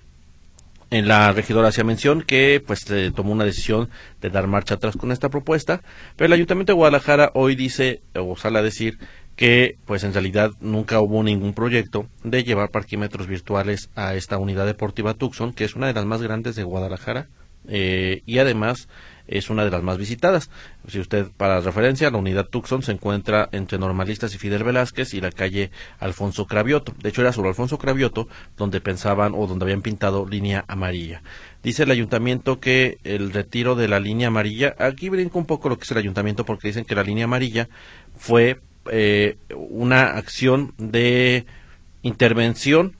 En 0.92 1.08
la 1.08 1.32
regidora 1.32 1.70
hacía 1.70 1.84
mención 1.84 2.22
que 2.22 2.62
pues 2.66 2.86
tomó 3.16 3.32
una 3.32 3.44
decisión 3.44 3.90
de 4.22 4.30
dar 4.30 4.48
marcha 4.48 4.76
atrás 4.76 4.96
con 4.98 5.12
esta 5.12 5.30
propuesta, 5.30 5.82
pero 6.16 6.28
el 6.28 6.34
Ayuntamiento 6.34 6.74
de 6.74 6.78
Guadalajara 6.78 7.32
hoy 7.34 7.56
dice 7.56 8.02
o 8.14 8.36
sale 8.36 8.60
a 8.60 8.62
decir 8.62 9.00
que 9.36 9.78
pues 9.86 10.04
en 10.04 10.14
realidad 10.14 10.52
nunca 10.60 11.00
hubo 11.02 11.22
ningún 11.24 11.54
proyecto 11.54 12.08
de 12.24 12.44
llevar 12.44 12.72
parquímetros 12.72 13.28
virtuales 13.28 13.90
a 13.96 14.16
esta 14.16 14.38
unidad 14.38 14.66
deportiva 14.66 15.14
Tucson, 15.14 15.54
que 15.54 15.66
es 15.66 15.76
una 15.76 15.88
de 15.88 15.94
las 15.94 16.06
más 16.06 16.22
grandes 16.22 16.56
de 16.56 16.64
Guadalajara 16.64 17.28
eh, 17.68 18.22
y 18.26 18.38
además 18.38 18.88
es 19.28 19.50
una 19.50 19.66
de 19.66 19.72
las 19.72 19.82
más 19.82 19.98
visitadas. 19.98 20.52
Si 20.88 21.00
usted, 21.00 21.28
para 21.36 21.60
referencia, 21.60 22.12
la 22.12 22.18
unidad 22.18 22.46
Tucson 22.46 22.84
se 22.84 22.92
encuentra 22.92 23.50
entre 23.52 23.80
Normalistas 23.80 24.36
y 24.36 24.38
Fidel 24.38 24.64
Velázquez 24.64 25.14
y 25.16 25.22
la 25.22 25.32
calle 25.32 25.72
Alfonso 26.00 26.46
Cravioto. 26.46 26.94
De 27.02 27.10
hecho, 27.10 27.22
era 27.22 27.34
sobre 27.34 27.50
Alfonso 27.50 27.78
Cravioto 27.78 28.28
donde 28.56 28.82
pensaban 28.82 29.34
o 29.36 29.48
donde 29.48 29.66
habían 29.66 29.82
pintado 29.82 30.28
línea 30.28 30.64
amarilla. 30.68 31.24
Dice 31.64 31.84
el 31.84 31.92
ayuntamiento 31.92 32.60
que 32.60 33.00
el 33.04 33.34
retiro 33.34 33.76
de 33.76 33.88
la 33.88 34.00
línea 34.00 34.28
amarilla, 34.28 34.76
aquí 34.78 35.10
brinco 35.10 35.40
un 35.40 35.46
poco 35.46 35.70
lo 35.70 35.78
que 35.78 35.86
es 35.86 35.92
el 35.92 35.98
ayuntamiento 35.98 36.46
porque 36.46 36.68
dicen 36.68 36.86
que 36.86 36.96
la 36.96 37.04
línea 37.04 37.26
amarilla 37.26 37.68
fue 38.16 38.60
eh, 38.92 39.38
una 39.56 40.18
acción 40.18 40.74
de 40.78 41.46
intervención, 42.02 42.96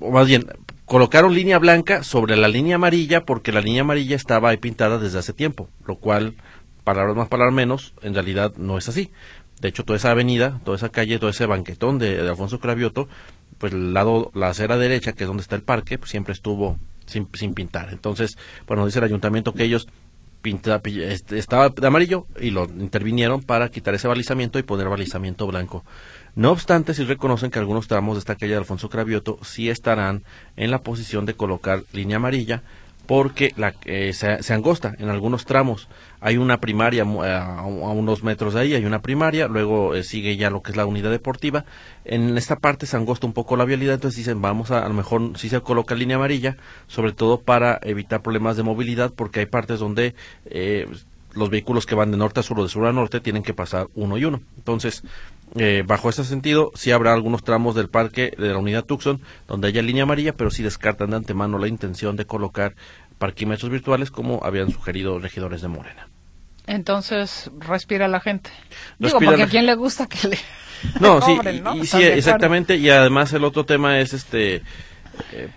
o 0.00 0.10
más 0.10 0.26
bien, 0.26 0.46
colocaron 0.84 1.34
línea 1.34 1.58
blanca 1.58 2.02
sobre 2.02 2.36
la 2.36 2.48
línea 2.48 2.76
amarilla 2.76 3.24
porque 3.24 3.52
la 3.52 3.60
línea 3.60 3.82
amarilla 3.82 4.16
estaba 4.16 4.50
ahí 4.50 4.56
pintada 4.56 4.98
desde 4.98 5.18
hace 5.18 5.32
tiempo, 5.32 5.68
lo 5.86 5.96
cual, 5.96 6.34
palabras 6.84 7.16
más, 7.16 7.28
palabras 7.28 7.54
menos, 7.54 7.94
en 8.02 8.14
realidad 8.14 8.54
no 8.56 8.78
es 8.78 8.88
así. 8.88 9.10
De 9.60 9.68
hecho, 9.68 9.84
toda 9.84 9.96
esa 9.96 10.10
avenida, 10.10 10.60
toda 10.64 10.76
esa 10.76 10.90
calle, 10.90 11.18
todo 11.18 11.30
ese 11.30 11.46
banquetón 11.46 11.98
de, 11.98 12.22
de 12.22 12.28
Alfonso 12.28 12.60
Cravioto, 12.60 13.08
pues 13.58 13.72
el 13.72 13.94
lado, 13.94 14.30
la 14.34 14.48
acera 14.48 14.76
derecha, 14.76 15.12
que 15.12 15.24
es 15.24 15.28
donde 15.28 15.42
está 15.42 15.56
el 15.56 15.62
parque, 15.62 15.96
pues 15.96 16.10
siempre 16.10 16.32
estuvo 16.32 16.78
sin, 17.06 17.28
sin 17.34 17.54
pintar. 17.54 17.90
Entonces, 17.92 18.36
bueno, 18.66 18.84
dice 18.84 18.98
el 18.98 19.04
ayuntamiento 19.04 19.54
que 19.54 19.64
ellos 19.64 19.88
este, 20.44 21.38
estaba 21.38 21.70
de 21.70 21.86
amarillo 21.86 22.26
y 22.40 22.50
lo 22.50 22.64
intervinieron 22.64 23.42
para 23.42 23.70
quitar 23.70 23.94
ese 23.94 24.08
balizamiento 24.08 24.58
y 24.58 24.62
poner 24.62 24.88
balizamiento 24.88 25.46
blanco. 25.46 25.84
No 26.34 26.50
obstante, 26.50 26.94
sí 26.94 27.04
reconocen 27.04 27.50
que 27.50 27.58
algunos 27.58 27.88
tramos 27.88 28.16
de 28.16 28.18
esta 28.20 28.34
calle 28.34 28.52
de 28.52 28.58
Alfonso 28.58 28.88
Cravioto 28.88 29.38
sí 29.42 29.70
estarán 29.70 30.24
en 30.56 30.70
la 30.70 30.82
posición 30.82 31.26
de 31.26 31.34
colocar 31.34 31.84
línea 31.92 32.16
amarilla 32.16 32.62
porque 33.06 33.52
la, 33.56 33.74
eh, 33.84 34.12
se, 34.12 34.42
se 34.42 34.54
angosta 34.54 34.94
en 34.98 35.08
algunos 35.08 35.44
tramos. 35.44 35.88
Hay 36.20 36.38
una 36.38 36.58
primaria 36.58 37.04
mu- 37.04 37.22
a, 37.22 37.58
a 37.60 37.66
unos 37.66 38.22
metros 38.22 38.54
de 38.54 38.60
ahí, 38.60 38.74
hay 38.74 38.84
una 38.86 39.02
primaria, 39.02 39.46
luego 39.46 39.94
eh, 39.94 40.02
sigue 40.02 40.36
ya 40.36 40.48
lo 40.50 40.62
que 40.62 40.70
es 40.70 40.76
la 40.76 40.86
unidad 40.86 41.10
deportiva. 41.10 41.64
En 42.04 42.38
esta 42.38 42.56
parte 42.56 42.86
se 42.86 42.96
angosta 42.96 43.26
un 43.26 43.32
poco 43.34 43.56
la 43.56 43.64
vialidad, 43.64 43.94
entonces 43.94 44.18
dicen, 44.18 44.40
vamos 44.40 44.70
a, 44.70 44.84
a 44.84 44.88
lo 44.88 44.94
mejor 44.94 45.36
si 45.38 45.48
se 45.48 45.60
coloca 45.60 45.94
línea 45.94 46.16
amarilla, 46.16 46.56
sobre 46.86 47.12
todo 47.12 47.40
para 47.40 47.78
evitar 47.82 48.22
problemas 48.22 48.56
de 48.56 48.62
movilidad, 48.62 49.12
porque 49.14 49.40
hay 49.40 49.46
partes 49.46 49.78
donde 49.80 50.14
eh, 50.46 50.86
los 51.34 51.50
vehículos 51.50 51.84
que 51.84 51.94
van 51.94 52.10
de 52.10 52.16
norte 52.16 52.40
a 52.40 52.42
sur 52.42 52.60
o 52.60 52.62
de 52.62 52.68
sur 52.68 52.86
a 52.86 52.92
norte 52.92 53.20
tienen 53.20 53.42
que 53.42 53.54
pasar 53.54 53.88
uno 53.94 54.16
y 54.16 54.24
uno. 54.24 54.40
Entonces, 54.56 55.02
eh, 55.56 55.84
bajo 55.86 56.10
ese 56.10 56.24
sentido, 56.24 56.72
sí 56.74 56.90
habrá 56.90 57.12
algunos 57.12 57.44
tramos 57.44 57.74
del 57.74 57.88
parque 57.88 58.34
de 58.36 58.48
la 58.48 58.58
unidad 58.58 58.84
Tucson 58.84 59.20
donde 59.46 59.68
haya 59.68 59.82
línea 59.82 60.02
amarilla, 60.02 60.34
pero 60.34 60.50
sí 60.50 60.62
descartan 60.62 61.10
de 61.10 61.16
antemano 61.16 61.58
la 61.58 61.68
intención 61.68 62.16
de 62.16 62.26
colocar 62.26 62.74
parquímetros 63.18 63.70
virtuales 63.70 64.10
como 64.10 64.40
habían 64.44 64.70
sugerido 64.70 65.18
regidores 65.18 65.62
de 65.62 65.68
Morena. 65.68 66.08
Entonces, 66.66 67.50
respira 67.58 68.08
la 68.08 68.20
gente. 68.20 68.50
Digo, 68.98 69.20
porque 69.20 69.42
a 69.42 69.46
quién 69.46 69.66
le 69.66 69.74
gusta 69.74 70.06
que 70.06 70.28
le 70.28 70.38
No, 71.00 71.20
sí, 71.22 72.02
exactamente, 72.02 72.76
y 72.76 72.90
además 72.90 73.32
el 73.32 73.44
otro 73.44 73.64
tema 73.64 74.00
es 74.00 74.12
este 74.12 74.62
eh, 75.32 75.48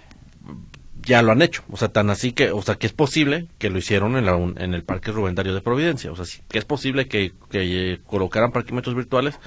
ya 1.07 1.21
lo 1.21 1.31
han 1.31 1.41
hecho, 1.41 1.63
o 1.71 1.77
sea, 1.77 1.87
tan 1.87 2.09
así 2.09 2.33
que, 2.33 2.51
o 2.51 2.61
sea, 2.61 2.75
que 2.75 2.85
es 2.85 2.93
posible 2.93 3.47
que 3.57 3.69
lo 3.69 3.77
hicieron 3.77 4.17
en, 4.17 4.25
la 4.25 4.33
en 4.35 4.73
el 4.73 4.83
Parque 4.83 5.11
Rubén 5.11 5.35
Darío 5.35 5.53
de 5.53 5.61
Providencia, 5.61 6.11
o 6.11 6.15
sea, 6.15 6.25
sí, 6.25 6.41
que 6.49 6.59
es 6.59 6.65
posible 6.65 7.07
que, 7.07 7.31
que 7.49 7.93
eh, 7.93 7.99
colocaran 8.05 8.51
parquímetros 8.51 8.93
virtuales, 8.93 9.39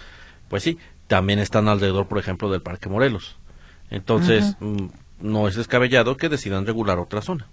pues 0.50 0.62
sí, 0.64 0.76
también 1.06 1.38
están 1.38 1.66
alrededor, 1.68 2.06
por 2.08 2.18
ejemplo, 2.18 2.50
del 2.50 2.60
Parque 2.60 2.90
Morelos. 2.90 3.36
Entonces, 3.88 4.56
mm, 4.60 4.86
no 5.20 5.48
es 5.48 5.54
descabellado 5.56 6.16
que 6.18 6.28
decidan 6.28 6.66
regular 6.66 6.98
otra 6.98 7.22
zona. 7.22 7.46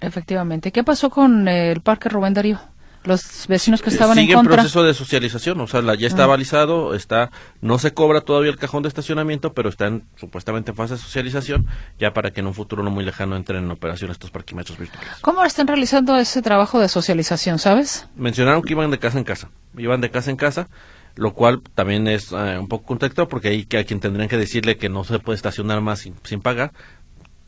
Efectivamente. 0.00 0.72
¿Qué 0.72 0.84
pasó 0.84 1.08
con 1.10 1.48
eh, 1.48 1.72
el 1.72 1.80
Parque 1.80 2.08
Rubén 2.08 2.34
Darío? 2.34 2.60
Los 3.04 3.46
vecinos 3.48 3.82
que 3.82 3.90
Eh, 3.90 3.92
estaban 3.92 4.16
sigue 4.16 4.32
en 4.32 4.38
contra. 4.38 4.54
proceso 4.56 4.82
de 4.82 4.94
socialización, 4.94 5.60
o 5.60 5.66
sea, 5.66 5.82
la- 5.82 5.94
ya 5.94 6.06
está 6.06 6.24
Ah. 6.24 6.26
balizado, 6.26 6.94
está, 6.94 7.30
no 7.60 7.78
se 7.78 7.92
cobra 7.92 8.22
todavía 8.22 8.50
el 8.50 8.56
cajón 8.56 8.82
de 8.82 8.88
estacionamiento, 8.88 9.52
pero 9.52 9.68
está 9.68 9.88
en- 9.88 10.04
supuestamente 10.16 10.70
en 10.70 10.76
fase 10.76 10.94
de 10.94 11.00
socialización, 11.00 11.66
ya 11.98 12.14
para 12.14 12.30
que 12.30 12.40
en 12.40 12.46
un 12.46 12.54
futuro 12.54 12.82
no 12.82 12.90
muy 12.90 13.04
lejano 13.04 13.36
entren 13.36 13.62
en 13.64 13.70
operación 13.70 14.10
estos 14.10 14.30
parquímetros 14.30 14.78
virtuales. 14.78 15.10
¿Cómo 15.20 15.44
están 15.44 15.66
realizando 15.66 16.16
ese 16.16 16.40
trabajo 16.40 16.80
de 16.80 16.88
socialización, 16.88 17.58
sabes? 17.58 18.08
Mencionaron 18.16 18.62
que 18.62 18.72
iban 18.72 18.90
de 18.90 18.98
casa 18.98 19.18
en 19.18 19.24
casa, 19.24 19.50
iban 19.76 20.00
de 20.00 20.10
casa 20.10 20.30
en 20.30 20.36
casa, 20.38 20.68
lo 21.16 21.34
cual 21.34 21.62
también 21.74 22.06
es 22.08 22.32
eh, 22.32 22.58
un 22.58 22.68
poco 22.68 22.86
contexto, 22.86 23.28
porque 23.28 23.48
ahí 23.48 23.64
que 23.64 23.78
a 23.78 23.84
quien 23.84 24.00
tendrían 24.00 24.28
que 24.28 24.36
decirle 24.36 24.76
que 24.76 24.88
no 24.88 25.04
se 25.04 25.18
puede 25.18 25.36
estacionar 25.36 25.80
más 25.80 26.00
sin, 26.00 26.40
pagar, 26.40 26.72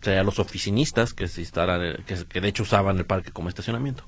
sería 0.00 0.22
los 0.22 0.38
oficinistas 0.38 1.14
que 1.14 1.28
se 1.28 1.40
instalan, 1.40 1.82
eh, 1.82 1.96
que, 2.06 2.16
que 2.28 2.40
de 2.40 2.48
hecho 2.48 2.62
usaban 2.62 2.98
el 2.98 3.06
parque 3.06 3.32
como 3.32 3.48
estacionamiento. 3.48 4.04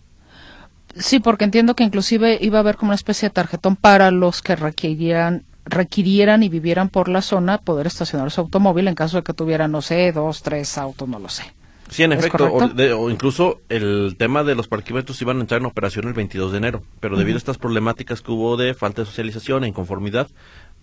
Sí, 0.94 1.20
porque 1.20 1.44
entiendo 1.44 1.74
que 1.74 1.84
inclusive 1.84 2.38
iba 2.40 2.58
a 2.58 2.60
haber 2.60 2.76
como 2.76 2.90
una 2.90 2.96
especie 2.96 3.28
de 3.28 3.34
tarjetón 3.34 3.76
para 3.76 4.10
los 4.10 4.42
que 4.42 4.56
requirieran 4.56 5.44
requirieran 5.68 6.42
y 6.42 6.48
vivieran 6.48 6.88
por 6.88 7.08
la 7.08 7.22
zona 7.22 7.58
poder 7.58 7.86
estacionar 7.86 8.30
su 8.30 8.40
automóvil 8.40 8.88
en 8.88 8.94
caso 8.94 9.18
de 9.18 9.22
que 9.22 9.34
tuvieran, 9.34 9.70
no 9.70 9.82
sé, 9.82 10.12
dos, 10.12 10.42
tres 10.42 10.78
autos, 10.78 11.08
no 11.08 11.18
lo 11.18 11.28
sé. 11.28 11.44
Sí, 11.90 12.02
en 12.02 12.12
¿Es 12.12 12.20
efecto, 12.20 12.52
o, 12.52 12.68
de- 12.68 12.92
o 12.92 13.10
incluso 13.10 13.60
el 13.68 14.16
tema 14.18 14.44
de 14.44 14.54
los 14.54 14.68
parquímetros 14.68 15.20
iban 15.22 15.38
a 15.38 15.40
entrar 15.40 15.60
en 15.60 15.66
operación 15.66 16.06
el 16.06 16.14
22 16.14 16.52
de 16.52 16.58
enero, 16.58 16.82
pero 17.00 17.16
debido 17.16 17.36
a 17.36 17.38
estas 17.38 17.58
problemáticas 17.58 18.20
que 18.22 18.30
hubo 18.30 18.56
de 18.56 18.74
falta 18.74 19.02
de 19.02 19.06
socialización 19.06 19.64
e 19.64 19.68
inconformidad, 19.68 20.28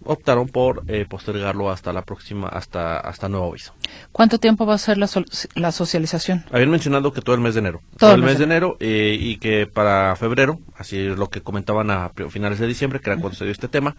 optaron 0.03 0.47
por 0.49 0.83
eh, 0.87 1.05
postergarlo 1.07 1.69
hasta 1.71 1.93
la 1.93 2.01
próxima, 2.01 2.47
hasta, 2.49 2.99
hasta 2.99 3.29
nuevo 3.29 3.47
aviso. 3.49 3.73
¿Cuánto 4.11 4.39
tiempo 4.39 4.65
va 4.65 4.73
a 4.75 4.77
ser 4.77 4.97
la, 4.97 5.07
sol- 5.07 5.25
la 5.55 5.71
socialización? 5.71 6.43
Habían 6.51 6.69
mencionado 6.69 7.13
que 7.13 7.21
todo 7.21 7.35
el 7.35 7.41
mes 7.41 7.53
de 7.53 7.59
enero. 7.61 7.81
Todo 7.97 8.09
Todo, 8.09 8.15
el 8.15 8.21
mes 8.21 8.31
mes 8.31 8.37
de 8.39 8.43
enero 8.43 8.77
eh, 8.79 9.17
y 9.19 9.37
que 9.37 9.67
para 9.67 10.15
febrero, 10.17 10.59
así 10.77 10.97
es 10.97 11.17
lo 11.17 11.29
que 11.29 11.41
comentaban 11.41 11.91
a 11.91 12.11
finales 12.29 12.59
de 12.59 12.67
diciembre, 12.67 12.99
que 12.99 13.09
era 13.09 13.19
cuando 13.21 13.37
se 13.37 13.45
dio 13.45 13.51
este 13.53 13.67
tema, 13.69 13.95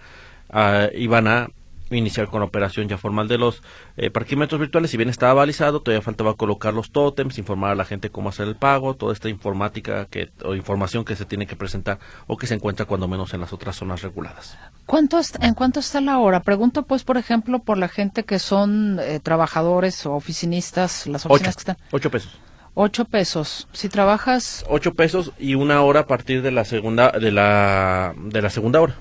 ah, 0.50 0.88
iban 0.94 1.28
a 1.28 1.48
iniciar 1.90 2.26
con 2.28 2.40
la 2.40 2.46
operación 2.46 2.88
ya 2.88 2.98
formal 2.98 3.28
de 3.28 3.38
los 3.38 3.62
eh, 3.96 4.10
parquímetros 4.10 4.60
virtuales. 4.60 4.90
Si 4.90 4.96
bien 4.96 5.08
estaba 5.08 5.34
balizado, 5.34 5.80
todavía 5.80 6.02
faltaba 6.02 6.34
colocar 6.34 6.74
los 6.74 6.90
tótems, 6.90 7.38
informar 7.38 7.70
a 7.70 7.74
la 7.76 7.84
gente 7.84 8.10
cómo 8.10 8.28
hacer 8.28 8.48
el 8.48 8.56
pago, 8.56 8.94
toda 8.94 9.12
esta 9.12 9.28
informática 9.28 10.06
que, 10.06 10.30
o 10.44 10.54
información 10.54 11.04
que 11.04 11.14
se 11.16 11.24
tiene 11.24 11.46
que 11.46 11.56
presentar 11.56 11.98
o 12.26 12.36
que 12.36 12.46
se 12.46 12.54
encuentra 12.54 12.86
cuando 12.86 13.06
menos 13.08 13.32
en 13.34 13.40
las 13.40 13.52
otras 13.52 13.76
zonas 13.76 14.02
reguladas. 14.02 14.58
¿Cuánto 14.86 15.18
est- 15.18 15.36
¿En 15.42 15.54
cuánto 15.54 15.80
está 15.80 16.00
la 16.00 16.18
hora? 16.18 16.40
Pregunto, 16.40 16.82
pues, 16.84 17.04
por 17.04 17.16
ejemplo, 17.18 17.60
por 17.60 17.78
la 17.78 17.88
gente 17.88 18.24
que 18.24 18.38
son 18.38 18.98
eh, 19.00 19.20
trabajadores 19.20 20.04
o 20.06 20.14
oficinistas, 20.14 21.06
las 21.06 21.24
Ocho, 21.26 21.34
oficinas 21.34 21.56
que 21.56 21.60
están. 21.60 21.76
ocho 21.92 22.10
pesos. 22.10 22.38
Ocho 22.78 23.04
pesos. 23.06 23.68
Si 23.72 23.88
trabajas, 23.88 24.64
Ocho 24.68 24.92
pesos 24.92 25.32
y 25.38 25.54
una 25.54 25.80
hora 25.82 26.00
a 26.00 26.06
partir 26.06 26.42
de 26.42 26.50
la 26.50 26.64
segunda, 26.66 27.10
de 27.10 27.30
la, 27.32 28.14
de 28.16 28.42
la 28.42 28.50
segunda 28.50 28.80
hora. 28.82 28.96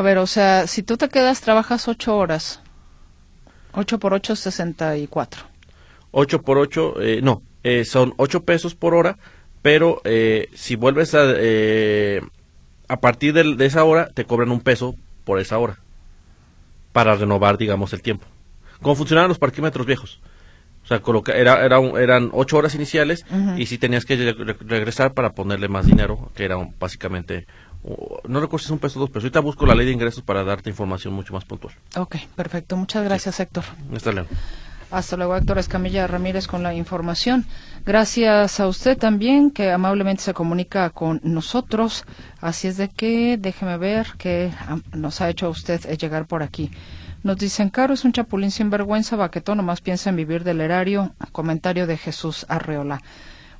A 0.00 0.02
ver, 0.02 0.16
o 0.18 0.26
sea, 0.26 0.66
si 0.66 0.82
tú 0.82 0.96
te 0.96 1.10
quedas, 1.10 1.42
trabajas 1.42 1.86
ocho 1.88 2.16
horas. 2.16 2.60
Ocho 3.72 3.98
por 3.98 4.14
ocho, 4.14 4.34
sesenta 4.34 4.96
y 4.96 5.06
cuatro. 5.06 5.42
8 6.12 6.40
por 6.42 6.58
8, 6.58 7.00
eh, 7.00 7.20
no, 7.22 7.42
eh, 7.62 7.84
son 7.84 8.14
8 8.16 8.42
pesos 8.44 8.74
por 8.74 8.94
hora, 8.94 9.16
pero 9.62 10.00
eh, 10.04 10.48
si 10.54 10.74
vuelves 10.74 11.14
a... 11.14 11.20
eh, 11.36 12.20
a 12.88 12.98
partir 12.98 13.32
del- 13.34 13.56
de, 13.56 13.66
esa 13.66 13.84
hora, 13.84 14.08
te 14.08 14.24
cobran 14.24 14.50
un 14.50 14.60
peso 14.60 14.96
por 15.24 15.38
esa 15.38 15.58
hora, 15.58 15.76
para 16.92 17.14
renovar, 17.14 17.58
digamos, 17.58 17.92
el 17.92 18.02
tiempo. 18.02 18.26
¿Cómo 18.82 18.96
funcionaban 18.96 19.28
los 19.28 19.38
parquímetros 19.38 19.86
viejos? 19.86 20.20
sea, 20.90 21.00
coloca, 21.00 21.32
era, 21.32 21.64
era 21.64 21.78
un- 21.78 21.96
eran 21.96 22.30
ocho 22.32 22.56
horas 22.56 22.74
iniciales 22.74 23.24
y 23.56 23.66
si 23.66 23.78
tenías 23.78 24.04
que 24.04 24.16
re- 24.16 24.32
re- 24.32 24.56
regresar 24.66 25.12
para 25.14 25.30
ponerle 25.34 25.68
más 25.68 25.86
dinero, 25.86 26.32
que 26.34 26.44
era 26.44 26.56
un- 26.56 26.74
básicamente, 26.80 27.46
no 27.82 28.40
recuerdo 28.40 28.58
si 28.58 28.64
es 28.66 28.70
un 28.70 28.78
peso 28.78 28.98
o 28.98 29.00
dos 29.00 29.10
pesos. 29.10 29.24
Ahorita 29.24 29.40
busco 29.40 29.66
la 29.66 29.74
ley 29.74 29.86
de 29.86 29.92
ingresos 29.92 30.22
para 30.22 30.44
darte 30.44 30.70
información 30.70 31.14
mucho 31.14 31.32
más 31.32 31.44
puntual. 31.44 31.74
Ok, 31.96 32.16
perfecto. 32.36 32.76
Muchas 32.76 33.04
gracias, 33.04 33.40
Héctor. 33.40 33.64
Hasta 33.94 34.12
luego. 34.12 34.28
Hasta 34.90 35.16
luego, 35.16 35.36
Héctor 35.36 35.58
Escamilla 35.58 36.08
Ramírez, 36.08 36.48
con 36.48 36.64
la 36.64 36.74
información. 36.74 37.46
Gracias 37.86 38.58
a 38.58 38.66
usted 38.66 38.98
también, 38.98 39.52
que 39.52 39.70
amablemente 39.70 40.22
se 40.22 40.34
comunica 40.34 40.90
con 40.90 41.20
nosotros. 41.22 42.04
Así 42.40 42.66
es 42.66 42.76
de 42.76 42.88
que, 42.88 43.36
déjeme 43.38 43.76
ver 43.76 44.08
qué 44.18 44.50
nos 44.92 45.20
ha 45.20 45.30
hecho 45.30 45.48
usted 45.48 45.80
llegar 45.96 46.26
por 46.26 46.42
aquí. 46.42 46.72
Nos 47.22 47.36
dicen, 47.36 47.70
Caro 47.70 47.94
es 47.94 48.04
un 48.04 48.12
chapulín 48.12 48.50
sin 48.50 48.68
vergüenza, 48.68 49.14
baquetón, 49.14 49.58
nomás 49.58 49.80
piensa 49.80 50.10
en 50.10 50.16
vivir 50.16 50.42
del 50.42 50.60
erario. 50.60 51.14
Comentario 51.30 51.86
de 51.86 51.96
Jesús 51.96 52.44
Arreola. 52.48 53.00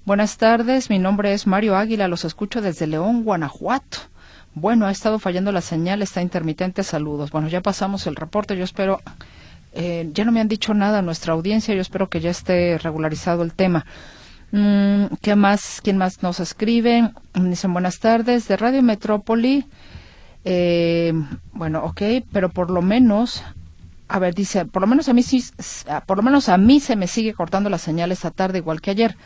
Buenas 0.04 0.36
tardes, 0.38 0.90
mi 0.90 0.98
nombre 0.98 1.32
es 1.32 1.46
Mario 1.46 1.76
Águila, 1.76 2.08
los 2.08 2.24
escucho 2.24 2.60
desde 2.60 2.88
León, 2.88 3.22
Guanajuato. 3.22 3.98
Bueno, 4.54 4.86
ha 4.86 4.90
estado 4.90 5.18
fallando 5.18 5.52
la 5.52 5.60
señal, 5.60 6.02
está 6.02 6.22
intermitente, 6.22 6.82
saludos. 6.82 7.30
Bueno, 7.30 7.48
ya 7.48 7.60
pasamos 7.60 8.06
el 8.06 8.16
reporte, 8.16 8.56
yo 8.56 8.64
espero 8.64 9.00
eh, 9.72 10.10
ya 10.12 10.24
no 10.24 10.32
me 10.32 10.40
han 10.40 10.48
dicho 10.48 10.74
nada 10.74 11.02
nuestra 11.02 11.32
audiencia, 11.32 11.74
yo 11.74 11.80
espero 11.80 12.08
que 12.08 12.20
ya 12.20 12.30
esté 12.30 12.78
regularizado 12.78 13.42
el 13.42 13.52
tema. 13.52 13.86
Mm, 14.52 15.04
¿Qué 15.22 15.36
más? 15.36 15.80
¿Quién 15.82 15.96
más 15.96 16.22
nos 16.22 16.40
escribe? 16.40 17.12
Dicen 17.34 17.72
buenas 17.72 18.00
tardes 18.00 18.48
de 18.48 18.56
Radio 18.56 18.82
Metrópoli. 18.82 19.64
Eh, 20.44 21.12
bueno, 21.52 21.84
ok, 21.84 22.02
pero 22.32 22.48
por 22.48 22.70
lo 22.70 22.82
menos, 22.82 23.44
a 24.08 24.18
ver, 24.18 24.34
dice, 24.34 24.64
por 24.64 24.82
lo 24.82 24.88
menos 24.88 25.08
a 25.08 25.12
mí 25.12 25.22
sí, 25.22 25.44
por 26.06 26.16
lo 26.16 26.22
menos 26.22 26.48
a 26.48 26.58
mí 26.58 26.80
se 26.80 26.96
me 26.96 27.06
sigue 27.06 27.34
cortando 27.34 27.70
la 27.70 27.78
señal 27.78 28.10
esta 28.10 28.30
tarde 28.30 28.58
igual 28.58 28.80
que 28.80 28.90
ayer. 28.90 29.16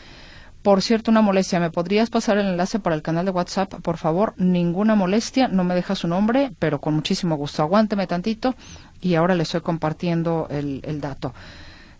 Por 0.65 0.81
cierto, 0.81 1.11
una 1.11 1.21
molestia, 1.21 1.61
¿me 1.61 1.69
podrías 1.69 2.09
pasar 2.09 2.39
el 2.39 2.47
enlace 2.47 2.79
para 2.79 2.97
el 2.97 3.03
canal 3.03 3.27
de 3.27 3.33
WhatsApp? 3.33 3.75
Por 3.83 3.99
favor, 3.99 4.33
ninguna 4.39 4.95
molestia, 4.95 5.47
no 5.47 5.63
me 5.63 5.75
deja 5.75 5.95
su 5.95 6.09
nombre, 6.09 6.53
pero 6.59 6.81
con 6.81 6.95
muchísimo 6.95 7.37
gusto. 7.37 7.61
Aguánteme 7.61 8.07
tantito 8.07 8.55
y 9.03 9.15
ahora 9.15 9.35
le 9.35 9.43
estoy 9.43 9.61
compartiendo 9.61 10.47
el, 10.49 10.81
el 10.85 11.03
dato. 11.03 11.35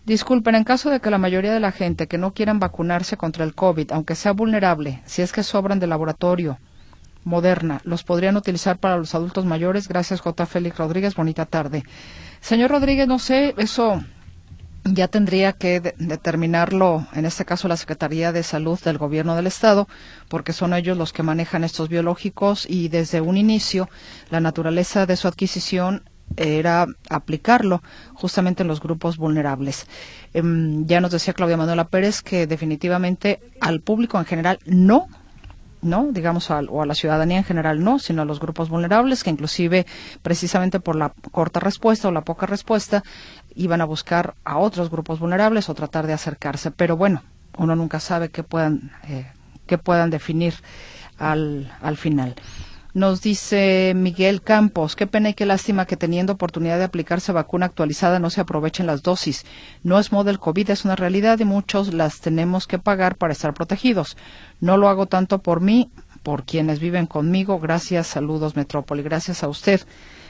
Disculpen, 0.07 0.55
en 0.55 0.63
caso 0.63 0.89
de 0.89 0.99
que 0.99 1.11
la 1.11 1.19
mayoría 1.19 1.53
de 1.53 1.59
la 1.59 1.71
gente 1.71 2.07
que 2.07 2.17
no 2.17 2.33
quieran 2.33 2.59
vacunarse 2.59 3.17
contra 3.17 3.43
el 3.43 3.53
COVID, 3.53 3.91
aunque 3.91 4.15
sea 4.15 4.31
vulnerable, 4.31 5.03
si 5.05 5.21
es 5.21 5.31
que 5.31 5.43
sobran 5.43 5.79
de 5.79 5.85
laboratorio, 5.85 6.57
Moderna, 7.23 7.81
los 7.83 8.03
podrían 8.03 8.35
utilizar 8.35 8.79
para 8.79 8.97
los 8.97 9.13
adultos 9.13 9.45
mayores. 9.45 9.87
Gracias, 9.87 10.21
J. 10.21 10.45
Félix 10.47 10.77
Rodríguez. 10.77 11.13
Bonita 11.13 11.45
tarde. 11.45 11.83
Señor 12.39 12.71
Rodríguez, 12.71 13.07
no 13.07 13.19
sé, 13.19 13.53
eso 13.57 14.03
ya 14.85 15.07
tendría 15.07 15.53
que 15.53 15.79
de- 15.81 15.95
determinarlo, 15.97 17.07
en 17.13 17.25
este 17.25 17.43
caso 17.43 17.67
la 17.67 17.77
Secretaría 17.77 18.31
de 18.31 18.43
Salud 18.43 18.79
del 18.79 18.97
Gobierno 18.97 19.35
del 19.35 19.47
Estado, 19.47 19.87
porque 20.29 20.53
son 20.53 20.73
ellos 20.73 20.97
los 20.97 21.11
que 21.11 21.23
manejan 21.23 21.63
estos 21.63 21.89
biológicos 21.89 22.65
y 22.69 22.87
desde 22.89 23.19
un 23.21 23.35
inicio 23.37 23.89
la 24.29 24.39
naturaleza 24.39 25.05
de 25.05 25.17
su 25.17 25.27
adquisición 25.27 26.03
era 26.37 26.85
aplicarlo 27.09 27.81
justamente 28.13 28.63
en 28.63 28.67
los 28.67 28.81
grupos 28.81 29.17
vulnerables. 29.17 29.87
Em, 30.33 30.85
ya 30.85 30.99
nos 31.01 31.11
decía 31.11 31.33
Claudia 31.33 31.57
Manuela 31.57 31.87
Pérez 31.87 32.21
que 32.21 32.47
definitivamente 32.47 33.39
al 33.61 33.81
público 33.81 34.17
en 34.19 34.25
general 34.25 34.59
no 34.65 35.07
no, 35.81 36.07
digamos, 36.11 36.49
o 36.49 36.81
a 36.81 36.85
la 36.87 36.95
ciudadanía 36.95 37.37
en 37.37 37.43
general 37.43 37.83
no, 37.83 37.99
sino 37.99 38.23
a 38.23 38.25
los 38.25 38.39
grupos 38.39 38.69
vulnerables 38.69 39.23
que 39.23 39.29
inclusive 39.29 39.85
precisamente 40.23 40.79
por 40.79 40.95
la 40.95 41.13
corta 41.31 41.59
respuesta 41.59 42.07
o 42.07 42.11
la 42.11 42.21
poca 42.21 42.47
respuesta 42.47 43.03
iban 43.55 43.81
a 43.81 43.85
buscar 43.85 44.35
a 44.43 44.57
otros 44.57 44.89
grupos 44.89 45.19
vulnerables 45.19 45.69
o 45.69 45.73
tratar 45.73 46.07
de 46.07 46.13
acercarse. 46.13 46.71
Pero 46.71 46.97
bueno, 46.97 47.23
uno 47.57 47.75
nunca 47.75 47.99
sabe 47.99 48.29
qué 48.29 48.43
puedan, 48.43 48.91
eh, 49.07 49.27
qué 49.65 49.77
puedan 49.77 50.09
definir 50.09 50.55
al, 51.17 51.71
al 51.81 51.97
final. 51.97 52.35
Nos 52.93 53.21
dice 53.21 53.91
Miguel 53.93 54.41
Campos, 54.41 54.95
qué 54.95 55.05
pena 55.05 55.27
y 55.27 55.33
qué 55.33 55.45
lástima 55.45 55.85
que 55.85 55.97
teniendo 55.97 56.31
oportunidad 56.31 56.77
de 56.77 56.85
aplicarse 56.85 57.33
vacuna 57.33 57.65
actualizada 57.65 58.19
no 58.19 58.29
se 58.29 58.39
aprovechen 58.39 58.87
las 58.87 59.03
dosis. 59.03 59.45
No 59.83 59.99
es 59.99 60.13
modo 60.13 60.25
del 60.25 60.39
COVID, 60.39 60.69
es 60.69 60.85
una 60.85 60.95
realidad 60.95 61.39
y 61.39 61.43
muchos 61.43 61.93
las 61.93 62.21
tenemos 62.21 62.67
que 62.67 62.79
pagar 62.79 63.17
para 63.17 63.33
estar 63.33 63.53
protegidos. 63.53 64.15
No 64.61 64.77
lo 64.77 64.87
hago 64.87 65.07
tanto 65.07 65.39
por 65.39 65.59
mí, 65.59 65.91
por 66.23 66.45
quienes 66.45 66.79
viven 66.79 67.05
conmigo. 67.05 67.59
Gracias, 67.59 68.07
saludos 68.07 68.55
Metrópoli, 68.55 69.03
gracias 69.03 69.43
a 69.43 69.49
usted. 69.49 69.81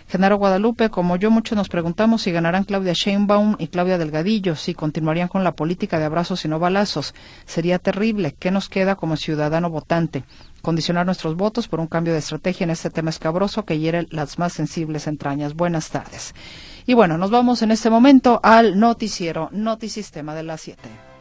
Genaro 0.08 0.38
Guadalupe, 0.38 0.90
como 0.90 1.16
yo, 1.16 1.32
muchos 1.32 1.58
nos 1.58 1.68
preguntamos 1.68 2.22
si 2.22 2.32
ganarán 2.32 2.64
Claudia 2.64 2.94
Sheinbaum 2.94 3.56
y 3.58 3.68
Claudia 3.68 3.98
Delgadillo, 3.98 4.56
si 4.56 4.76
continuarían 4.76 5.28
con 5.28 5.44
la 5.44 5.56
política 5.56 5.98
de 5.98 6.06
abrazos 6.06 6.46
y 6.46 6.48
no 6.48 6.60
balazos. 6.60 7.16
Sería 7.46 7.80
terrible. 7.80 8.36
¿Qué 8.38 8.52
nos 8.52 8.70
queda 8.70 8.96
como 8.96 9.18
ciudadano 9.18 9.72
votante? 9.72 10.24
Condicionar 10.62 11.08
nuestros 11.08 11.36
votos 11.36 11.68
por 11.68 11.80
un 11.80 11.88
cambio 11.88 12.14
de 12.14 12.20
estrategia 12.20 12.66
en 12.66 12.70
este 12.70 12.92
tema 12.92 13.10
escabroso 13.10 13.66
que 13.66 13.80
hiere 13.80 14.06
las 14.12 14.38
más 14.38 14.54
sensibles 14.54 15.08
entrañas. 15.08 15.56
Buenas 15.56 15.90
tardes. 15.90 16.36
Y 16.86 16.94
bueno, 16.94 17.18
nos 17.18 17.32
vamos 17.32 17.64
en 17.64 17.72
este 17.72 17.90
momento 17.90 18.40
al 18.44 18.80
noticiero 18.80 19.50
Notisistema 19.52 20.36
de 20.36 20.44
las 20.44 20.62
7. 20.62 21.15